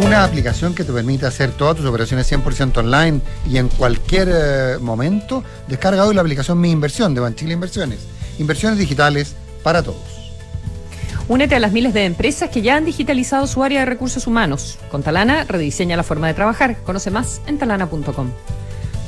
Una 0.07 0.23
aplicación 0.23 0.73
que 0.73 0.85
te 0.85 0.92
permite 0.92 1.27
hacer 1.27 1.51
todas 1.51 1.77
tus 1.77 1.85
operaciones 1.85 2.31
100% 2.31 2.77
online 2.77 3.21
y 3.51 3.59
en 3.59 3.69
cualquier 3.69 4.29
eh, 4.31 4.79
momento. 4.81 5.42
Descarga 5.66 6.05
hoy 6.05 6.14
la 6.14 6.21
aplicación 6.21 6.61
Mi 6.61 6.71
Inversión 6.71 7.12
de 7.12 7.21
Banchile 7.21 7.55
Inversiones. 7.55 8.07
Inversiones 8.38 8.79
digitales 8.79 9.35
para 9.64 9.83
todos. 9.83 10.31
Únete 11.27 11.57
a 11.57 11.61
las 11.61 11.73
miles 11.73 11.92
de 11.92 12.05
empresas 12.05 12.51
que 12.51 12.62
ya 12.62 12.77
han 12.77 12.85
digitalizado 12.85 13.49
su 13.49 13.64
área 13.64 13.81
de 13.81 13.87
recursos 13.87 14.29
humanos. 14.29 14.79
Con 14.92 15.03
Talana 15.03 15.42
rediseña 15.42 15.97
la 15.97 16.05
forma 16.05 16.29
de 16.29 16.35
trabajar. 16.35 16.77
Conoce 16.85 17.11
más 17.11 17.40
en 17.49 17.59
talana.com. 17.59 18.31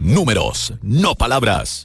Números, 0.00 0.72
no 0.80 1.16
palabras. 1.16 1.84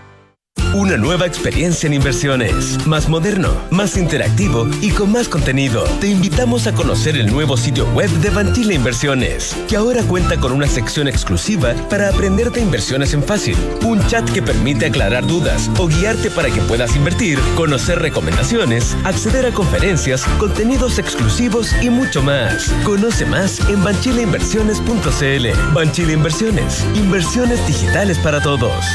Una 0.73 0.95
nueva 0.95 1.25
experiencia 1.25 1.87
en 1.87 1.93
inversiones, 1.93 2.87
más 2.87 3.09
moderno, 3.09 3.49
más 3.71 3.97
interactivo 3.97 4.69
y 4.79 4.91
con 4.91 5.11
más 5.11 5.27
contenido. 5.27 5.83
Te 5.99 6.07
invitamos 6.07 6.65
a 6.65 6.71
conocer 6.71 7.17
el 7.17 7.29
nuevo 7.29 7.57
sitio 7.57 7.85
web 7.87 8.09
de 8.21 8.29
Banchile 8.29 8.75
Inversiones, 8.75 9.53
que 9.67 9.75
ahora 9.75 10.01
cuenta 10.03 10.37
con 10.37 10.53
una 10.53 10.67
sección 10.67 11.09
exclusiva 11.09 11.73
para 11.89 12.07
aprender 12.07 12.51
de 12.51 12.61
inversiones 12.61 13.13
en 13.13 13.21
fácil, 13.21 13.57
un 13.83 13.99
chat 14.07 14.23
que 14.31 14.41
permite 14.41 14.85
aclarar 14.85 15.27
dudas 15.27 15.69
o 15.77 15.87
guiarte 15.87 16.31
para 16.31 16.49
que 16.49 16.61
puedas 16.61 16.95
invertir, 16.95 17.37
conocer 17.57 17.99
recomendaciones, 17.99 18.95
acceder 19.03 19.45
a 19.47 19.51
conferencias, 19.51 20.23
contenidos 20.39 20.99
exclusivos 20.99 21.67
y 21.81 21.89
mucho 21.89 22.23
más. 22.23 22.71
Conoce 22.85 23.25
más 23.25 23.59
en 23.67 23.83
banchileinversiones.cl. 23.83 25.73
Banchile 25.73 26.13
Inversiones, 26.13 26.85
inversiones 26.95 27.67
digitales 27.67 28.17
para 28.19 28.39
todos. 28.41 28.85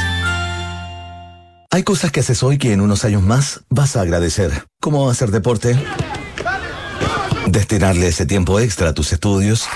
Hay 1.69 1.83
cosas 1.83 2.11
que 2.11 2.21
haces 2.21 2.43
hoy 2.43 2.57
que 2.57 2.71
en 2.71 2.79
unos 2.79 3.03
años 3.03 3.21
más 3.21 3.61
vas 3.69 3.97
a 3.97 4.01
agradecer, 4.01 4.65
como 4.79 5.09
hacer 5.09 5.31
deporte, 5.31 5.77
destinarle 7.47 8.07
ese 8.07 8.25
tiempo 8.25 8.59
extra 8.59 8.89
a 8.89 8.93
tus 8.93 9.11
estudios 9.11 9.67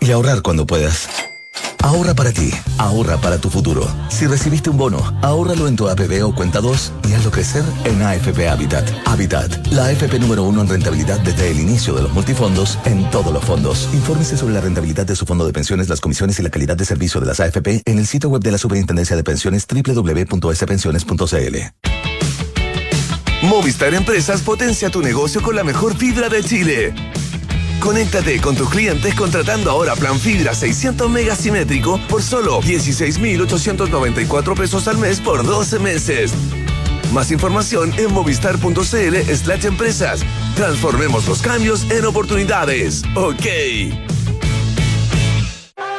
y 0.00 0.10
ahorrar 0.10 0.42
cuando 0.42 0.66
puedas. 0.66 1.08
Ahorra 1.82 2.14
para 2.14 2.30
ti, 2.30 2.50
ahorra 2.78 3.16
para 3.16 3.38
tu 3.38 3.48
futuro. 3.48 3.88
Si 4.08 4.26
recibiste 4.26 4.68
un 4.68 4.76
bono, 4.76 4.98
ahórralo 5.22 5.66
en 5.66 5.76
tu 5.76 5.88
APB 5.88 6.22
o 6.24 6.34
cuenta 6.34 6.60
2 6.60 6.92
y 7.08 7.14
hazlo 7.14 7.30
crecer 7.30 7.64
en 7.84 8.02
AFP 8.02 8.48
Habitat. 8.48 8.86
Habitat, 9.06 9.66
la 9.68 9.86
AFP 9.86 10.18
número 10.18 10.44
uno 10.44 10.60
en 10.60 10.68
rentabilidad 10.68 11.18
desde 11.20 11.50
el 11.50 11.58
inicio 11.58 11.94
de 11.94 12.02
los 12.02 12.12
multifondos 12.12 12.78
en 12.84 13.08
todos 13.10 13.32
los 13.32 13.42
fondos. 13.44 13.88
Infórmese 13.94 14.36
sobre 14.36 14.54
la 14.54 14.60
rentabilidad 14.60 15.06
de 15.06 15.16
su 15.16 15.24
fondo 15.24 15.46
de 15.46 15.52
pensiones, 15.52 15.88
las 15.88 16.00
comisiones 16.00 16.38
y 16.38 16.42
la 16.42 16.50
calidad 16.50 16.76
de 16.76 16.84
servicio 16.84 17.18
de 17.20 17.26
las 17.26 17.40
AFP 17.40 17.82
en 17.84 17.98
el 17.98 18.06
sitio 18.06 18.28
web 18.28 18.42
de 18.42 18.50
la 18.50 18.58
Superintendencia 18.58 19.16
de 19.16 19.24
Pensiones 19.24 19.66
www.spensiones.cl. 19.66 21.56
Movistar 23.42 23.94
Empresas 23.94 24.42
potencia 24.42 24.90
tu 24.90 25.00
negocio 25.00 25.40
con 25.40 25.56
la 25.56 25.64
mejor 25.64 25.96
fibra 25.96 26.28
de 26.28 26.44
Chile. 26.44 26.92
Conéctate 27.80 28.40
con 28.40 28.54
tus 28.54 28.68
clientes 28.68 29.14
contratando 29.14 29.70
ahora 29.70 29.96
plan 29.96 30.18
fibra 30.18 30.54
600 30.54 31.10
megas 31.10 31.38
simétrico 31.38 31.98
por 32.08 32.22
solo 32.22 32.60
16,894 32.60 34.54
pesos 34.54 34.86
al 34.86 34.98
mes 34.98 35.20
por 35.20 35.44
12 35.44 35.78
meses. 35.78 36.32
Más 37.12 37.30
información 37.30 37.92
en 37.98 38.12
movistar.cl 38.12 39.34
slash 39.34 39.64
empresas. 39.64 40.20
Transformemos 40.54 41.26
los 41.26 41.42
cambios 41.42 41.90
en 41.90 42.04
oportunidades. 42.04 43.02
Ok. 43.16 44.09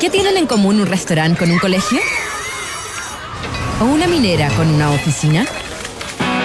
¿Qué 0.00 0.10
tienen 0.10 0.36
en 0.36 0.46
común 0.46 0.80
un 0.80 0.86
restaurante 0.86 1.38
con 1.38 1.50
un 1.50 1.58
colegio? 1.58 1.98
¿O 3.80 3.84
una 3.84 4.06
minera 4.06 4.48
con 4.50 4.68
una 4.68 4.90
oficina? 4.90 5.46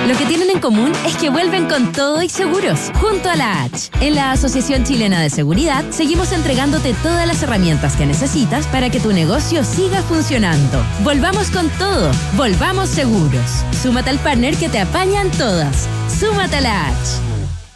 Lo 0.08 0.18
que 0.18 0.26
tienen 0.26 0.50
en 0.50 0.60
común 0.60 0.92
es 1.06 1.16
que 1.18 1.30
vuelven 1.30 1.68
con 1.68 1.92
todo 1.92 2.24
y 2.24 2.30
seguros, 2.30 2.92
junto 2.96 3.30
a 3.30 3.36
la 3.36 3.64
H. 3.64 3.92
En 4.02 4.16
la 4.16 4.32
Asociación 4.32 4.84
Chilena 4.84 5.22
de 5.22 5.30
Seguridad 5.30 5.84
seguimos 5.92 6.32
entregándote 6.32 6.96
todas 7.04 7.28
las 7.28 7.44
herramientas 7.44 7.96
que 7.96 8.06
necesitas 8.06 8.66
para 8.68 8.90
que 8.90 9.00
tu 9.00 9.12
negocio 9.12 9.64
siga 9.64 10.02
funcionando. 10.02 10.84
Volvamos 11.04 11.52
con 11.52 11.70
todo, 11.72 12.12
volvamos 12.38 12.90
seguros. 12.90 13.64
Súmate 13.84 14.10
al 14.10 14.20
partner 14.20 14.56
que 14.56 14.70
te 14.70 14.80
apañan 14.80 15.30
todas. 15.32 15.88
Súmate 16.20 16.56
a 16.56 16.62
la 16.62 16.88
H. 16.88 16.96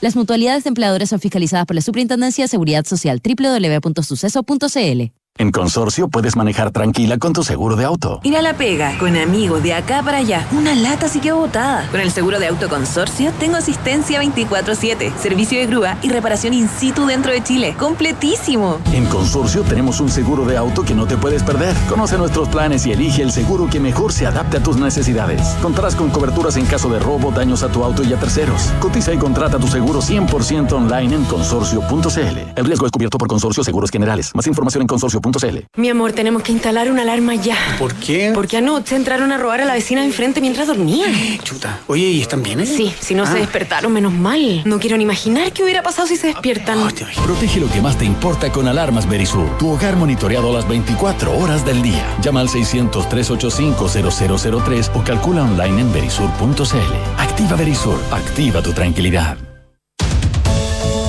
Las 0.01 0.15
mutualidades 0.15 0.63
de 0.63 0.69
empleadores 0.69 1.09
son 1.09 1.19
fiscalizadas 1.19 1.65
por 1.65 1.75
la 1.75 1.81
Superintendencia 1.81 2.45
de 2.45 2.47
Seguridad 2.47 2.85
Social 2.85 3.21
www.suceso.cl. 3.23 5.22
En 5.39 5.51
Consorcio 5.51 6.09
puedes 6.09 6.35
manejar 6.35 6.69
tranquila 6.69 7.17
con 7.17 7.33
tu 7.33 7.43
seguro 7.43 7.75
de 7.75 7.85
auto. 7.85 8.19
Ir 8.21 8.37
a 8.37 8.43
la 8.43 8.53
pega 8.53 8.95
con 8.99 9.17
amigos 9.17 9.63
de 9.63 9.73
acá 9.73 10.03
para 10.03 10.17
allá. 10.17 10.47
Una 10.51 10.75
lata 10.75 11.09
sí 11.09 11.19
quedó 11.19 11.37
botada. 11.37 11.87
Con 11.89 12.01
el 12.01 12.11
seguro 12.11 12.39
de 12.39 12.49
auto 12.49 12.69
Consorcio 12.69 13.31
tengo 13.39 13.55
asistencia 13.57 14.21
24-7, 14.21 15.11
servicio 15.17 15.57
de 15.57 15.65
grúa 15.65 15.97
y 16.03 16.09
reparación 16.09 16.53
in 16.53 16.69
situ 16.69 17.07
dentro 17.07 17.31
de 17.31 17.41
Chile. 17.41 17.75
¡Completísimo! 17.79 18.77
En 18.91 19.05
Consorcio 19.07 19.63
tenemos 19.63 19.99
un 20.01 20.09
seguro 20.09 20.45
de 20.45 20.55
auto 20.55 20.83
que 20.83 20.93
no 20.93 21.07
te 21.07 21.17
puedes 21.17 21.41
perder. 21.41 21.75
Conoce 21.89 22.15
nuestros 22.15 22.47
planes 22.49 22.85
y 22.85 22.91
elige 22.91 23.23
el 23.23 23.31
seguro 23.31 23.67
que 23.67 23.79
mejor 23.79 24.13
se 24.13 24.27
adapte 24.27 24.57
a 24.57 24.63
tus 24.63 24.77
necesidades. 24.77 25.41
Contarás 25.63 25.95
con 25.95 26.11
coberturas 26.11 26.57
en 26.57 26.67
caso 26.67 26.89
de 26.89 26.99
robo, 26.99 27.31
daños 27.31 27.63
a 27.63 27.69
tu 27.69 27.83
auto 27.83 28.03
y 28.03 28.13
a 28.13 28.19
terceros. 28.19 28.71
Cotiza 28.79 29.11
y 29.11 29.17
contrata 29.17 29.57
tu 29.57 29.67
seguro 29.67 29.99
100% 29.99 30.71
online 30.73 31.15
en 31.15 31.25
consorcio.cl. 31.25 32.37
El 32.55 32.65
riesgo 32.65 32.85
es 32.85 32.91
cubierto 32.91 33.17
por 33.17 33.27
Consorcio 33.27 33.63
Seguros 33.63 33.89
Generales. 33.89 34.31
Más 34.35 34.45
información 34.45 34.83
en 34.83 34.87
consorcio 34.87 35.22
mi 35.77 35.89
amor, 35.89 36.11
tenemos 36.11 36.43
que 36.43 36.51
instalar 36.51 36.91
una 36.91 37.03
alarma 37.03 37.35
ya. 37.35 37.55
¿Por 37.79 37.95
qué? 37.95 38.31
Porque 38.33 38.57
anoche 38.57 38.93
entraron 38.95 39.31
a 39.31 39.37
robar 39.37 39.61
a 39.61 39.65
la 39.65 39.73
vecina 39.73 40.01
de 40.01 40.07
enfrente 40.07 40.41
mientras 40.41 40.67
dormía. 40.67 41.05
Chuta. 41.43 41.79
Oye, 41.87 42.07
¿y 42.07 42.21
están 42.21 42.43
bien? 42.43 42.59
Eh? 42.59 42.65
Sí, 42.65 42.93
si 42.99 43.15
no 43.15 43.25
se 43.25 43.35
despertaron, 43.35 43.93
menos 43.93 44.11
mal. 44.11 44.63
No 44.65 44.79
quiero 44.79 44.97
ni 44.97 45.03
imaginar 45.03 45.53
qué 45.53 45.63
hubiera 45.63 45.81
pasado 45.81 46.05
si 46.07 46.17
se 46.17 46.27
despiertan. 46.27 46.77
Protege 47.23 47.61
lo 47.61 47.69
que 47.69 47.81
más 47.81 47.97
te 47.97 48.03
importa 48.05 48.51
con 48.51 48.67
alarmas 48.67 49.07
Berisur. 49.07 49.57
Tu 49.57 49.69
hogar 49.69 49.95
monitoreado 49.95 50.51
las 50.53 50.67
24 50.67 51.37
horas 51.37 51.65
del 51.65 51.81
día. 51.81 52.05
Llama 52.21 52.41
al 52.41 52.49
600-385-0003 52.49 54.91
o 54.93 55.03
calcula 55.03 55.43
online 55.43 55.81
en 55.81 55.93
berisur.cl. 55.93 57.17
Activa 57.17 57.55
Berisur. 57.55 57.99
Activa 58.11 58.61
tu 58.61 58.73
tranquilidad. 58.73 59.37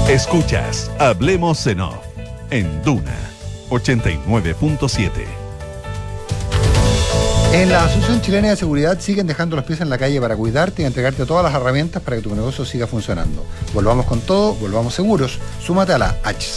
Escuchas 0.08 0.90
Hablemos 0.98 1.66
en 1.66 1.80
Off 1.80 2.04
en 2.50 2.82
Duna 2.82 3.33
89.7. 3.74 5.10
En 7.52 7.70
la 7.70 7.84
Asociación 7.84 8.20
Chilena 8.20 8.50
de 8.50 8.56
Seguridad 8.56 9.00
siguen 9.00 9.26
dejando 9.26 9.56
los 9.56 9.64
pies 9.64 9.80
en 9.80 9.90
la 9.90 9.98
calle 9.98 10.20
para 10.20 10.36
cuidarte 10.36 10.82
y 10.82 10.84
entregarte 10.84 11.24
todas 11.24 11.44
las 11.44 11.54
herramientas 11.54 12.02
para 12.02 12.16
que 12.16 12.22
tu 12.22 12.34
negocio 12.34 12.64
siga 12.64 12.86
funcionando. 12.86 13.44
Volvamos 13.72 14.06
con 14.06 14.20
todo, 14.20 14.54
volvamos 14.54 14.94
seguros. 14.94 15.38
Súmate 15.60 15.92
a 15.92 15.98
la 15.98 16.16
H. 16.24 16.48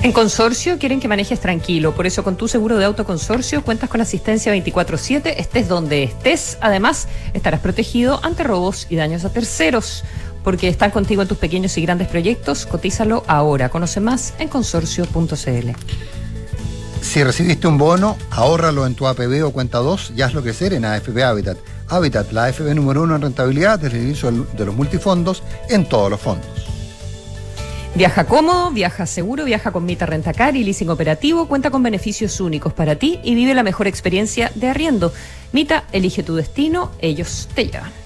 En 0.00 0.12
Consorcio 0.12 0.78
quieren 0.78 1.00
que 1.00 1.08
manejes 1.08 1.40
tranquilo, 1.40 1.92
por 1.92 2.06
eso 2.06 2.22
con 2.22 2.36
tu 2.36 2.46
seguro 2.46 2.78
de 2.78 2.84
auto 2.84 3.04
Consorcio 3.04 3.64
cuentas 3.64 3.90
con 3.90 4.00
asistencia 4.00 4.52
24/7, 4.52 5.34
estés 5.38 5.66
donde 5.66 6.04
estés. 6.04 6.56
Además, 6.60 7.08
estarás 7.34 7.60
protegido 7.60 8.20
ante 8.22 8.44
robos 8.44 8.86
y 8.88 8.94
daños 8.94 9.24
a 9.24 9.30
terceros 9.30 10.04
porque 10.44 10.68
están 10.68 10.90
contigo 10.90 11.22
en 11.22 11.28
tus 11.28 11.38
pequeños 11.38 11.76
y 11.78 11.82
grandes 11.82 12.08
proyectos. 12.08 12.66
Cotízalo 12.66 13.24
ahora. 13.26 13.68
Conoce 13.68 14.00
más 14.00 14.34
en 14.38 14.48
consorcio.cl. 14.48 15.70
Si 17.00 17.24
recibiste 17.24 17.66
un 17.66 17.78
bono, 17.78 18.16
ahórralo 18.30 18.86
en 18.86 18.94
tu 18.94 19.06
APB 19.06 19.44
o 19.44 19.50
cuenta 19.50 19.78
2 19.78 20.12
y 20.16 20.22
hazlo 20.22 20.42
crecer 20.42 20.72
en 20.74 20.84
AFP 20.84 21.22
Habitat. 21.22 21.58
Habitat, 21.88 22.32
la 22.32 22.44
AFP 22.44 22.74
número 22.74 23.02
uno 23.02 23.16
en 23.16 23.22
rentabilidad 23.22 23.78
desde 23.78 23.98
el 23.98 24.04
inicio 24.04 24.30
de 24.30 24.64
los 24.64 24.74
multifondos 24.74 25.42
en 25.70 25.88
todos 25.88 26.10
los 26.10 26.20
fondos. 26.20 26.46
Viaja 27.94 28.24
cómodo, 28.24 28.70
viaja 28.70 29.06
seguro, 29.06 29.44
viaja 29.44 29.72
con 29.72 29.84
Mita 29.84 30.06
Rentacar 30.06 30.54
y 30.54 30.62
leasing 30.62 30.90
operativo, 30.90 31.48
cuenta 31.48 31.70
con 31.70 31.82
beneficios 31.82 32.40
únicos 32.40 32.72
para 32.72 32.96
ti 32.96 33.18
y 33.24 33.34
vive 33.34 33.54
la 33.54 33.62
mejor 33.62 33.86
experiencia 33.86 34.52
de 34.54 34.68
arriendo. 34.68 35.12
Mita, 35.52 35.84
elige 35.92 36.22
tu 36.22 36.36
destino, 36.36 36.92
ellos 37.00 37.48
te 37.54 37.64
llevan. 37.64 37.97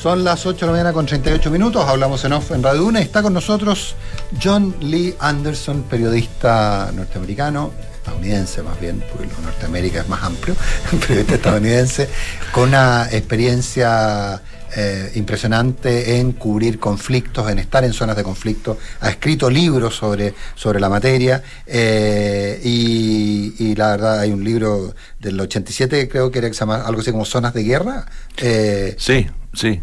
Son 0.00 0.24
las 0.24 0.44
8 0.44 0.60
de 0.60 0.66
la 0.66 0.72
mañana 0.72 0.92
con 0.92 1.06
38 1.06 1.50
minutos, 1.50 1.82
hablamos 1.88 2.22
en 2.26 2.34
off 2.34 2.50
en 2.50 2.62
Radio 2.62 2.84
Una. 2.84 3.00
Está 3.00 3.22
con 3.22 3.32
nosotros 3.32 3.94
John 4.42 4.76
Lee 4.80 5.14
Anderson, 5.18 5.84
periodista 5.84 6.92
norteamericano, 6.94 7.72
estadounidense 7.94 8.62
más 8.62 8.78
bien, 8.78 9.02
porque 9.10 9.26
Norteamérica 9.42 10.02
es 10.02 10.08
más 10.08 10.22
amplio, 10.22 10.54
periodista 11.00 11.36
estadounidense, 11.36 12.10
con 12.52 12.68
una 12.68 13.08
experiencia 13.10 14.42
eh, 14.76 15.12
impresionante 15.14 16.18
en 16.18 16.32
cubrir 16.32 16.78
conflictos, 16.78 17.50
en 17.50 17.58
estar 17.58 17.82
en 17.82 17.94
zonas 17.94 18.16
de 18.16 18.22
conflicto. 18.22 18.76
Ha 19.00 19.08
escrito 19.08 19.48
libros 19.48 19.96
sobre, 19.96 20.34
sobre 20.54 20.78
la 20.78 20.90
materia 20.90 21.42
eh, 21.66 22.60
y, 22.62 23.74
la 23.74 23.92
verdad 23.92 24.20
hay 24.20 24.30
un 24.30 24.44
libro 24.44 24.94
del 25.18 25.40
87, 25.40 26.08
creo 26.08 26.30
que 26.30 26.38
era 26.40 26.48
algo 26.84 27.00
así 27.00 27.12
como 27.12 27.24
Zonas 27.24 27.54
de 27.54 27.62
Guerra. 27.62 28.06
Eh, 28.36 28.94
sí, 28.98 29.26
sí, 29.56 29.80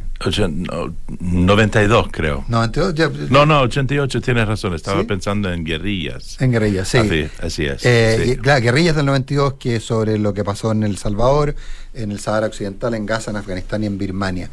92 1.19 2.07
creo. 2.11 2.45
92, 2.47 3.29
no, 3.29 3.45
no, 3.45 3.61
88 3.61 4.21
tienes 4.21 4.47
razón, 4.47 4.73
estaba 4.73 5.03
pensando 5.03 5.51
en 5.51 5.63
guerrillas. 5.63 6.37
En 6.39 6.51
guerrillas, 6.51 6.87
sí. 6.87 6.97
Así, 7.41 7.65
es. 7.65 7.85
Eh, 7.85 8.39
guerrillas 8.41 8.95
del 8.95 9.05
92, 9.05 9.55
que 9.55 9.77
es 9.77 9.83
sobre 9.83 10.17
lo 10.17 10.33
que 10.33 10.43
pasó 10.43 10.71
en 10.71 10.83
El 10.83 10.97
Salvador, 10.97 11.55
en 11.93 12.11
el 12.11 12.19
Sahara 12.19 12.47
Occidental, 12.47 12.93
en 12.93 13.05
Gaza, 13.05 13.31
en 13.31 13.37
Afganistán 13.37 13.83
y 13.83 13.87
en 13.87 13.97
Birmania. 13.97 14.49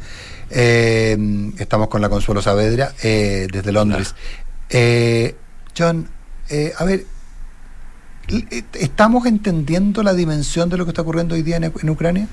Eh, 0.49 1.17
estamos 1.57 1.87
con 1.87 2.01
la 2.01 2.09
Consuelo 2.09 2.41
Saavedra 2.41 2.93
eh, 3.03 3.47
desde 3.51 3.71
Londres. 3.71 4.15
John, 5.77 6.09
a 6.77 6.83
ver, 6.83 7.05
¿estamos 8.73 9.25
entendiendo 9.25 10.03
la 10.03 10.13
dimensión 10.13 10.69
de 10.69 10.77
lo 10.77 10.85
que 10.85 10.89
está 10.89 11.03
ocurriendo 11.03 11.35
hoy 11.35 11.43
día 11.43 11.57
en 11.57 11.89
Ucrania? 11.89 12.27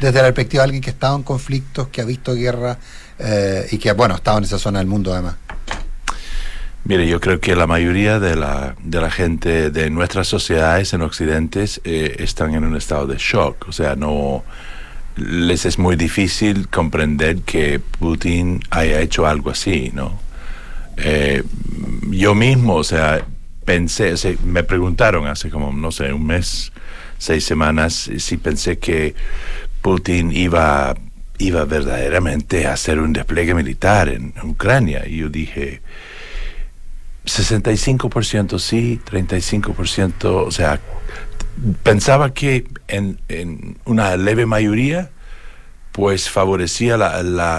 Desde 0.00 0.18
la 0.18 0.24
perspectiva 0.24 0.62
de 0.62 0.64
alguien 0.64 0.82
que 0.82 0.90
ha 0.90 0.92
estado 0.92 1.16
en 1.16 1.22
conflictos, 1.22 1.88
que 1.88 2.00
ha 2.00 2.04
visto 2.04 2.34
guerra 2.34 2.78
eh, 3.18 3.66
y 3.70 3.78
que, 3.78 3.92
bueno, 3.92 4.14
ha 4.14 4.16
estado 4.18 4.38
en 4.38 4.44
esa 4.44 4.58
zona 4.58 4.78
del 4.78 4.88
mundo 4.88 5.12
además? 5.12 5.36
Mire, 6.84 7.06
yo 7.06 7.18
creo 7.18 7.40
que 7.40 7.56
la 7.56 7.66
mayoría 7.66 8.20
de 8.20 8.36
la, 8.36 8.76
de 8.82 9.00
la 9.00 9.10
gente 9.10 9.70
de 9.70 9.88
nuestras 9.88 10.28
sociedades 10.28 10.92
en 10.92 11.00
Occidente 11.00 11.64
eh, 11.84 12.16
están 12.18 12.54
en 12.54 12.64
un 12.64 12.76
estado 12.76 13.06
de 13.06 13.16
shock. 13.16 13.68
O 13.68 13.72
sea, 13.72 13.96
no 13.96 14.44
les 15.16 15.64
es 15.64 15.78
muy 15.78 15.96
difícil 15.96 16.68
comprender 16.68 17.38
que 17.38 17.78
Putin 17.78 18.60
haya 18.70 19.00
hecho 19.00 19.26
algo 19.26 19.50
así, 19.50 19.92
¿no? 19.94 20.20
Eh, 20.96 21.42
yo 22.10 22.34
mismo, 22.34 22.76
o 22.76 22.84
sea, 22.84 23.24
pensé, 23.64 24.14
me 24.44 24.62
preguntaron 24.62 25.26
hace 25.26 25.50
como, 25.50 25.72
no 25.72 25.90
sé, 25.90 26.12
un 26.12 26.26
mes, 26.26 26.72
seis 27.18 27.44
semanas, 27.44 28.10
si 28.18 28.36
pensé 28.36 28.78
que 28.78 29.14
Putin 29.84 30.32
iba, 30.32 30.94
iba 31.36 31.66
verdaderamente 31.66 32.66
a 32.66 32.72
hacer 32.72 32.98
un 32.98 33.12
despliegue 33.12 33.52
militar 33.52 34.08
en 34.08 34.32
Ucrania. 34.42 35.06
Y 35.06 35.18
yo 35.18 35.28
dije, 35.28 35.82
65% 37.26 38.58
sí, 38.58 38.98
35%, 39.04 40.24
o 40.24 40.50
sea, 40.50 40.80
pensaba 41.82 42.32
que 42.32 42.64
en, 42.88 43.18
una 43.84 44.16
leve 44.16 44.46
mayoría, 44.46 45.10
pues 45.92 46.30
favorecía 46.30 46.94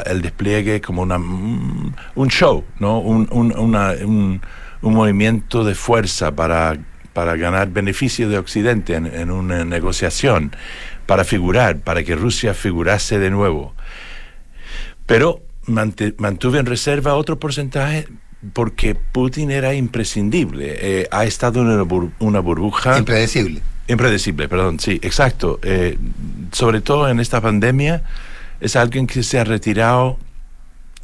el 0.08 0.22
despliegue 0.24 0.82
como 0.82 1.04
una, 1.04 1.20
mm, 1.20 1.94
un 2.16 2.28
show, 2.30 2.64
¿no? 2.80 3.02
Un, 3.02 3.30
un, 3.32 4.42
movimiento 4.82 5.64
de 5.64 5.76
fuerza 5.76 6.36
para, 6.36 6.76
para 7.14 7.36
ganar 7.36 7.70
beneficio 7.70 8.30
de 8.30 8.40
Occidente 8.40 8.96
en, 8.96 9.06
en 9.06 9.30
una 9.30 9.64
negociación 9.64 10.52
para 11.06 11.24
figurar, 11.24 11.80
para 11.80 12.04
que 12.04 12.16
Rusia 12.16 12.54
figurase 12.54 13.20
de 13.20 13.30
nuevo. 13.30 13.74
Pero 15.06 15.42
mantuve 15.68 16.60
en 16.60 16.66
reserva 16.66 17.16
otro 17.16 17.40
porcentaje 17.40 18.08
porque 18.54 18.96
Putin 18.96 19.52
era 19.52 19.74
imprescindible. 19.74 20.76
Eh, 20.78 21.08
ha 21.12 21.26
estado 21.26 21.62
en 21.62 21.68
una, 22.20 22.40
burbuja... 22.40 22.98
Impredecible. 22.98 23.62
Impredecible, 23.88 24.48
perdón, 24.48 24.80
sí, 24.80 25.00
exacto. 25.02 25.60
Eh, 25.64 25.98
sobre 26.52 26.82
todo 26.82 27.10
en 27.10 27.20
esta 27.20 27.42
pandemia, 27.42 28.04
es 28.60 28.76
alguien 28.76 29.08
que 29.08 29.24
se 29.24 29.40
ha 29.40 29.44
retirado 29.44 30.18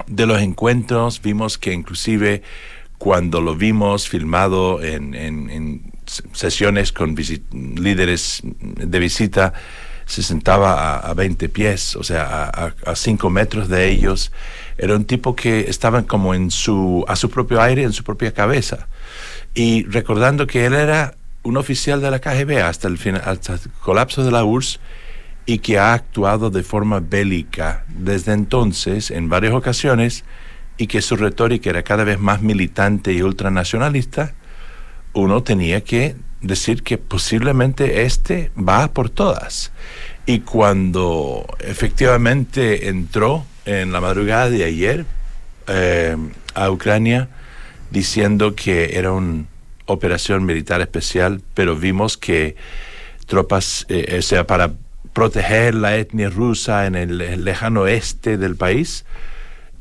de 0.07 0.25
los 0.25 0.41
encuentros. 0.41 1.21
Vimos 1.21 1.57
que 1.57 1.73
inclusive 1.73 2.41
cuando 2.97 3.41
lo 3.41 3.55
vimos 3.55 4.07
filmado 4.09 4.81
en, 4.83 5.91
sesiones 6.33 6.91
con 6.91 7.15
líderes 7.15 8.41
de 8.43 8.99
visita, 8.99 9.53
se 10.11 10.23
sentaba 10.23 10.97
a, 10.97 11.13
20 11.13 11.47
pies, 11.47 11.95
o 11.95 12.03
sea, 12.03 12.73
a, 12.85 12.95
5 12.95 13.29
metros 13.29 13.69
de 13.69 13.89
ellos. 13.89 14.33
Era 14.77 14.97
un 14.97 15.05
tipo 15.05 15.37
que 15.37 15.61
estaba 15.69 16.01
como 16.03 16.33
en 16.33 16.51
su, 16.51 17.05
a 17.07 17.15
su 17.15 17.29
propio 17.29 17.61
aire, 17.61 17.83
en 17.83 17.93
su 17.93 18.03
propia 18.03 18.33
cabeza. 18.33 18.87
Y 19.53 19.85
recordando 19.85 20.47
que 20.47 20.65
él 20.65 20.73
era 20.73 21.15
un 21.43 21.55
oficial 21.55 22.01
de 22.01 22.11
la 22.11 22.19
KGB 22.19 22.61
hasta 22.61 22.89
el, 22.89 22.97
final, 22.97 23.21
hasta 23.23 23.53
el 23.53 23.59
colapso 23.79 24.25
de 24.25 24.31
la 24.31 24.43
URSS 24.43 24.81
y 25.45 25.59
que 25.59 25.79
ha 25.79 25.93
actuado 25.93 26.49
de 26.49 26.63
forma 26.63 26.99
bélica 26.99 27.85
desde 27.87 28.33
entonces 28.33 29.11
en 29.11 29.29
varias 29.29 29.53
ocasiones 29.53 30.25
y 30.75 30.87
que 30.87 31.01
su 31.01 31.15
retórica 31.15 31.69
era 31.69 31.83
cada 31.83 32.03
vez 32.03 32.19
más 32.19 32.41
militante 32.41 33.13
y 33.13 33.21
ultranacionalista, 33.21 34.33
uno 35.13 35.41
tenía 35.41 35.81
que 35.81 36.17
decir 36.41 36.83
que 36.83 36.97
posiblemente 36.97 38.03
este 38.03 38.51
va 38.57 38.87
por 38.89 39.09
todas. 39.09 39.71
Y 40.25 40.39
cuando 40.39 41.45
efectivamente 41.59 42.89
entró 42.89 43.45
en 43.65 43.91
la 43.91 44.01
madrugada 44.01 44.49
de 44.49 44.63
ayer 44.63 45.05
eh, 45.67 46.15
a 46.53 46.69
Ucrania 46.69 47.29
diciendo 47.89 48.55
que 48.55 48.97
era 48.97 49.11
una 49.11 49.45
operación 49.85 50.45
militar 50.45 50.81
especial, 50.81 51.41
pero 51.53 51.75
vimos 51.75 52.17
que 52.17 52.55
tropas, 53.27 53.85
eh, 53.89 54.17
o 54.19 54.21
sea, 54.21 54.47
para 54.47 54.71
proteger 55.13 55.75
la 55.75 55.97
etnia 55.97 56.29
rusa 56.29 56.85
en 56.85 56.95
el 56.95 57.43
lejano 57.43 57.81
oeste 57.81 58.37
del 58.37 58.55
país, 58.55 59.05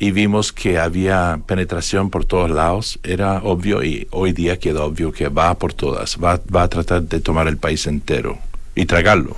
y 0.00 0.12
vimos 0.12 0.52
que 0.54 0.78
había 0.78 1.40
penetración 1.46 2.08
por 2.08 2.24
todos 2.24 2.50
lados, 2.50 2.98
era 3.02 3.42
obvio 3.44 3.84
y 3.84 4.08
hoy 4.10 4.32
día 4.32 4.58
queda 4.58 4.82
obvio 4.82 5.12
que 5.12 5.28
va 5.28 5.54
por 5.58 5.74
todas, 5.74 6.16
va, 6.16 6.40
va 6.52 6.62
a 6.62 6.68
tratar 6.68 7.02
de 7.02 7.20
tomar 7.20 7.46
el 7.48 7.58
país 7.58 7.86
entero 7.86 8.38
y 8.74 8.86
tragarlo. 8.86 9.36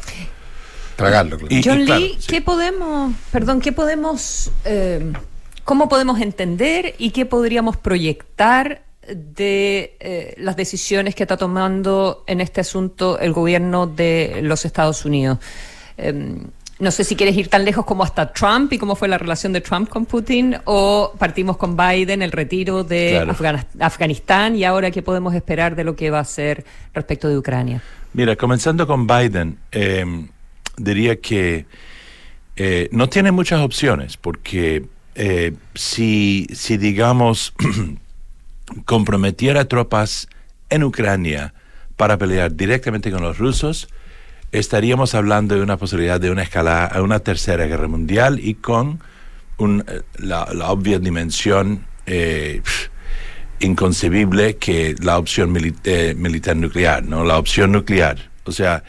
Tragarlo, 0.94 1.38
claro. 1.38 1.62
John 1.64 1.84
Lee, 1.84 2.16
¿qué 2.28 2.40
podemos, 2.42 3.12
perdón, 3.32 3.60
qué 3.60 3.72
podemos, 3.72 4.52
eh, 4.64 5.12
cómo 5.64 5.88
podemos 5.88 6.20
entender 6.20 6.94
y 6.96 7.10
qué 7.10 7.26
podríamos 7.26 7.76
proyectar 7.76 8.84
de 9.08 9.96
eh, 9.98 10.34
las 10.38 10.54
decisiones 10.54 11.16
que 11.16 11.24
está 11.24 11.36
tomando 11.36 12.22
en 12.28 12.40
este 12.40 12.60
asunto 12.60 13.18
el 13.18 13.32
gobierno 13.32 13.88
de 13.88 14.38
los 14.42 14.64
Estados 14.64 15.04
Unidos? 15.04 15.38
Em, 15.96 16.44
no 16.83 16.91
sé 16.91 17.05
si 17.05 17.14
quieres 17.14 17.37
ir 17.37 17.47
tan 17.47 17.64
lejos 17.64 17.85
como 17.85 18.03
hasta 18.03 18.33
Trump 18.33 18.72
y 18.72 18.78
cómo 18.78 18.97
fue 18.97 19.07
la 19.07 19.16
relación 19.16 19.53
de 19.53 19.61
Trump 19.61 19.89
con 19.89 20.05
Putin, 20.05 20.57
o 20.64 21.14
partimos 21.16 21.57
con 21.57 21.76
Biden, 21.76 22.22
el 22.22 22.33
retiro 22.33 22.83
de 22.83 23.24
Afganistán 23.78 24.57
y 24.57 24.64
ahora 24.64 24.91
qué 24.91 25.01
podemos 25.01 25.33
esperar 25.33 25.76
de 25.76 25.85
lo 25.85 25.95
que 25.95 26.11
va 26.11 26.18
a 26.18 26.24
ser 26.24 26.64
respecto 26.93 27.28
de 27.28 27.39
Ucrania. 27.39 27.80
Mira, 28.14 28.35
comenzando 28.35 28.85
con 28.89 29.07
Biden, 29.07 29.59
em, 29.70 30.26
diría 30.76 31.20
que 31.20 31.66
eh, 32.57 32.89
no 32.91 33.09
tiene 33.09 33.30
muchas 33.30 33.61
opciones 33.61 34.16
porque 34.16 34.85
eh, 35.14 35.55
si, 35.76 36.49
si, 36.53 36.78
digamos, 36.78 37.55
comprometiera 38.87 39.66
tropas 39.66 40.26
en 40.68 40.83
Ucrania 40.83 41.55
para 41.97 42.18
pelear 42.18 42.57
directamente 42.57 43.12
con 43.12 43.22
los 43.22 43.39
rusos, 43.39 43.89
estaríamos 44.53 45.14
hablando 45.14 45.55
de 45.55 45.62
una 45.62 45.78
posibilidad 45.78 46.20
de 46.20 46.30
una 46.30 46.42
escalada 46.42 46.86
a 46.86 47.03
una 47.03 47.18
tercera 47.20 47.66
guerra 47.66 47.88
mundial 47.88 48.38
y 48.38 48.55
con 48.55 49.00
eh, 49.59 50.03
la, 50.18 50.44
obvia 50.70 50.98
dimensión 50.98 51.86
eh, 52.07 52.62
inconcebible 53.61 54.57
que 54.57 54.94
la 55.00 55.18
opción 55.18 55.57
eh, 55.84 56.14
militar 56.16 56.57
nuclear, 56.57 57.05
¿no? 57.05 57.24
La 57.24 57.38
opción 57.38 57.72
nuclear. 57.72 58.30
O 58.44 58.53
sea, 58.53 58.84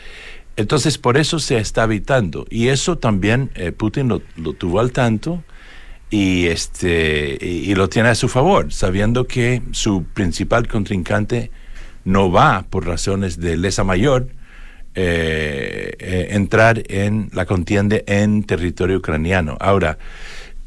entonces 0.57 0.97
por 0.97 1.17
eso 1.17 1.39
se 1.39 1.57
está 1.57 1.85
evitando. 1.85 2.45
Y 2.49 2.67
eso 2.67 2.97
también 2.97 3.51
Putin 3.77 4.07
lo, 4.09 4.19
tuvo 4.53 4.79
al 4.79 4.91
tanto 4.91 5.43
y, 6.09 6.47
este, 6.47 7.37
y, 7.39 7.73
lo 7.75 7.87
tiene 7.89 8.09
a 8.09 8.15
su 8.15 8.27
favor, 8.27 8.71
sabiendo 8.71 9.25
que 9.27 9.61
su 9.71 10.03
principal 10.13 10.67
contrincante 10.67 11.51
no 12.03 12.31
va, 12.31 12.65
por 12.69 12.85
razones 12.85 13.39
de 13.39 13.57
lesa 13.57 13.83
mayor, 13.83 14.27
eh, 14.95 15.95
eh, 15.97 16.27
entrar 16.31 16.83
en 16.87 17.29
la 17.33 17.45
contienda 17.45 17.97
en 18.05 18.43
territorio 18.43 18.97
ucraniano. 18.97 19.57
Ahora, 19.59 19.97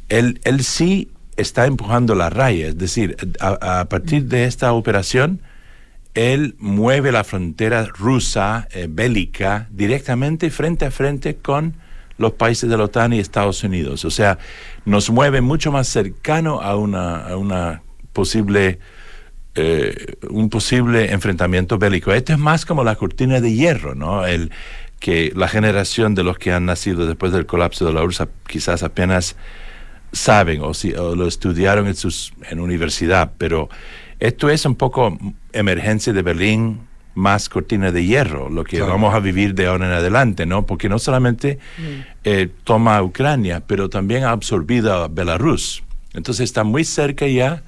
él, 0.09 0.39
él 0.43 0.63
sí 0.63 1.09
está 1.37 1.65
empujando 1.65 2.15
la 2.15 2.29
raya, 2.29 2.67
es 2.67 2.77
decir, 2.77 3.15
a, 3.39 3.85
partir 3.85 4.25
de 4.25 4.45
esta 4.45 4.73
operación, 4.73 5.39
él 6.13 6.55
mueve 6.57 7.11
la 7.11 7.23
frontera 7.23 7.85
rusa 7.85 8.67
eh, 8.71 8.87
bélica 8.89 9.67
directamente 9.71 10.49
frente 10.49 10.85
a 10.85 10.91
frente 10.91 11.35
con 11.37 11.75
los 12.17 12.33
países 12.33 12.69
de 12.69 12.75
la 12.75 12.85
OTAN 12.85 13.13
y 13.13 13.19
Estados 13.19 13.63
Unidos. 13.63 14.03
O 14.03 14.09
sea, 14.09 14.39
nos 14.83 15.11
mueve 15.11 15.41
mucho 15.41 15.71
más 15.71 15.87
cercano 15.87 16.59
a 16.61 16.75
una, 16.75 17.27
a 17.27 17.37
una 17.37 17.83
posible 18.13 18.79
eh, 19.59 20.17
un 20.29 20.49
posible 20.49 21.11
enfrentamiento 21.11 21.79
bélico. 21.79 22.13
Esto 22.13 22.33
es 22.33 22.37
más 22.37 22.63
como 22.63 22.83
la 22.83 22.95
cortina 22.95 23.41
de 23.41 23.51
hierro, 23.51 23.95
¿no? 23.95 24.23
El 24.23 24.51
que 24.99 25.31
la 25.35 25.47
generación 25.47 26.13
de 26.13 26.23
los 26.23 26.37
que 26.37 26.53
han 26.53 26.65
nacido 26.65 27.07
después 27.07 27.31
del 27.31 27.47
colapso 27.47 27.83
de 27.85 27.93
la 27.93 28.03
URSS 28.03 28.27
quizás 28.47 28.83
apenas 28.83 29.35
saben 30.11 30.61
o, 30.61 30.75
si, 30.75 30.91
lo 30.91 31.27
estudiaron 31.27 31.87
en, 31.87 31.95
sus, 31.95 32.33
en 32.49 32.59
universidad, 32.59 33.31
pero 33.39 33.67
esto 34.19 34.47
es 34.49 34.63
un 34.65 34.75
poco 34.75 35.17
emergencia 35.53 36.13
de 36.13 36.21
Berlín 36.21 36.81
más 37.15 37.49
cortina 37.49 37.91
de 37.91 38.05
hierro, 38.05 38.49
lo 38.49 38.63
que 38.63 38.79
vamos 38.79 39.15
a 39.15 39.19
vivir 39.19 39.55
de 39.55 39.65
ahora 39.65 39.87
en 39.87 39.93
adelante, 39.93 40.45
¿no? 40.45 40.67
Porque 40.67 40.87
no 40.87 40.99
solamente 40.99 41.57
mm. 41.79 41.81
eh, 42.25 42.49
toma 42.63 43.01
Ucrania, 43.01 43.63
pero 43.65 43.89
también 43.89 44.23
ha 44.23 44.29
absorbido 44.29 44.93
a 44.93 45.07
Belarus. 45.07 45.83
Entonces 46.13 46.43
está 46.43 46.63
muy 46.63 46.83
cerca 46.83 47.25
ya 47.25 47.63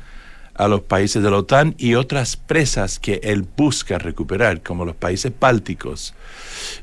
a 0.60 0.68
los 0.68 0.82
países 0.82 1.24
de 1.24 1.32
la 1.32 1.38
OTAN 1.38 1.74
y 1.78 1.96
otras 1.96 2.36
presas 2.36 3.00
que 3.00 3.22
él 3.24 3.46
busca 3.56 3.98
recuperar, 3.98 4.62
como 4.62 4.84
los 4.84 4.96
países 4.96 5.32
bálticos. 5.40 6.14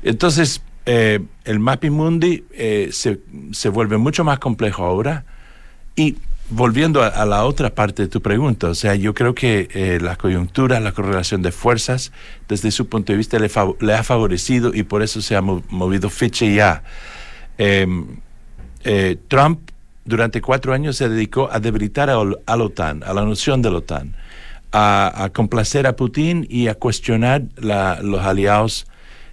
Entonces, 0.01 0.63
eh, 0.87 1.19
el 1.45 1.59
Mapping 1.59 1.93
Mundi 1.93 2.43
eh, 2.53 2.89
se, 2.91 3.19
se, 3.51 3.69
vuelve 3.69 3.97
mucho 3.97 4.23
más 4.23 4.39
complejo 4.39 4.83
ahora. 4.83 5.25
Y 5.95 6.17
volviendo 6.49 7.03
a, 7.03 7.23
la 7.25 7.45
otra 7.45 7.69
parte 7.69 8.01
de 8.01 8.07
tu 8.07 8.19
pregunta, 8.19 8.67
o 8.67 8.73
sea, 8.73 8.95
yo 8.95 9.13
creo 9.13 9.35
que 9.35 9.69
eh, 9.73 9.99
las 10.01 10.17
coyunturas, 10.17 10.81
la 10.81 10.91
correlación 10.91 11.43
de 11.43 11.51
fuerzas, 11.51 12.11
desde 12.47 12.71
su 12.71 12.89
punto 12.89 13.13
de 13.13 13.17
vista, 13.17 13.37
le, 13.37 13.51
le 13.79 13.93
ha 13.93 14.03
favorecido 14.03 14.73
y 14.73 14.81
por 14.81 15.03
eso 15.03 15.21
se 15.21 15.35
ha 15.35 15.41
movido 15.41 16.09
ficha 16.09 16.47
ya. 16.47 16.83
Em, 17.59 18.07
Trump 19.27 19.69
durante 20.07 20.41
cuatro 20.41 20.73
años 20.73 20.95
se 20.95 21.09
dedicó 21.09 21.49
a 21.51 21.59
debilitar 21.59 22.09
a, 22.09 22.15
la 22.15 22.63
OTAN, 22.63 23.03
a 23.03 23.13
la 23.13 23.23
noción 23.23 23.61
de 23.61 23.69
la 23.69 23.77
OTAN, 23.77 24.15
a, 24.71 25.29
complacer 25.33 25.85
a 25.85 25.95
Putin 25.95 26.47
y 26.49 26.67
a 26.67 26.75
cuestionar 26.75 27.43
los 27.57 28.21
aliados 28.21 28.87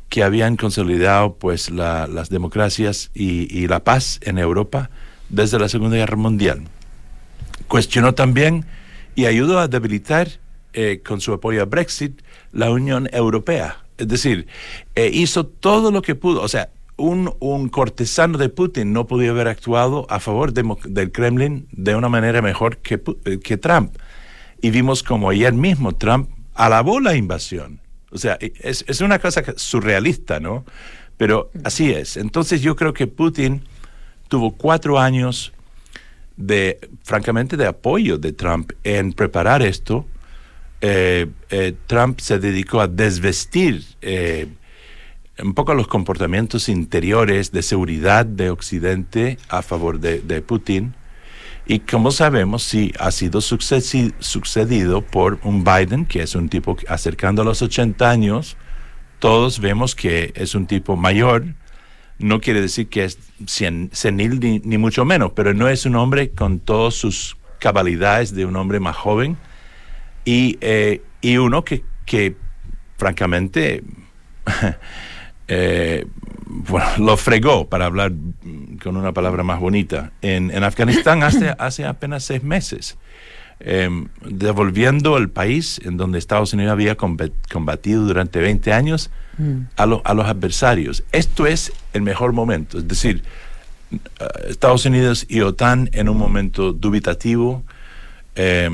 que 0.09 0.23
habían 0.23 0.57
consolidado 0.57 1.37
pues 1.37 1.71
las 1.71 2.29
democracias 2.29 3.11
y, 3.15 3.67
la 3.69 3.85
paz 3.85 4.19
en 4.23 4.39
Europa 4.39 4.91
desde 5.29 5.59
la 5.59 5.69
Segunda 5.69 5.97
Guerra 5.97 6.17
Mundial. 6.17 6.65
Cuestionó 7.69 8.15
también 8.15 8.67
y 9.15 9.27
ayudó 9.27 9.61
a 9.61 9.69
debilitar 9.69 10.29
eh, 10.73 11.01
con 11.05 11.21
su 11.21 11.33
apoyo 11.33 11.63
a 11.63 11.67
Brexit 11.67 12.21
la 12.53 12.71
Unión 12.71 13.09
Europea. 13.13 13.79
Es 13.97 14.09
decir, 14.09 14.49
eh, 14.97 15.09
hizo 15.13 15.47
todo 15.47 15.93
lo 15.93 16.03
que 16.03 16.17
pudo. 16.17 16.43
O 16.43 16.49
sea, 16.49 16.71
un, 16.97 17.69
cortesano 17.69 18.39
de 18.39 18.49
Putin 18.49 18.93
no 18.93 19.07
podía 19.07 19.31
haber 19.31 19.49
actuado 19.49 20.07
a 20.11 20.21
favor 20.21 20.53
del 20.53 21.13
Kremlin 21.13 21.67
de 21.73 21.97
una 21.97 22.09
manera 22.09 22.43
mejor 22.43 22.79
que, 22.79 23.01
eh, 23.25 23.39
que 23.39 23.57
Trump. 23.57 23.97
Y 24.61 24.71
vimos 24.71 25.03
como 25.03 25.31
ayer 25.31 25.53
mismo 25.53 25.95
Trump 25.95 26.31
alabó 26.55 27.01
la 27.01 27.15
invasión. 27.15 27.81
O 28.11 28.19
sea, 28.19 28.39
es, 28.41 28.85
es 28.87 29.01
una 29.01 29.19
cosa 29.19 29.43
surrealista, 29.57 30.39
¿no? 30.41 30.65
Pero 31.17 31.51
así 31.65 31.91
es. 31.91 32.17
Entonces 32.17 32.63
yo 32.63 32.77
creo 32.77 32.93
que 32.93 33.07
Putin 33.07 33.63
tuvo 34.29 34.53
cuatro 34.53 34.99
años 34.99 35.53
de, 36.37 36.79
francamente, 37.03 37.57
de 37.57 37.67
apoyo 37.67 38.19
de 38.19 38.33
Trump 38.33 38.73
en 38.83 39.13
preparar 39.13 39.63
esto. 39.63 40.07
Eh, 40.81 41.27
eh, 41.51 41.75
Trump 41.87 42.21
se 42.21 42.39
dedicó 42.39 42.81
a 42.81 42.89
desvestir 42.89 43.85
un 45.43 45.55
poco 45.55 45.75
los 45.75 45.89
comportamientos 45.89 46.69
interiores 46.69 47.51
de 47.51 47.63
seguridad 47.63 48.25
de 48.25 48.51
Occidente 48.51 49.39
a 49.49 49.63
favor 49.63 49.99
de, 49.99 50.43
Putin. 50.43 50.95
Y 51.67 51.81
como 51.81 52.11
sabemos, 52.11 52.63
sí, 52.63 52.93
ha 52.99 53.11
sido 53.11 53.41
sucedido 53.41 55.03
por 55.03 55.39
un 55.43 55.65
Biden, 55.65 56.05
que 56.05 56.23
es 56.23 56.35
un 56.35 56.49
tipo 56.49 56.77
acercando 56.89 57.43
a 57.43 57.45
los 57.45 57.63
80 57.63 58.09
años. 58.09 58.57
Todos 59.19 59.61
vemos 59.61 59.95
que 59.95 60.33
es 60.37 60.55
un 60.55 60.67
tipo 60.67 60.97
mayor. 60.97 61.47
No 62.19 62.41
quiere 62.41 62.61
decir 62.61 62.89
que 62.89 63.05
es 63.05 63.19
senil 63.47 64.63
ni, 64.65 64.79
mucho 64.79 65.05
menos, 65.05 65.33
pero 65.35 65.55
no 65.55 65.69
es 65.69 65.87
un 65.87 65.97
hombre 65.97 66.31
con 66.31 66.61
todas 66.61 66.95
sus 66.95 67.37
cabalidades 67.59 68.35
de 68.35 68.45
un 68.45 68.57
hombre 68.57 68.79
más 68.79 68.97
joven. 68.97 69.37
Y, 70.25 70.59
eh, 70.61 71.03
y 71.23 71.39
uno 71.39 71.65
que, 71.65 71.83
que 72.05 72.37
francamente, 72.99 73.83
eh, 75.49 76.07
bueno, 76.47 76.87
lo 76.99 77.17
fregó, 77.17 77.69
para 77.69 77.87
hablar 77.87 78.13
con 78.83 78.97
una 78.97 79.13
palabra 79.13 79.43
más 79.43 79.61
bonita, 79.61 80.13
en, 80.23 80.51
Afganistán 80.63 81.23
hace, 81.23 81.55
hace 81.59 81.85
apenas 81.85 82.25
seis 82.25 82.43
meses, 82.43 82.97
em, 83.61 84.09
devolviendo 84.25 85.17
el 85.17 85.31
país 85.31 85.81
en 85.85 85.97
donde 85.97 86.19
Estados 86.19 86.53
Unidos 86.53 86.73
había 86.73 86.97
combatido 86.97 88.03
durante 88.03 88.41
20 88.41 88.73
años 88.73 89.11
mm. 89.39 89.61
a, 89.77 89.83
a 89.83 90.15
los 90.15 90.27
adversarios. 90.27 91.05
Esto 91.13 91.47
es 91.47 91.73
el 91.93 92.03
mejor 92.03 92.33
momento, 92.33 92.79
es 92.79 92.89
decir, 92.89 93.23
eh, 93.93 93.99
Estados 94.49 94.85
Unidos 94.87 95.27
y 95.29 95.41
OTAN 95.41 95.91
en 95.93 96.09
un 96.09 96.17
momento 96.17 96.73
dubitativo. 96.73 97.63
Eh, 98.37 98.69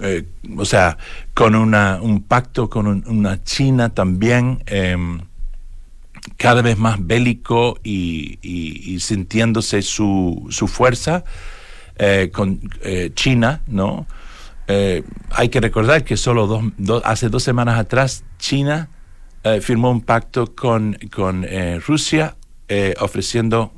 eh, 0.00 0.24
o 0.56 0.64
sea, 0.64 0.98
con 1.32 1.54
una, 1.54 1.98
un 2.02 2.22
pacto 2.22 2.68
con 2.68 2.86
una 3.06 3.42
China 3.42 3.88
también 3.90 4.62
em, 4.66 5.20
cada 6.36 6.60
vez 6.60 6.76
más 6.76 6.98
bélico 7.00 7.78
y, 7.82 8.98
sintiéndose 9.00 9.80
su, 9.82 10.46
su 10.50 10.68
fuerza 10.68 11.24
eh, 11.98 12.30
con 12.32 12.60
eh, 12.82 13.10
China, 13.14 13.62
¿no? 13.66 14.06
hay 15.30 15.48
que 15.48 15.60
recordar 15.60 16.02
que 16.02 16.16
solo 16.16 16.48
dos, 16.76 17.02
hace 17.04 17.28
dos 17.28 17.44
semanas 17.44 17.78
atrás 17.78 18.24
China 18.36 18.88
firmó 19.60 19.92
un 19.92 20.00
pacto 20.00 20.56
con, 20.56 20.98
con 21.14 21.46
Rusia 21.86 22.34
ofreciendo, 22.98 23.72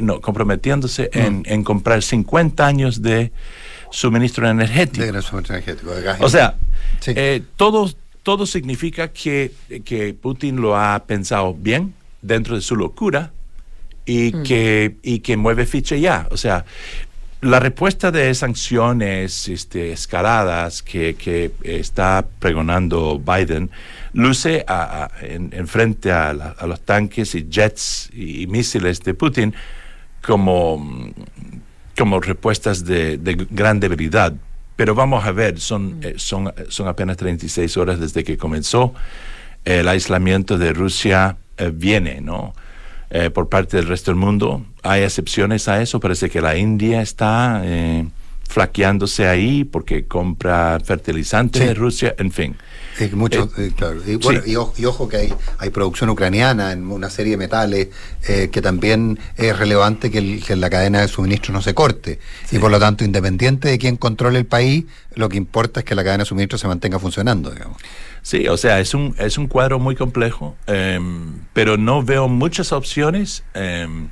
no, 0.00 0.22
comprometiéndose 0.22 1.10
en, 1.12 1.42
en 1.44 1.62
comprar 1.62 2.02
50 2.02 2.66
años 2.66 3.02
de 3.02 3.30
suministro 3.90 4.48
energético. 4.48 5.04
O 6.20 6.28
sea, 6.28 6.54
eh, 7.06 7.42
todo, 7.56 7.90
todo 8.22 8.46
significa 8.46 9.08
que, 9.08 9.52
que 9.84 10.14
Putin 10.14 10.56
lo 10.56 10.76
ha 10.76 11.04
pensado 11.06 11.54
bien 11.54 11.94
dentro 12.22 12.56
de 12.56 12.60
su 12.60 12.76
locura 12.76 13.32
y, 14.04 14.32
mm. 14.34 14.42
que, 14.42 14.96
y 15.02 15.18
que 15.20 15.36
mueve 15.36 15.66
ficha 15.66 15.96
ya. 15.96 16.28
O 16.30 16.36
sea, 16.36 16.64
la 17.42 17.60
respuesta 17.60 18.10
de 18.10 18.34
sanciones 18.34 19.48
este, 19.48 19.92
escaladas 19.92 20.82
que, 20.82 21.14
que 21.16 21.52
está 21.62 22.26
pregonando 22.38 23.20
Biden 23.20 23.70
luce 24.14 24.64
en, 25.20 25.68
frente 25.68 26.10
a, 26.10 26.30
a, 26.30 26.66
los 26.66 26.80
tanques 26.80 27.34
y 27.34 27.46
jets 27.50 28.10
y 28.14 28.46
misiles 28.46 29.00
de 29.02 29.14
Putin 29.14 29.54
como 30.26 31.12
como 31.96 32.20
respuestas 32.20 32.84
de, 32.84 33.18
gran 33.50 33.80
debilidad. 33.80 34.34
Pero 34.76 34.94
vamos 34.94 35.24
a 35.24 35.32
ver, 35.32 35.58
son, 35.58 35.98
eh, 36.02 36.14
son, 36.16 36.52
son 36.68 36.86
apenas 36.86 37.16
36 37.16 37.76
horas 37.76 37.98
desde 37.98 38.22
que 38.24 38.36
comenzó. 38.36 38.94
El 39.64 39.88
aislamiento 39.88 40.58
de 40.58 40.72
Rusia 40.72 41.38
eh, 41.56 41.72
viene, 41.74 42.20
¿no? 42.20 42.54
Eh, 43.08 43.30
por 43.30 43.48
parte 43.48 43.76
del 43.78 43.86
resto 43.86 44.10
del 44.10 44.20
mundo. 44.20 44.66
Hay 44.82 45.02
excepciones 45.02 45.68
a 45.68 45.80
eso. 45.80 45.98
Parece 46.00 46.28
que 46.28 46.40
la 46.40 46.56
India 46.56 47.00
está 47.00 47.62
flaqueándose 48.48 49.26
ahí 49.26 49.64
porque 49.64 50.04
compra 50.04 50.78
fertilizantes 50.84 51.66
de 51.66 51.74
Rusia, 51.74 52.14
en 52.18 52.30
fin. 52.30 52.56
Mucho, 53.12 53.50
eh, 53.58 53.72
eh, 54.06 54.42
y, 54.46 54.84
ojo 54.86 55.08
que 55.08 55.16
hay, 55.16 55.34
hay 55.58 55.70
producción 55.70 56.10
ucraniana 56.10 56.72
en 56.72 56.90
una 56.90 57.10
serie 57.10 57.32
de 57.32 57.36
metales 57.36 57.88
eh, 58.26 58.48
que 58.50 58.62
también 58.62 59.18
es 59.36 59.58
relevante 59.58 60.10
que, 60.10 60.56
la 60.56 60.70
cadena 60.70 61.00
de 61.00 61.08
suministro 61.08 61.52
no 61.52 61.62
se 61.62 61.74
corte. 61.74 62.18
Y 62.50 62.58
por 62.58 62.70
lo 62.70 62.78
tanto, 62.78 63.04
independiente 63.04 63.68
de 63.68 63.78
quién 63.78 63.96
controle 63.96 64.38
el 64.38 64.46
país, 64.46 64.84
lo 65.14 65.28
que 65.28 65.36
importa 65.36 65.80
es 65.80 65.86
que 65.86 65.94
la 65.94 66.04
cadena 66.04 66.24
de 66.24 66.28
suministro 66.28 66.58
se 66.58 66.66
mantenga 66.66 66.98
funcionando, 66.98 67.50
digamos. 67.50 67.78
Sí, 68.22 68.48
o 68.48 68.56
sea, 68.56 68.80
es 68.80 68.94
un, 68.94 69.14
es 69.18 69.38
un 69.38 69.46
cuadro 69.46 69.78
muy 69.78 69.94
complejo, 69.94 70.56
em, 70.66 71.40
pero 71.52 71.76
no 71.76 72.02
veo 72.02 72.28
muchas 72.28 72.72
opciones. 72.72 73.44
Em, 73.54 74.08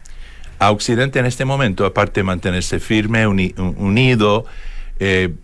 a 0.58 0.70
Occidente 0.70 1.18
en 1.18 1.26
este 1.26 1.44
momento, 1.44 1.84
aparte 1.84 2.20
de 2.20 2.24
mantenerse 2.24 2.78
firme, 2.78 3.26
unido, 3.26 4.46
eh, 5.00 5.34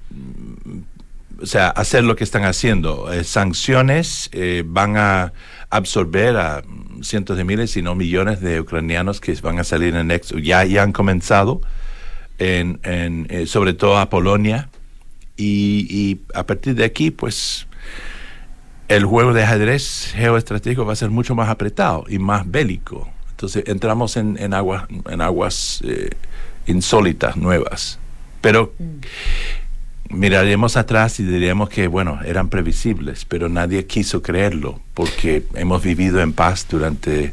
o 1.43 1.47
sea, 1.47 1.69
hacer 1.69 2.05
lo 2.05 2.17
que 2.17 2.25
están 2.25 2.45
haciendo. 2.45 3.13
Eh, 3.13 3.25
sanciones 3.25 4.29
eh, 4.33 4.63
van 4.67 4.97
a 4.97 5.33
absorber 5.71 6.37
a 6.37 6.63
cientos 7.03 7.37
de 7.37 7.45
miles, 7.45 7.71
si 7.71 7.83
no 7.83 7.95
millones 7.95 8.41
de 8.41 8.61
ucranianos 8.61 9.21
que 9.21 9.33
van 9.41 9.59
a 9.59 9.65
salir 9.65 9.95
en 9.95 10.11
ex 10.11 10.35
ya, 10.43 10.65
ya 10.65 10.83
han 10.83 10.93
comenzado, 10.93 11.61
en, 12.39 12.81
en 12.83 13.27
eh, 13.31 13.47
sobre 13.47 13.73
todo 13.73 13.99
a 13.99 14.11
Polonia. 14.11 14.69
Y, 15.37 16.21
a 16.35 16.45
partir 16.45 16.75
de 16.75 16.85
aquí, 16.85 17.11
pues 17.11 17.67
el 18.89 19.07
juego 19.07 19.33
de 19.33 19.43
ajedrez 19.43 20.13
geoestratégico 20.15 20.85
va 20.85 20.93
a 20.93 20.97
ser 20.97 21.09
mucho 21.09 21.35
más 21.35 21.49
apretado 21.49 22.05
y 22.09 22.19
más 22.19 22.51
bélico. 22.51 23.09
Entonces 23.31 23.65
entramos 23.67 24.19
en, 24.19 24.37
en 24.39 24.53
aguas, 24.53 24.85
en 25.09 25.23
aguas 25.23 25.83
insólitas, 26.67 27.39
nuevas. 27.39 27.99
Pero 28.43 28.75
miraremos 30.11 30.77
atrás 30.77 31.21
y 31.21 31.25
diríamos 31.25 31.69
que, 31.69 31.87
bueno, 31.87 32.21
eran 32.25 32.49
previsibles, 32.49 33.25
pero 33.25 33.49
nadie 33.49 33.87
quiso 33.87 34.23
creerlo 34.23 34.81
porque 34.95 35.45
hemos 35.55 35.83
vivido 35.83 36.21
en 36.21 36.33
paz 36.33 36.67
durante 36.69 37.33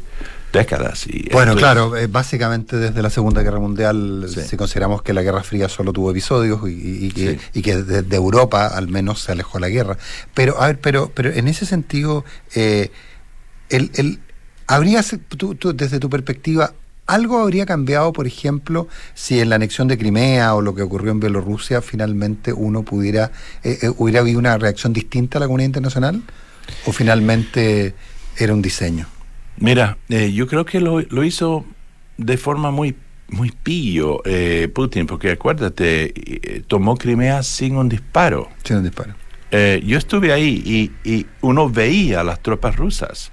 décadas. 0.52 1.06
Y 1.06 1.28
Bueno, 1.30 1.50
esto 1.52 1.60
claro, 1.60 1.96
eh, 1.96 2.06
básicamente 2.06 2.76
desde 2.76 3.02
la 3.02 3.10
Segunda 3.10 3.42
Guerra 3.42 3.58
Mundial, 3.58 4.26
si 4.28 4.56
consideramos 4.56 5.02
que 5.02 5.12
la 5.12 5.22
Guerra 5.22 5.42
Fría 5.42 5.68
solo 5.68 5.92
tuvo 5.92 6.10
episodios 6.10 6.60
y, 6.66 7.10
que, 7.10 7.38
y 7.52 7.60
que 7.62 7.76
desde 7.82 8.16
Europa 8.16 8.66
al 8.68 8.88
menos 8.88 9.20
se 9.20 9.32
alejó 9.32 9.58
la 9.58 9.68
guerra. 9.68 9.98
Pero, 10.32 10.60
a 10.60 10.68
ver, 10.68 10.80
pero, 10.80 11.10
pero 11.14 11.30
en 11.30 11.48
ese 11.48 11.66
sentido, 11.66 12.24
eh, 12.54 12.90
el, 13.68 13.90
el- 13.96 14.20
¿habría, 14.66 15.02
se- 15.02 15.18
tú- 15.18 15.54
tú, 15.54 15.74
desde 15.74 15.98
tu 15.98 16.08
perspectiva, 16.08 16.72
algo 17.08 17.38
habría 17.38 17.66
cambiado, 17.66 18.12
por 18.12 18.26
ejemplo, 18.26 18.86
si 19.14 19.40
en 19.40 19.48
la 19.48 19.56
anexión 19.56 19.88
de 19.88 19.98
Crimea 19.98 20.54
o 20.54 20.60
lo 20.60 20.74
que 20.74 20.82
ocurrió 20.82 21.10
en 21.10 21.20
Bielorrusia 21.20 21.80
finalmente 21.80 22.52
uno 22.52 22.82
pudiera, 22.82 23.32
eh, 23.64 23.78
eh, 23.82 23.90
hubiera 23.96 24.20
habido 24.20 24.38
una 24.38 24.56
reacción 24.58 24.92
distinta 24.92 25.38
a 25.38 25.40
la 25.40 25.46
comunidad 25.46 25.68
internacional? 25.68 26.22
¿O 26.84 26.92
finalmente 26.92 27.94
era 28.36 28.52
un 28.52 28.60
diseño? 28.60 29.06
Mira, 29.56 29.96
eh, 30.10 30.32
yo 30.32 30.46
creo 30.46 30.66
que 30.66 30.80
lo, 30.80 31.00
lo 31.00 31.24
hizo 31.24 31.64
de 32.18 32.36
forma 32.36 32.70
muy 32.70 32.94
muy 33.30 33.50
pillo 33.50 34.22
Putin, 34.72 35.06
porque 35.06 35.32
acuérdate, 35.32 36.64
tomó 36.66 36.96
Crimea 36.96 37.42
sin 37.42 37.76
un 37.76 37.86
disparo. 37.86 38.48
Sin 38.64 38.78
un 38.78 38.84
disparo. 38.84 39.12
Yo 39.50 39.98
estuve 39.98 40.32
ahí 40.32 40.62
y, 40.64 41.10
y 41.10 41.26
uno 41.42 41.68
veía 41.68 42.20
a 42.20 42.24
las 42.24 42.40
tropas 42.40 42.76
rusas. 42.76 43.30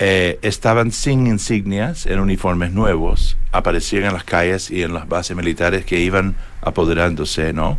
Eh, 0.00 0.38
estaban 0.42 0.92
sin 0.92 1.26
insignias, 1.26 2.06
en 2.06 2.20
uniformes 2.20 2.72
nuevos, 2.72 3.36
aparecían 3.50 4.04
en 4.04 4.12
las 4.12 4.22
calles 4.22 4.70
y 4.70 4.82
en 4.82 4.94
las 4.94 5.08
bases 5.08 5.36
militares 5.36 5.84
que 5.84 5.98
iban 5.98 6.36
apoderándose, 6.60 7.52
¿no? 7.52 7.78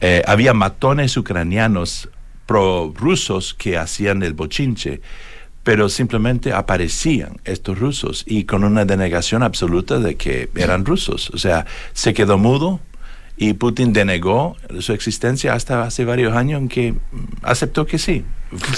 Eh, 0.00 0.22
había 0.26 0.54
matones 0.54 1.16
ucranianos 1.16 2.08
pro-rusos 2.46 3.54
que 3.54 3.76
hacían 3.76 4.22
el 4.22 4.34
bochinche, 4.34 5.00
pero 5.64 5.88
simplemente 5.88 6.52
aparecían 6.52 7.40
estos 7.44 7.78
rusos 7.78 8.24
y 8.26 8.44
con 8.44 8.64
una 8.64 8.84
denegación 8.84 9.42
absoluta 9.42 9.98
de 9.98 10.16
que 10.16 10.48
eran 10.54 10.84
rusos. 10.84 11.30
O 11.30 11.38
sea, 11.38 11.66
se 11.92 12.14
quedó 12.14 12.38
mudo 12.38 12.80
y 13.42 13.54
Putin 13.54 13.92
denegó 13.92 14.56
su 14.78 14.92
existencia 14.92 15.52
hasta 15.54 15.82
hace 15.82 16.04
varios 16.04 16.36
años 16.36 16.60
en 16.60 16.68
que 16.68 16.94
aceptó 17.42 17.86
que 17.86 17.98
sí, 17.98 18.24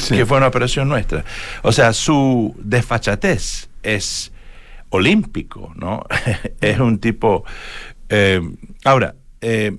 que 0.08 0.24
fue 0.24 0.38
una 0.38 0.46
operación 0.46 0.88
nuestra. 0.88 1.22
O 1.60 1.70
sea, 1.70 1.92
su 1.92 2.56
desfachatez 2.58 3.68
es 3.82 4.32
olímpico, 4.88 5.74
¿no? 5.76 6.06
es 6.62 6.78
un 6.80 6.98
tipo... 6.98 7.44
eh, 8.08 8.40
ahora, 8.84 9.16
eh, 9.42 9.76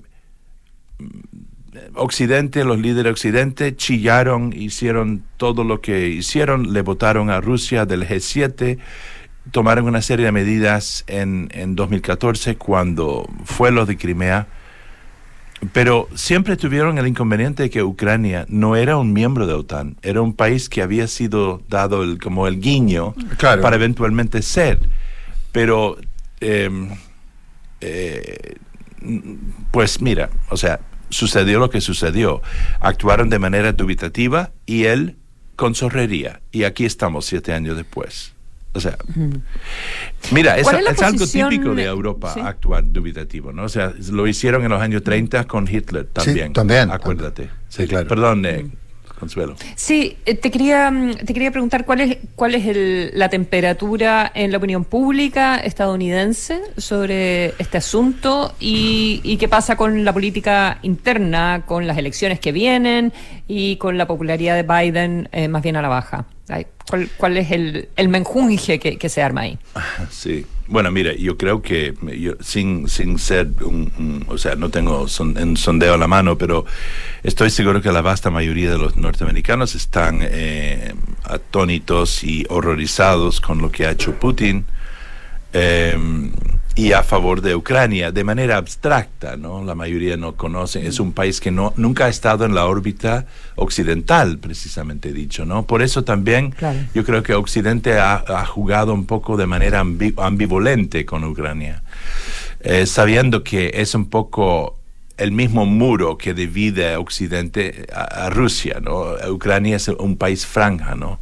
Occidente, 1.96 2.64
los 2.64 2.78
líderes 2.78 3.06
de 3.06 3.10
Occidente 3.10 3.76
chillaron, 3.76 4.54
hicieron 4.56 5.24
todo 5.38 5.64
lo 5.64 5.82
que 5.82 6.10
hicieron, 6.10 6.74
le 6.74 6.84
votaron 6.84 7.32
a 7.32 7.42
Rusia 7.42 7.88
del 7.88 8.08
G7, 8.08 8.78
tomaron 9.50 9.86
una 9.88 10.04
serie 10.04 10.28
de 10.28 10.32
medidas 10.32 11.06
en, 11.08 11.50
en 11.54 11.76
2014 11.76 12.58
cuando 12.58 13.28
fue 13.46 13.72
lo 13.72 13.88
de 13.88 13.98
Crimea, 13.98 14.48
pero 15.74 16.08
siempre 16.16 16.58
tuvieron 16.58 16.98
el 16.98 17.08
inconveniente 17.08 17.64
de 17.64 17.70
que 17.70 17.82
Ucrania 17.84 18.46
no 18.50 18.76
era 18.76 18.98
un 18.98 19.14
miembro 19.14 19.48
de 19.48 19.54
OTAN, 19.54 19.98
era 20.02 20.22
un 20.22 20.34
país 20.34 20.70
que 20.70 20.82
había 20.82 21.08
sido 21.08 21.62
dado 21.70 22.04
el, 22.04 22.20
como 22.20 22.48
el 22.48 22.60
guiño 22.60 23.16
Claro. 23.38 23.62
para 23.62 23.76
eventualmente 23.78 24.42
ser, 24.42 24.80
pero... 25.52 25.98
em, 26.42 26.90
eh, 27.82 28.56
pues 29.72 30.02
mira, 30.02 30.30
o 30.50 30.58
sea, 30.58 30.80
sucedió 31.10 31.60
lo 31.60 31.70
que 31.70 31.82
sucedió. 31.82 32.42
Actuaron 32.80 33.30
de 33.30 33.40
manera 33.40 33.72
dubitativa 33.74 34.52
y 34.66 34.86
él 34.86 35.16
con 35.56 35.76
zorrería. 35.76 36.42
Y 36.52 36.64
aquí 36.64 36.86
estamos 36.86 37.26
siete 37.26 37.54
años 37.54 37.78
después. 37.78 38.34
O 38.76 38.80
sea, 38.82 38.98
mira, 40.32 40.58
es, 40.58 40.64
¿Cuál 40.64 40.78
es 40.80 40.84
la 40.84 40.92
es 40.92 41.02
algo 41.02 41.26
típico 41.26 41.74
de 41.74 41.86
Europa 41.86 42.34
sí. 42.34 42.42
actuar 42.42 42.84
dubitativo, 42.92 43.54
¿no? 43.54 43.64
O 43.64 43.70
sea, 43.70 43.94
lo 44.12 44.28
hicieron 44.28 44.64
en 44.64 44.70
los 44.70 44.82
años 44.82 45.02
30 45.04 45.46
con 45.46 45.68
Hitler 45.68 46.06
también. 46.06 46.52
también, 46.54 46.92
Acuérdate. 46.92 47.50
Sí, 47.70 47.88
claro. 47.88 48.08
Perdón, 48.08 48.46
eh, 48.46 48.66
Consuelo. 49.20 49.56
Sí, 49.76 50.18
eh, 50.26 50.36
te 50.36 50.52
quería, 50.52 50.92
mm, 50.92 51.16
te 51.26 51.34
quería 51.34 51.50
preguntar 51.52 51.86
cuál 51.86 52.02
es, 52.02 52.18
cuál 52.36 52.54
es 52.54 52.66
el- 52.68 53.12
la 53.14 53.30
temperatura 53.30 54.30
en 54.36 54.52
la 54.52 54.58
opinión 54.58 54.84
pública 54.84 55.56
estadounidense 55.58 56.60
sobre 56.76 57.54
este 57.58 57.78
asunto 57.78 58.54
y, 58.60 59.22
y 59.24 59.38
qué 59.38 59.48
pasa 59.48 59.78
con 59.78 60.04
la 60.04 60.12
política 60.12 60.80
interna, 60.82 61.64
con 61.66 61.88
las 61.88 61.98
elecciones 61.98 62.42
que 62.42 62.52
vienen 62.52 63.14
y 63.48 63.78
con 63.78 63.98
la 63.98 64.06
popularidad 64.06 64.54
de 64.56 64.64
Biden 64.64 65.30
eh, 65.32 65.48
más 65.48 65.64
bien 65.64 65.78
a 65.78 65.82
la 65.82 65.88
baja. 65.88 66.26
¿Cuál, 66.88 67.10
cuál 67.18 67.38
es 67.38 67.52
el, 67.52 67.90
el 67.96 68.08
menjunje 68.10 68.78
que, 68.80 68.98
que 68.98 69.10
se 69.10 69.22
arma 69.24 69.42
ahí? 69.42 69.58
Sí. 70.12 70.46
Bueno, 70.68 70.90
mira, 70.92 71.14
yo 71.14 71.38
creo 71.38 71.62
que 71.62 71.94
yo, 72.20 72.34
sin, 72.42 72.88
sin 72.90 73.20
ser 73.20 73.48
un, 73.62 73.92
un- 74.00 74.26
o 74.28 74.38
sea, 74.38 74.56
no 74.56 74.70
tengo 74.70 75.08
son- 75.08 75.38
un 75.38 75.58
sondeo 75.58 75.94
a 75.94 75.98
la 75.98 76.08
mano, 76.08 76.38
pero 76.40 76.66
estoy 77.24 77.50
seguro 77.52 77.82
que 77.84 77.92
la 77.92 78.02
vasta 78.02 78.32
mayoría 78.32 78.72
de 78.72 78.78
los 78.80 78.98
norteamericanos 78.98 79.76
están 79.76 80.20
eh, 80.22 80.94
atónitos 81.24 82.24
y 82.24 82.46
horrorizados 82.50 83.42
con 83.42 83.60
lo 83.60 83.72
que 83.72 83.86
ha 83.86 83.92
hecho 83.92 84.14
Putin 84.20 84.66
eh, 85.54 85.96
y 86.76 86.92
a 86.92 87.04
favor 87.04 87.40
de 87.42 87.56
Ucrania 87.56 88.12
de 88.12 88.24
manera 88.26 88.58
abstracta, 88.58 89.38
¿no? 89.38 89.64
La 89.64 89.76
mayoría 89.76 90.18
no 90.18 90.36
conocen. 90.36 90.86
Es 90.86 91.00
un 91.00 91.14
país 91.14 91.40
que 91.40 91.50
no 91.50 91.72
nunca 91.78 92.06
ha 92.06 92.10
estado 92.10 92.44
en 92.46 92.54
la 92.54 92.66
órbita 92.66 93.28
occidental, 93.56 94.40
precisamente 94.40 95.14
dicho, 95.14 95.46
¿no? 95.46 95.66
Por 95.66 95.82
eso 95.82 96.04
también 96.04 96.54
yo 96.94 97.06
creo 97.06 97.24
que 97.24 97.34
Occidente 97.34 97.98
ha, 97.98 98.16
ha 98.28 98.46
jugado 98.46 98.94
un 98.94 99.06
poco 99.06 99.38
de 99.38 99.46
manera 99.48 99.82
ambi- 99.84 100.14
ambivalente 100.18 101.06
con 101.06 101.24
Ucrania, 101.24 101.82
eh, 102.60 102.86
sabiendo 102.86 103.44
que 103.44 103.72
es 103.76 103.96
un 103.96 104.10
poco 104.10 104.78
el 105.18 105.32
mismo 105.32 105.66
muro 105.66 106.18
que 106.18 106.34
divide 106.34 106.94
a 106.94 107.00
Occidente 107.00 107.88
a, 107.94 108.26
a 108.26 108.30
Rusia, 108.30 108.80
¿no? 108.82 109.14
Ucrania 109.32 109.78
es 109.78 109.88
un 109.88 110.18
país 110.18 110.46
franja, 110.46 110.96
¿no? 110.96 111.22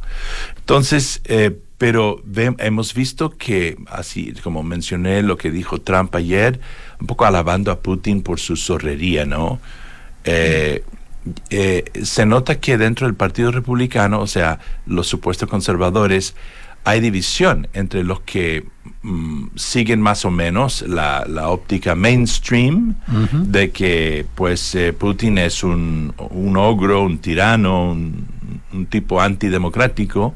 Entonces, 0.58 1.20
eh, 1.26 1.56
pero 1.84 2.22
ve- 2.24 2.54
hemos 2.60 2.94
visto 2.94 3.36
que, 3.36 3.76
así 3.88 4.32
como 4.42 4.62
mencioné 4.62 5.22
lo 5.22 5.36
que 5.36 5.50
dijo 5.50 5.82
Trump 5.82 6.14
ayer, 6.14 6.58
un 6.98 7.06
poco 7.06 7.26
alabando 7.26 7.70
a 7.70 7.80
Putin 7.80 8.22
por 8.22 8.40
su 8.40 8.56
zorrería, 8.56 9.26
¿no? 9.26 9.60
Eh, 10.24 10.82
eh, 11.50 11.84
se 12.02 12.24
nota 12.24 12.58
que 12.58 12.78
dentro 12.78 13.06
del 13.06 13.14
Partido 13.16 13.50
Republicano, 13.52 14.20
o 14.22 14.26
sea, 14.26 14.60
los 14.86 15.06
supuestos 15.06 15.46
conservadores, 15.46 16.34
hay 16.84 17.00
división 17.00 17.68
entre 17.74 18.02
los 18.02 18.20
que 18.20 18.64
mm, 19.02 19.48
siguen 19.54 20.00
más 20.00 20.24
o 20.24 20.30
menos 20.30 20.80
la, 20.88 21.26
la 21.28 21.50
óptica 21.50 21.94
mainstream 21.94 22.94
de 23.52 23.72
que 23.72 24.24
pues 24.34 24.74
eh, 24.74 24.94
Putin 24.94 25.36
es 25.36 25.62
un, 25.62 26.14
un 26.30 26.56
ogro, 26.56 27.02
un 27.02 27.18
tirano, 27.18 27.90
un, 27.92 28.26
un 28.72 28.86
tipo 28.86 29.20
antidemocrático, 29.20 30.34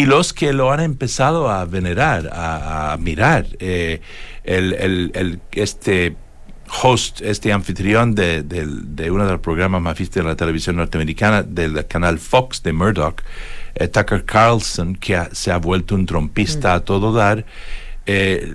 y 0.00 0.04
los 0.06 0.32
que 0.32 0.52
lo 0.52 0.70
han 0.72 0.80
empezado 0.80 1.50
a 1.50 1.64
venerar, 1.64 2.28
a, 2.32 2.92
a 2.92 2.96
mirar. 2.98 3.46
eh, 3.58 4.00
el, 4.44 5.40
este 5.52 6.16
host, 6.82 7.20
este 7.22 7.52
anfitrión 7.52 8.14
de, 8.14 8.42
del- 8.42 8.94
de 8.96 9.10
uno 9.10 9.24
de 9.24 9.32
los 9.32 9.40
programas 9.40 9.80
más 9.80 9.96
vistos 9.98 10.22
de 10.22 10.28
la 10.28 10.36
televisión 10.36 10.76
norteamericana, 10.76 11.42
del 11.42 11.86
canal 11.86 12.18
Fox 12.18 12.62
de 12.62 12.72
Murdoch, 12.72 13.22
eh, 13.74 13.88
Tucker 13.88 14.24
Carlson, 14.24 14.94
que 14.96 15.16
ha- 15.16 15.28
se 15.32 15.50
ha 15.50 15.58
vuelto 15.58 15.94
un 15.94 16.06
trompista 16.06 16.74
a 16.74 16.80
todo 16.80 17.12
dar, 17.12 17.44
eh, 18.06 18.54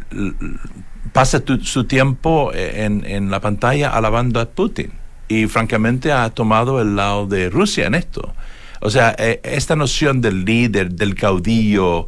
pasa 1.14 1.42
su 1.64 1.84
tiempo 1.86 2.52
eh, 2.54 2.84
en 2.86 3.32
la 3.32 3.40
pantalla 3.42 3.90
alabando 3.90 4.40
a 4.40 4.46
Putin 4.50 4.92
y 5.28 5.48
francamente 5.48 6.12
ha 6.12 6.30
tomado 6.30 6.82
el 6.82 6.96
lado 6.96 7.28
de 7.28 7.50
Rusia 7.50 7.88
en 7.88 7.96
esto. 7.96 8.34
O 8.82 8.90
sea, 8.90 9.16
eh, 9.18 9.40
esta 9.44 9.76
noción 9.76 10.22
del 10.22 10.44
líder, 10.44 10.92
del 10.92 11.16
caudillo 11.16 12.08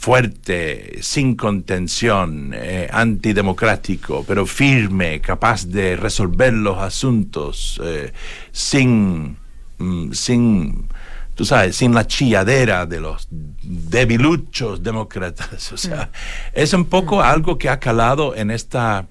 fuerte, 0.00 0.98
sin 1.02 1.36
contención, 1.36 2.52
eh, 2.54 2.88
antidemocrático, 2.90 4.24
pero 4.26 4.46
firme, 4.46 5.20
capaz 5.20 5.66
de 5.66 5.94
resolver 5.94 6.54
los 6.54 6.78
asuntos 6.78 7.80
eh, 7.84 8.10
sin, 8.50 9.36
mm, 9.76 10.12
sin, 10.12 10.88
tú 11.34 11.44
sabes, 11.44 11.76
sin 11.76 11.94
la 11.94 12.06
chilladera 12.06 12.86
de 12.86 12.98
los 13.00 13.28
debiluchos 13.30 14.82
demócratas. 14.82 15.70
O 15.72 15.76
sea, 15.76 16.10
es 16.54 16.72
un 16.72 16.86
poco 16.86 17.22
algo 17.22 17.58
que 17.58 17.68
ha 17.68 17.78
calado 17.78 18.34
en 18.34 18.50
esta, 18.50 19.06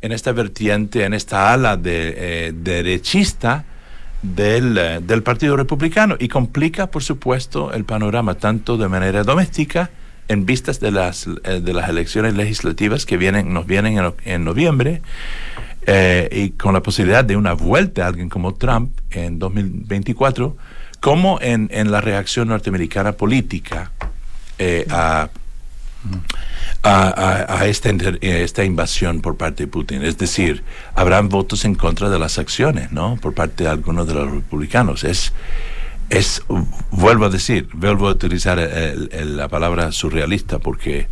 en 0.00 0.12
esta 0.12 0.32
vertiente, 0.32 1.04
en 1.04 1.12
esta 1.12 1.52
ala 1.52 1.76
de, 1.76 2.14
eh, 2.16 2.52
derechista 2.54 3.66
del, 4.22 4.76
eh, 4.76 5.00
del 5.02 5.22
Partido 5.22 5.56
Republicano 5.56 6.16
y 6.18 6.28
complica, 6.28 6.90
por 6.90 7.02
supuesto, 7.02 7.72
el 7.72 7.84
panorama 7.84 8.34
tanto 8.34 8.76
de 8.76 8.88
manera 8.88 9.24
doméstica 9.24 9.90
en 10.28 10.46
vistas 10.46 10.80
de 10.80 10.90
las, 10.90 11.26
eh, 11.44 11.60
de 11.60 11.72
las 11.72 11.88
elecciones 11.88 12.34
legislativas 12.34 13.06
que 13.06 13.16
vienen, 13.16 13.52
nos 13.52 13.66
vienen 13.66 13.98
en, 13.98 14.14
en 14.24 14.44
noviembre 14.44 15.02
eh, 15.86 16.28
y 16.30 16.50
con 16.50 16.74
la 16.74 16.82
posibilidad 16.82 17.24
de 17.24 17.36
una 17.36 17.54
vuelta 17.54 18.04
a 18.04 18.08
alguien 18.08 18.28
como 18.28 18.54
Trump 18.54 18.92
en 19.10 19.38
2024, 19.38 20.56
como 21.00 21.38
en, 21.40 21.68
en 21.72 21.90
la 21.90 22.00
reacción 22.00 22.48
norteamericana 22.48 23.12
política 23.12 23.90
a, 24.90 25.30
a, 26.82 27.08
a- 27.08 27.60
a 27.60 27.66
esta, 27.66 27.90
eh, 27.90 28.42
esta 28.42 28.64
invasión 28.64 29.20
por 29.20 29.36
parte 29.36 29.64
de 29.64 29.66
Putin. 29.68 30.02
Es 30.02 30.16
decir, 30.18 30.62
habrán 30.94 31.28
votos 31.28 31.64
en 31.64 31.74
contra 31.74 32.08
de 32.08 32.18
las 32.18 32.38
acciones, 32.38 32.90
¿no? 32.92 33.16
Por 33.20 33.34
parte 33.34 33.64
de 33.64 33.70
algunos 33.70 34.06
de 34.06 34.14
los 34.14 34.30
republicanos. 34.30 35.04
Es, 35.04 35.32
es 36.08 36.42
vuelvo 36.90 37.26
a 37.26 37.28
decir, 37.30 37.68
vuelvo 37.74 38.08
a 38.08 38.12
utilizar 38.12 38.58
el- 38.58 39.10
el- 39.12 39.36
la 39.36 39.48
palabra 39.48 39.92
surrealista 39.92 40.58
porque... 40.58 41.08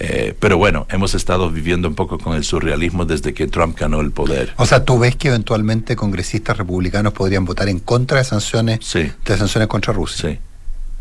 eh, 0.00 0.34
pero 0.40 0.56
bueno, 0.58 0.86
hemos 0.90 1.14
estado 1.14 1.50
viviendo 1.50 1.86
un 1.88 1.94
poco 1.96 2.18
con 2.18 2.34
el 2.36 2.44
surrealismo 2.44 3.04
desde 3.04 3.34
que 3.34 3.46
Trump 3.48 3.76
ganó 3.78 4.00
el 4.00 4.12
poder. 4.12 4.54
O 4.56 4.64
sea, 4.64 4.84
¿tú 4.84 4.98
ves 4.98 5.16
que 5.16 5.28
eventualmente 5.28 5.96
congresistas 5.96 6.56
republicanos 6.56 7.12
podrían 7.12 7.44
votar 7.44 7.68
en 7.68 7.80
contra 7.80 8.18
de 8.18 8.24
sanciones, 8.24 8.78
de 8.92 9.36
sanciones 9.36 9.68
contra 9.68 9.92
Rusia? 9.92 10.30
Sí, 10.30 10.38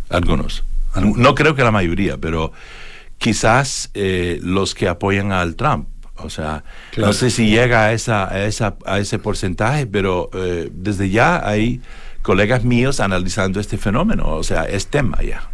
algunos. 0.09 0.63
No 0.95 1.35
creo 1.35 1.53
que 1.55 1.63
la 1.63 1.71
mayoría, 1.71 2.17
pero 2.17 2.51
quizás 3.17 3.89
eh, 3.93 4.39
los 4.41 4.75
que 4.75 4.87
apoyan 4.87 5.31
al 5.31 5.55
Trump. 5.55 5.87
O 6.17 6.29
sea, 6.29 6.63
Claro. 6.91 7.07
no 7.07 7.13
sé 7.13 7.29
si 7.29 7.49
llega 7.49 7.85
a, 7.85 7.93
esa, 7.93 8.27
a, 8.27 8.45
esa, 8.45 8.75
a 8.85 8.99
ese 8.99 9.19
porcentaje, 9.19 9.85
pero 9.85 10.29
eh, 10.33 10.69
desde 10.73 11.09
ya 11.09 11.47
hay 11.47 11.79
colegas 12.23 12.63
míos 12.63 12.99
analizando 12.99 13.59
este 13.59 13.77
fenómeno. 13.77 14.29
O 14.35 14.43
sea, 14.43 14.63
es 14.63 14.87
tema 14.87 15.21
ya. 15.21 15.47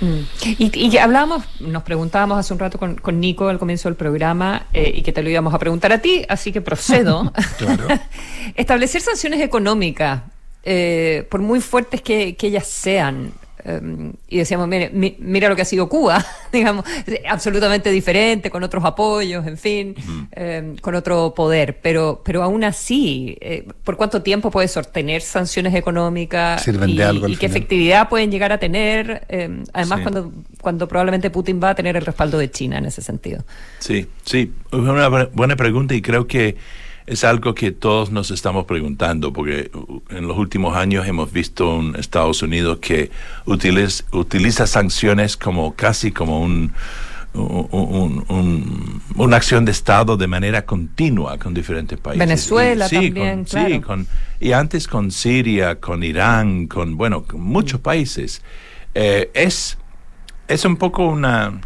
Mm. 0.00 0.20
Y, 0.58 0.88
y 0.88 0.98
hablábamos, 0.98 1.44
nos 1.60 1.82
preguntábamos 1.84 2.36
hace 2.38 2.52
un 2.52 2.58
rato 2.58 2.78
con, 2.78 2.96
con 2.96 3.18
Nico 3.20 3.48
al 3.48 3.58
comienzo 3.58 3.88
del 3.88 3.96
programa 3.96 4.66
eh, 4.72 4.92
y 4.94 5.02
que 5.02 5.12
te 5.12 5.22
lo 5.22 5.30
íbamos 5.30 5.54
a 5.54 5.58
preguntar 5.58 5.92
a 5.92 5.98
ti, 6.00 6.24
así 6.28 6.52
que 6.52 6.60
procedo. 6.60 7.32
Establecer 8.56 9.00
sanciones 9.00 9.40
económicas, 9.40 10.22
eh, 10.64 11.26
por 11.30 11.40
muy 11.40 11.60
fuertes 11.60 12.02
que, 12.02 12.34
que 12.36 12.48
ellas 12.48 12.66
sean, 12.66 13.32
eh, 13.68 14.12
y 14.28 14.38
decíamos, 14.38 14.68
mire, 14.68 14.90
mi- 14.92 15.16
mira 15.18 15.48
lo 15.48 15.56
que 15.56 15.62
ha 15.62 15.66
sido 15.66 15.88
Cuba, 15.88 16.24
digamos, 16.52 16.84
absolutamente 17.28 17.90
diferente, 17.90 18.50
con 18.50 18.62
otros 18.62 18.84
apoyos, 18.84 19.46
en 19.46 19.58
fin, 19.58 19.94
eh, 20.32 20.76
con 20.80 20.94
otro 20.94 21.34
poder, 21.34 21.80
pero, 21.82 22.22
pero 22.24 22.42
aún 22.42 22.62
así, 22.64 23.36
eh, 23.40 23.66
¿por 23.84 23.96
cuánto 23.96 24.22
tiempo 24.22 24.50
puede 24.50 24.68
sostener 24.68 25.20
sanciones 25.22 25.74
económicas 25.74 26.62
Sirven 26.62 26.90
y, 26.90 26.96
de 26.96 27.04
algo 27.04 27.26
al 27.26 27.32
y 27.32 27.34
qué 27.36 27.48
final. 27.48 27.56
efectividad 27.56 28.08
pueden 28.08 28.30
llegar 28.30 28.52
a 28.52 28.58
tener? 28.58 29.26
eh, 29.28 29.62
además, 29.72 29.98
Sí. 29.98 30.02
cuando, 30.04 30.32
cuando 30.60 30.88
probablemente 30.88 31.30
Putin 31.30 31.60
va 31.62 31.70
a 31.70 31.74
tener 31.74 31.96
el 31.96 32.04
respaldo 32.06 32.38
de 32.38 32.50
China 32.50 32.78
en 32.78 32.86
ese 32.86 33.02
sentido. 33.02 33.44
Sí, 33.80 34.06
sí, 34.24 34.52
es 34.72 34.78
una 34.78 35.08
bu- 35.08 35.30
buena 35.32 35.56
pregunta 35.56 35.94
y 35.94 36.02
creo 36.02 36.26
que 36.26 36.56
es 37.06 37.22
algo 37.24 37.54
que 37.54 37.70
todos 37.70 38.10
nos 38.10 38.30
estamos 38.30 38.64
preguntando, 38.64 39.32
porque 39.32 39.70
uh, 39.74 40.00
en 40.10 40.26
los 40.26 40.36
últimos 40.36 40.76
años 40.76 41.06
hemos 41.06 41.32
visto 41.32 41.76
un 41.76 41.94
Estados 41.96 42.42
Unidos 42.42 42.78
que 42.80 43.10
utiliza, 43.44 44.04
utiliza 44.12 44.66
sanciones 44.66 45.36
como 45.36 45.74
casi 45.74 46.10
como 46.10 46.40
un, 46.40 46.72
un- 47.34 47.68
un- 47.70 48.24
un- 48.28 49.02
una 49.14 49.36
acción 49.36 49.64
de 49.64 49.72
Estado 49.72 50.16
de 50.16 50.26
manera 50.26 50.64
continua 50.66 51.38
con 51.38 51.54
diferentes 51.54 51.98
países. 51.98 52.18
Venezuela 52.18 52.88
sí, 52.88 52.96
también, 52.96 53.36
con- 53.36 53.44
claro. 53.44 53.68
sí, 53.74 53.80
con- 53.80 54.06
y 54.40 54.52
antes 54.52 54.88
con 54.88 55.10
Siria, 55.10 55.78
con 55.80 56.02
Irán, 56.02 56.66
con, 56.66 56.96
bueno, 56.96 57.22
con 57.24 57.40
muchos 57.40 57.80
países. 57.80 58.42
Eh, 58.94 59.30
es, 59.34 59.78
es 60.48 60.64
un 60.64 60.76
poco 60.76 61.06
una 61.06 61.60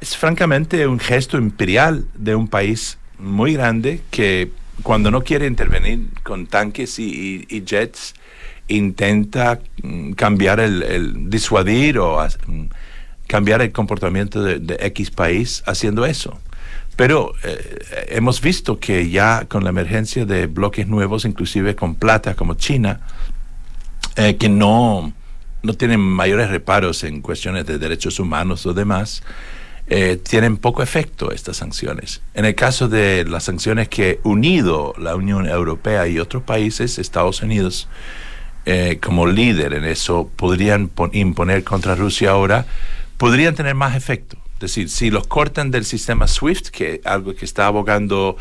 es 0.00 0.16
francamente 0.16 0.86
un 0.86 0.98
gesto 0.98 1.38
imperial 1.38 2.06
de 2.14 2.34
un 2.34 2.48
país 2.48 2.98
muy 3.18 3.54
grande 3.54 4.00
que 4.10 4.50
cuando 4.82 5.10
no 5.10 5.22
quiere 5.22 5.46
intervenir 5.46 6.08
con 6.22 6.46
tanques 6.46 6.98
y, 6.98 7.46
y- 7.48 7.64
jets 7.64 8.14
intenta 8.68 9.60
mm, 9.82 10.12
cambiar 10.12 10.60
el, 10.60 11.30
disuadir 11.30 11.98
o 11.98 12.18
mm, 12.46 12.64
cambiar 13.26 13.62
el 13.62 13.72
comportamiento 13.72 14.42
de, 14.42 14.58
de 14.58 14.76
X 14.80 15.10
país 15.10 15.62
haciendo 15.66 16.04
eso. 16.04 16.38
Pero 16.96 17.34
eh, 17.44 18.06
hemos 18.08 18.40
visto 18.40 18.78
que 18.78 19.10
ya 19.10 19.44
con 19.48 19.64
la 19.64 19.70
emergencia 19.70 20.24
de 20.24 20.46
bloques 20.46 20.88
nuevos, 20.88 21.24
inclusive 21.24 21.76
con 21.76 21.94
plata 21.94 22.34
como 22.34 22.54
China, 22.54 23.00
eh, 24.16 24.36
que 24.36 24.48
no, 24.48 25.12
no 25.62 25.74
tienen 25.74 26.00
mayores 26.00 26.48
reparos 26.48 27.04
en 27.04 27.20
cuestiones 27.20 27.66
de 27.66 27.78
derechos 27.78 28.18
humanos 28.18 28.64
o 28.64 28.72
demás, 28.72 29.22
eh, 29.88 30.18
tienen 30.22 30.56
poco 30.56 30.82
efecto 30.82 31.30
estas 31.30 31.58
sanciones. 31.58 32.20
En 32.34 32.44
el 32.44 32.54
caso 32.54 32.88
de 32.88 33.24
las 33.24 33.44
sanciones 33.44 33.88
que 33.88 34.18
unido 34.24 34.94
la 34.98 35.14
Unión 35.14 35.48
Europea 35.48 36.08
y 36.08 36.18
otros 36.18 36.42
países, 36.42 36.98
Estados 36.98 37.42
Unidos, 37.42 37.88
eh, 38.64 38.98
como 39.00 39.26
líder 39.26 39.74
en 39.74 39.84
eso, 39.84 40.28
podrían 40.34 40.88
pon- 40.88 41.10
imponer 41.12 41.62
contra 41.62 41.94
Rusia 41.94 42.30
ahora, 42.30 42.66
podrían 43.16 43.54
tener 43.54 43.74
más 43.74 43.94
efecto. 43.94 44.36
Es 44.54 44.60
decir, 44.60 44.88
si 44.88 45.10
los 45.10 45.26
cortan 45.26 45.70
del 45.70 45.84
sistema 45.84 46.26
SWIFT, 46.26 46.68
que 46.68 47.00
algo 47.04 47.34
que 47.36 47.44
está 47.44 47.66
abogando 47.66 48.36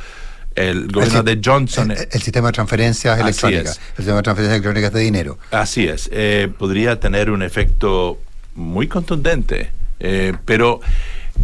el 0.55 0.87
gobierno 0.87 1.21
de 1.21 1.41
Johnson. 1.43 1.91
El, 1.91 2.07
el 2.11 2.21
sistema 2.21 2.47
de 2.47 2.53
transferencias 2.53 3.19
electrónicas. 3.19 3.77
El 3.91 3.95
sistema 3.97 4.17
de 4.17 4.23
transferencias 4.23 4.55
electrónicas 4.55 4.93
de 4.93 4.99
dinero. 5.01 5.37
Así 5.51 5.85
es, 5.87 6.09
eh, 6.13 6.49
podría 6.57 6.99
tener 6.99 7.29
un 7.29 7.43
efecto 7.43 8.17
muy 8.55 8.87
contundente, 8.87 9.71
eh, 9.99 10.33
pero 10.45 10.79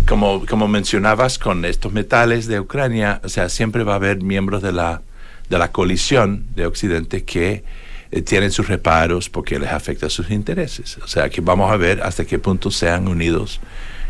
como, 0.08 0.46
como 0.46 0.68
mencionabas 0.68 1.38
con 1.38 1.66
estos 1.66 1.94
metales 1.94 2.48
de 2.48 2.60
Ucrania, 2.60 3.22
o 3.24 3.30
sea, 3.30 3.50
siempre 3.50 3.84
va 3.84 3.94
a 3.94 3.96
haber 3.96 4.22
miembros 4.22 4.62
de 4.62 4.72
la, 4.72 5.02
de 5.50 5.58
la 5.58 5.72
coalición 5.72 6.46
de 6.56 6.66
Occidente 6.66 7.24
que 7.24 7.64
eh, 8.12 8.22
tienen 8.22 8.52
sus 8.52 8.68
reparos 8.68 9.30
porque 9.30 9.60
les 9.60 9.70
afecta 9.70 10.10
sus 10.10 10.30
intereses. 10.32 10.98
O 10.98 11.08
sea, 11.08 11.30
que 11.30 11.42
vamos 11.42 11.72
a 11.72 11.78
ver 11.78 12.02
hasta 12.02 12.26
qué 12.26 12.40
punto 12.40 12.72
sean 12.72 13.08
unidos 13.08 13.60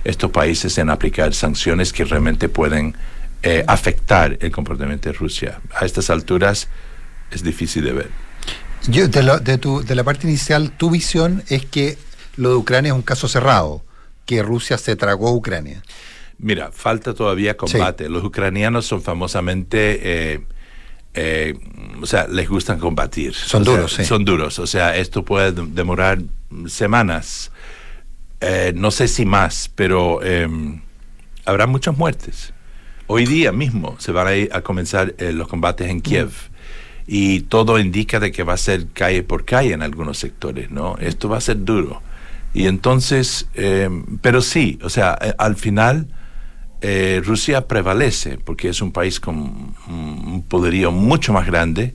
estos 0.04 0.32
países 0.32 0.78
en 0.78 0.90
aplicar 0.90 1.34
sanciones 1.34 1.94
que 1.94 2.04
realmente 2.06 2.50
pueden 2.50 2.96
eh, 3.44 3.64
afectar 3.68 4.38
el 4.42 4.52
comportamiento 4.52 5.10
de 5.10 5.14
Rusia. 5.14 5.60
A 5.80 5.86
estas 5.86 6.10
alturas 6.10 6.68
es 7.32 7.44
difícil 7.44 7.84
de 7.84 7.94
ver. 7.94 8.10
Yo, 8.88 9.08
de, 9.08 9.22
la- 9.24 9.38
de 9.40 9.58
tu, 9.60 9.84
de 9.84 9.94
la 9.96 10.04
parte 10.04 10.28
inicial, 10.28 10.72
tu 10.72 10.90
visión 10.90 11.44
es 11.50 11.66
que 11.66 11.98
lo 12.38 12.50
de 12.50 12.56
Ucrania 12.56 12.90
es 12.90 12.96
un 12.96 13.04
caso 13.04 13.28
cerrado, 13.28 13.84
que 14.36 14.42
Rusia 14.44 14.78
se 14.78 14.96
tragó 14.96 15.28
a 15.28 15.34
Ucrania. 15.34 15.84
Mira, 16.38 16.72
falta 16.72 17.14
todavía 17.14 17.58
combate. 17.58 18.08
Los 18.08 18.24
ucranianos 18.24 18.86
son 18.86 19.02
famosamente, 19.02 20.00
eh, 20.34 20.40
eh, 21.14 21.54
o 22.02 22.06
sea, 22.06 22.28
les 22.28 22.48
gustan 22.48 22.80
combatir. 22.80 23.34
Son 23.34 23.62
O 23.62 23.66
sea, 23.66 23.74
duros, 23.76 23.94
sí. 23.94 24.06
Son 24.06 24.24
duros. 24.24 24.58
O 24.60 24.66
sea, 24.68 24.96
esto 24.96 25.24
puede 25.26 25.54
dem- 25.54 25.74
demorar 25.74 26.20
mm, 26.50 26.68
semanas. 26.68 27.52
Eh, 28.40 28.72
no 28.74 28.90
sé 28.92 29.08
si 29.10 29.26
más, 29.26 29.70
pero 29.76 30.22
eh, 30.24 30.48
habrá 31.46 31.68
muchas 31.68 31.98
muertes. 31.98 32.54
Hoy 33.08 33.26
día 33.26 33.52
mismo 33.52 33.98
se 34.00 34.14
van 34.14 34.28
a, 34.28 34.34
ir 34.36 34.50
a 34.54 34.62
comenzar 34.62 35.14
eh, 35.18 35.34
los 35.34 35.48
combates 35.50 35.90
en 35.90 36.00
Kiev. 36.02 36.32
Y 37.06 37.42
todo 37.42 37.78
indica 37.80 38.22
de 38.22 38.32
que 38.32 38.44
va 38.44 38.54
a 38.54 38.58
ser 38.58 38.88
calle 38.94 39.24
por 39.24 39.44
calle 39.44 39.74
en 39.74 39.82
algunos 39.82 40.18
sectores, 40.18 40.72
¿no? 40.72 40.96
Esto 41.02 41.28
va 41.28 41.38
a 41.38 41.42
ser 41.42 41.66
duro. 41.66 42.02
Y 42.54 42.68
entonces, 42.68 43.48
eh, 43.54 43.90
pero 44.22 44.42
sí, 44.42 44.80
o 44.84 44.90
sea, 44.90 45.18
eh, 45.22 45.34
al 45.38 45.56
final 45.56 46.08
eh, 46.82 47.22
Rusia 47.24 47.68
prevalece 47.68 48.38
porque 48.38 48.70
es 48.70 48.82
un 48.82 48.92
país 48.92 49.20
con 49.20 49.76
un 49.88 50.44
poderío 50.48 50.92
mucho 50.92 51.32
más 51.32 51.46
grande. 51.46 51.94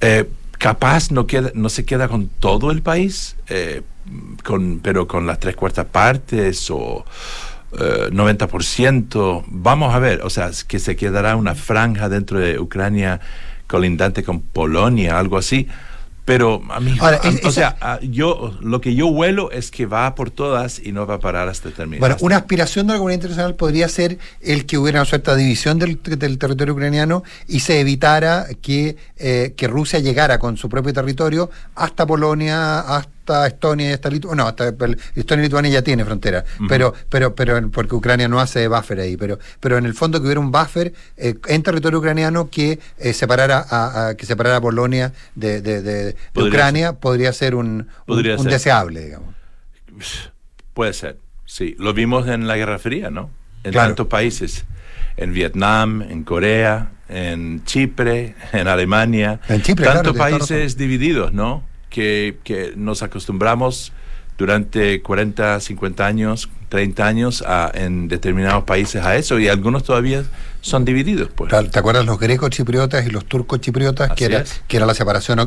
Eh, 0.00 0.28
capaz 0.58 1.10
no, 1.10 1.26
queda, 1.26 1.50
no 1.54 1.68
se 1.68 1.84
queda 1.84 2.08
con 2.08 2.28
todo 2.28 2.70
el 2.70 2.80
país, 2.82 3.36
eh, 3.48 3.82
con, 4.44 4.80
pero 4.80 5.06
con 5.08 5.26
las 5.26 5.40
tres 5.40 5.56
cuartas 5.56 5.86
partes 5.86 6.70
o 6.70 7.04
eh, 7.78 8.08
90%. 8.12 9.44
Vamos 9.48 9.94
a 9.94 9.98
ver, 9.98 10.22
o 10.22 10.30
sea, 10.30 10.50
que 10.66 10.78
se 10.78 10.96
quedará 10.96 11.36
una 11.36 11.54
franja 11.54 12.08
dentro 12.08 12.38
de 12.38 12.58
Ucrania 12.58 13.20
colindante 13.66 14.22
con 14.22 14.40
Polonia, 14.40 15.18
algo 15.18 15.38
así. 15.38 15.68
Pero 16.24 16.62
a 16.70 16.80
mí, 16.80 16.96
Ahora, 17.00 17.20
a- 17.22 17.28
es- 17.28 17.44
o 17.44 17.50
sea, 17.52 17.76
a- 17.82 18.00
yo 18.00 18.56
lo 18.62 18.80
que 18.80 18.94
yo 18.94 19.08
huelo 19.08 19.50
es 19.50 19.70
que 19.70 19.84
va 19.84 20.14
por 20.14 20.30
todas 20.30 20.80
y 20.82 20.92
no 20.92 21.06
va 21.06 21.14
a 21.16 21.20
parar 21.20 21.48
hasta 21.48 21.70
terminar. 21.70 22.00
Bueno, 22.00 22.16
una 22.20 22.36
aspiración 22.38 22.86
de 22.86 22.94
la 22.94 22.98
comunidad 22.98 23.16
internacional 23.16 23.54
podría 23.56 23.88
ser 23.88 24.18
el 24.40 24.64
que 24.64 24.78
hubiera 24.78 25.00
una 25.00 25.06
cierta 25.06 25.36
división 25.36 25.78
del, 25.78 26.00
del 26.02 26.38
territorio 26.38 26.72
ucraniano 26.72 27.24
y 27.46 27.60
se 27.60 27.78
evitara 27.80 28.46
que, 28.62 28.96
eh, 29.18 29.52
que 29.56 29.68
Rusia 29.68 29.98
llegara 29.98 30.38
con 30.38 30.56
su 30.56 30.68
propio 30.70 30.92
territorio 30.94 31.50
hasta 31.74 32.06
Polonia, 32.06 32.80
hasta 32.80 33.13
Estonia 33.46 33.90
y 33.90 33.92
hasta 33.92 34.10
Lituania. 34.10 34.44
No, 34.44 34.48
Estonia 35.14 35.42
y 35.44 35.46
Lituania 35.46 35.70
ya 35.70 35.82
tiene 35.82 36.04
frontera, 36.04 36.44
pero, 36.68 36.92
pero, 37.08 37.34
pero 37.34 37.70
porque 37.70 37.94
Ucrania 37.94 38.28
no 38.28 38.40
hace 38.40 38.68
buffer 38.68 39.00
ahí, 39.00 39.16
pero, 39.16 39.38
pero 39.60 39.78
en 39.78 39.86
el 39.86 39.94
fondo 39.94 40.20
que 40.20 40.26
hubiera 40.26 40.40
un 40.40 40.50
buffer 40.52 40.92
eh, 41.16 41.34
en 41.48 41.62
territorio 41.62 41.98
ucraniano 41.98 42.48
que 42.50 42.78
eh, 42.98 43.12
separara 43.12 43.64
a, 43.68 44.08
a- 44.08 44.14
que 44.16 44.26
separara 44.26 44.56
a 44.56 44.60
Polonia 44.60 45.12
de, 45.34 45.60
de- 45.60 45.82
de- 45.82 46.04
de 46.04 46.16
Podría 46.32 46.50
Ucrania, 46.50 46.92
podría 46.94 47.32
ser 47.32 47.54
un, 47.54 47.88
Podría 48.06 48.34
un 48.36 48.42
ser. 48.42 48.52
deseable, 48.52 49.04
digamos. 49.04 49.34
Puede 50.74 50.92
ser, 50.92 51.18
sí. 51.46 51.76
Lo 51.78 51.94
vimos 51.94 52.26
en 52.28 52.46
la 52.46 52.56
Guerra 52.56 52.78
Fría, 52.78 53.10
¿no? 53.10 53.30
En 53.62 53.72
Claro. 53.72 53.88
tantos 53.90 54.06
países. 54.08 54.64
En 55.16 55.32
Vietnam, 55.32 56.02
en 56.02 56.24
Corea, 56.24 56.90
en 57.08 57.64
Chipre, 57.64 58.34
en 58.52 58.66
Alemania. 58.66 59.40
En 59.48 59.62
Chipre, 59.62 59.84
Tantos 59.86 60.16
países 60.16 60.76
divididos, 60.76 61.32
¿no? 61.32 61.62
Que, 61.94 62.38
que 62.42 62.72
nos 62.76 63.02
acostumbramos 63.04 63.92
durante 64.36 65.00
40, 65.00 65.60
50 65.60 66.04
años, 66.04 66.48
30 66.68 67.06
años 67.06 67.44
a, 67.46 67.70
en 67.72 68.08
determinados 68.08 68.64
países 68.64 69.04
a 69.04 69.14
eso 69.16 69.38
y 69.38 69.46
algunos 69.46 69.84
todavía 69.84 70.24
son 70.60 70.84
divididos, 70.84 71.28
pues. 71.36 71.52
¿Te 71.70 71.78
acuerdas 71.78 72.04
los 72.04 72.18
grecos 72.18 72.50
chipriotas 72.50 73.06
y 73.06 73.10
los 73.10 73.26
turcos 73.26 73.60
chipriotas? 73.60 74.10
Así 74.10 74.18
Que 74.18 74.24
era, 74.24 74.38
es. 74.40 74.60
que 74.66 74.76
era 74.78 74.86
la 74.86 74.94
separación 74.94 75.38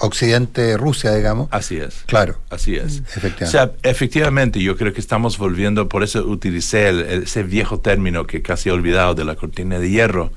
occidente-Rusia, 0.00 1.14
digamos. 1.14 1.48
Así 1.50 1.76
es. 1.78 2.02
Claro. 2.06 2.38
Así 2.50 2.76
es. 2.76 2.98
Efectivamente. 3.16 3.44
O 3.44 3.48
sea, 3.48 3.72
efectivamente, 3.82 4.60
yo 4.62 4.76
creo 4.76 4.92
que 4.92 5.00
estamos 5.00 5.38
volviendo, 5.38 5.88
por 5.88 6.02
eso 6.02 6.24
utilicé 6.24 6.88
el- 6.88 7.00
ese 7.24 7.42
viejo 7.42 7.80
término 7.80 8.26
que 8.26 8.42
casi 8.42 8.68
he 8.68 8.72
olvidado 8.72 9.14
de 9.14 9.24
la 9.24 9.34
cortina 9.34 9.78
de 9.78 9.90
hierro, 9.90 10.30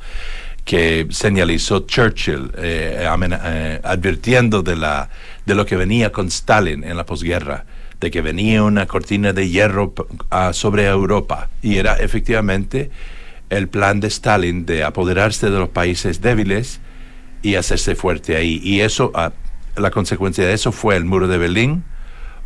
que 0.66 1.07
señalizó 1.09 1.82
Churchill, 1.82 2.51
eh, 2.57 3.07
eh, 3.07 3.80
advirtiendo 3.84 4.62
de, 4.62 4.76
la, 4.76 5.09
de 5.45 5.55
lo 5.55 5.66
que 5.66 5.76
venía 5.76 6.12
con 6.12 6.28
Stalin 6.28 6.84
en 6.84 6.97
la 6.97 7.05
posguerra, 7.05 7.66
de 7.99 8.12
que 8.12 8.22
venía 8.22 8.64
una 8.64 8.86
cortina 8.86 9.34
de 9.34 9.49
hierro 9.49 9.93
ah, 10.30 10.53
sobre 10.53 10.86
Europa. 10.86 11.49
Y 11.62 11.78
era 11.78 11.95
efectivamente 11.95 12.89
el 13.49 13.68
plan 13.68 13.99
de 13.99 14.07
Stalin 14.07 14.66
de 14.66 14.84
apoderarse 14.84 15.49
de 15.49 15.59
los 15.59 15.70
países 15.70 16.22
débiles 16.22 16.80
y 17.41 17.55
hacerse 17.55 17.95
fuerte 17.95 18.36
ahí. 18.36 18.59
Y 18.64 18.82
eso, 18.82 19.12
ah, 19.14 19.34
la 19.76 19.91
consecuencia 19.91 20.45
de 20.45 20.53
eso 20.53 20.72
fue 20.72 20.95
el 20.95 21.05
muro 21.05 21.28
de 21.28 21.38
Berlín, 21.38 21.84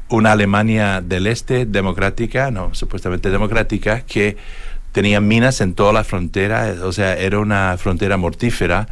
una 0.09 0.34
Alemania 0.34 1.01
del 1.01 1.28
Este 1.28 1.66
democrática, 1.66 2.51
no, 2.51 2.74
supuestamente 2.74 3.30
democrática, 3.30 4.01
que 4.01 4.38
tenía 4.95 5.19
minas 5.19 5.59
en 5.59 5.73
toda 5.73 5.91
la 5.91 6.05
frontera, 6.05 6.73
o 6.83 6.93
sea, 6.93 7.17
era 7.17 7.39
una 7.39 7.77
frontera 7.77 8.15
mortífera. 8.15 8.87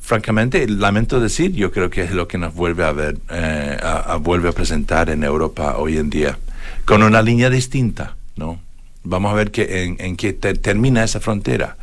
Francamente, 0.00 0.66
lamento 0.66 1.20
decir, 1.20 1.52
yo 1.52 1.70
creo 1.72 1.90
que 1.90 2.04
es 2.04 2.12
lo 2.12 2.26
que 2.26 2.38
nos 2.38 2.54
vuelve 2.54 2.86
a 2.86 2.92
ver, 2.92 3.18
eh, 3.30 3.76
a, 3.82 4.18
presentar 4.54 5.10
en 5.10 5.24
Europa 5.24 5.76
hoy 5.76 5.98
en 5.98 6.08
día, 6.08 6.38
con 6.86 7.02
una 7.02 7.20
línea 7.20 7.50
distinta, 7.50 8.16
¿no? 8.36 8.58
Vamos 9.04 9.30
a 9.30 9.34
ver 9.34 9.50
que, 9.50 9.94
en, 9.98 10.16
qué 10.16 10.32
te- 10.32 10.54
termina 10.54 11.04
esa 11.04 11.20
frontera. 11.20 11.76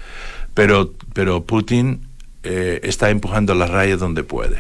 Pero, 0.56 0.92
pero 1.14 1.44
Putin 1.44 2.08
eh, 2.42 2.80
está 2.82 3.12
empujando 3.12 3.54
las 3.54 3.70
rayas 3.70 4.00
donde 4.00 4.24
puede. 4.24 4.58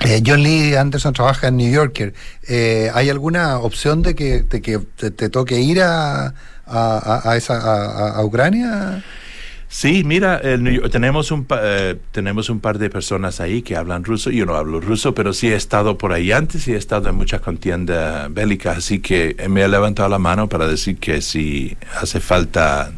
Eh, 0.00 0.22
John 0.24 0.42
Lee 0.42 0.76
Anderson 0.76 1.12
trabaja 1.12 1.48
en 1.48 1.58
New 1.58 1.70
Yorker. 1.70 2.14
Eh, 2.48 2.90
¿Hay 2.94 3.10
alguna 3.10 3.58
opción 3.58 4.00
de 4.00 4.14
que, 4.14 4.44
te 4.44 5.28
toque 5.28 5.60
ir 5.60 5.82
a, 5.82 6.32
a, 6.66 7.20
a- 7.24 7.30
a 7.32 7.36
esa, 7.36 8.16
a, 8.16 8.24
Ucrania? 8.24 9.02
Sí, 9.68 10.04
mira, 10.04 10.36
el 10.36 10.88
tenemos, 10.90 11.32
un, 11.32 11.44
pa- 11.46 11.60
eh, 11.62 11.96
tenemos 12.12 12.48
un 12.48 12.60
par 12.60 12.78
de 12.78 12.90
personas 12.90 13.40
ahí 13.40 13.60
que 13.62 13.76
hablan 13.76 14.04
ruso. 14.04 14.30
Yo 14.30 14.46
no 14.46 14.54
hablo 14.54 14.80
ruso, 14.80 15.14
pero 15.14 15.32
sí 15.32 15.48
he 15.48 15.56
estado 15.56 15.98
por 15.98 16.12
ahí 16.12 16.30
antes 16.30 16.68
y 16.68 16.72
he 16.74 16.76
estado 16.76 17.08
en 17.08 17.16
muchas 17.16 17.40
contiendas 17.40 18.32
bélicas, 18.32 18.78
así 18.78 19.00
que 19.00 19.34
me 19.48 19.62
he 19.62 19.68
levantado 19.68 20.08
la 20.08 20.18
mano 20.18 20.48
para 20.48 20.68
decir 20.68 20.98
que 20.98 21.20
si 21.22 21.76
hace 22.00 22.20
falta 22.20 22.92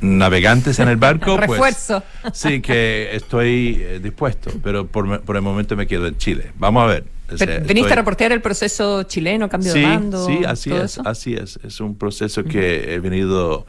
navegantes 0.00 0.78
en 0.80 0.88
el 0.88 0.96
barco, 0.96 1.36
pues 1.46 1.48
Refuerzo. 1.48 2.02
sí 2.32 2.60
que 2.60 3.10
estoy 3.14 3.78
eh, 3.80 4.00
dispuesto, 4.02 4.50
pero 4.64 4.86
por, 4.86 5.20
por 5.22 5.36
el 5.36 5.42
momento 5.42 5.76
me 5.76 5.86
quedo 5.86 6.06
en 6.08 6.18
Chile. 6.18 6.50
Vamos 6.58 6.82
a 6.82 6.86
ver. 6.86 7.04
O 7.32 7.36
sea, 7.36 7.46
Pero, 7.46 7.60
¿Viniste 7.60 7.80
estoy- 7.80 7.92
a 7.92 7.96
reportear 7.96 8.32
el 8.32 8.40
proceso 8.40 9.02
chileno, 9.02 9.48
cambio 9.48 9.72
sí, 9.72 9.80
de 9.80 9.86
mando? 9.86 10.26
Sí, 10.26 10.44
así 10.46 10.70
es, 10.72 10.82
eso? 10.82 11.02
así 11.04 11.34
es. 11.34 11.58
Es 11.64 11.80
un 11.80 11.96
proceso 11.96 12.44
que 12.44 12.94
he 12.94 12.98
venido 13.00 13.66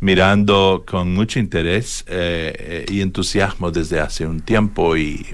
mirando 0.00 0.84
con 0.86 1.12
mucho 1.12 1.38
interés 1.38 2.04
eh, 2.06 2.54
eh, 2.58 2.86
y 2.90 3.00
entusiasmo 3.00 3.70
desde 3.70 4.00
hace 4.00 4.26
un 4.26 4.40
tiempo 4.40 4.96
y 4.96 5.26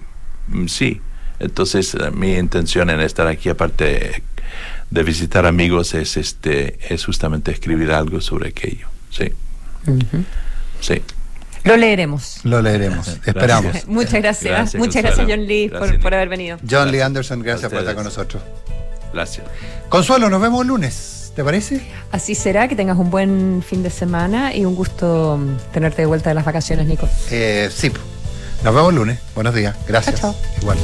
mm, 0.49 0.66
sí. 0.66 1.01
Entonces 1.39 1.95
eh, 1.95 2.11
mi 2.12 2.35
intención 2.35 2.89
en 2.91 3.01
estar 3.01 3.27
aquí, 3.27 3.49
aparte 3.51 4.22
de 4.91 5.03
visitar 5.03 5.45
amigos, 5.47 5.93
es 5.95 6.16
este 6.16 6.79
es 6.93 7.05
justamente 7.05 7.51
escribir 7.53 7.91
algo 7.93 8.20
sobre 8.20 8.49
aquello. 8.49 8.89
Sí, 9.11 9.31
sí. 10.81 11.03
Lo 11.67 11.77
leeremos. 11.77 12.39
Lo 12.45 12.62
leeremos, 12.62 13.09
esperamos. 13.25 13.87
Muchas 13.87 14.23
gracias. 14.23 14.45
Gracias, 14.53 14.75
Muchas 14.75 15.03
Consuelo. 15.03 15.17
gracias, 15.17 15.39
John 15.39 15.47
Lee, 15.47 15.69
por, 15.69 15.79
Gracias, 15.81 16.03
por 16.03 16.14
haber 16.14 16.29
venido. 16.29 16.59
John 16.69 16.91
Lee 16.91 17.01
Anderson, 17.01 17.43
gracias 17.43 17.71
por 17.71 17.81
estar 17.81 17.95
con 17.95 18.05
nosotros. 18.05 18.43
Gracias. 19.12 19.47
Consuelo, 19.89 20.29
nos 20.31 20.41
vemos 20.41 20.62
el 20.62 20.69
lunes, 20.69 21.33
¿te 21.35 21.43
parece? 21.45 21.81
Así 22.12 22.35
será, 22.35 22.69
que 22.69 22.77
tengas 22.77 22.99
un 22.99 23.11
buen 23.11 23.62
fin 23.67 23.83
de 23.83 23.91
semana 23.91 24.55
y 24.55 24.64
un 24.64 24.75
gusto 24.75 25.39
tenerte 25.73 26.03
de 26.03 26.07
vuelta 26.07 26.31
de 26.31 26.35
las 26.35 26.45
vacaciones, 26.45 26.87
Nico. 26.87 27.09
Eh, 27.31 27.71
sí, 27.75 27.91
nos 28.62 28.75
vemos 28.75 28.91
el 28.91 28.97
lunes. 28.97 29.19
Buenos 29.35 29.55
días, 29.55 29.75
gracias. 29.89 30.21
Chao, 30.21 30.35
Igual. 30.61 30.75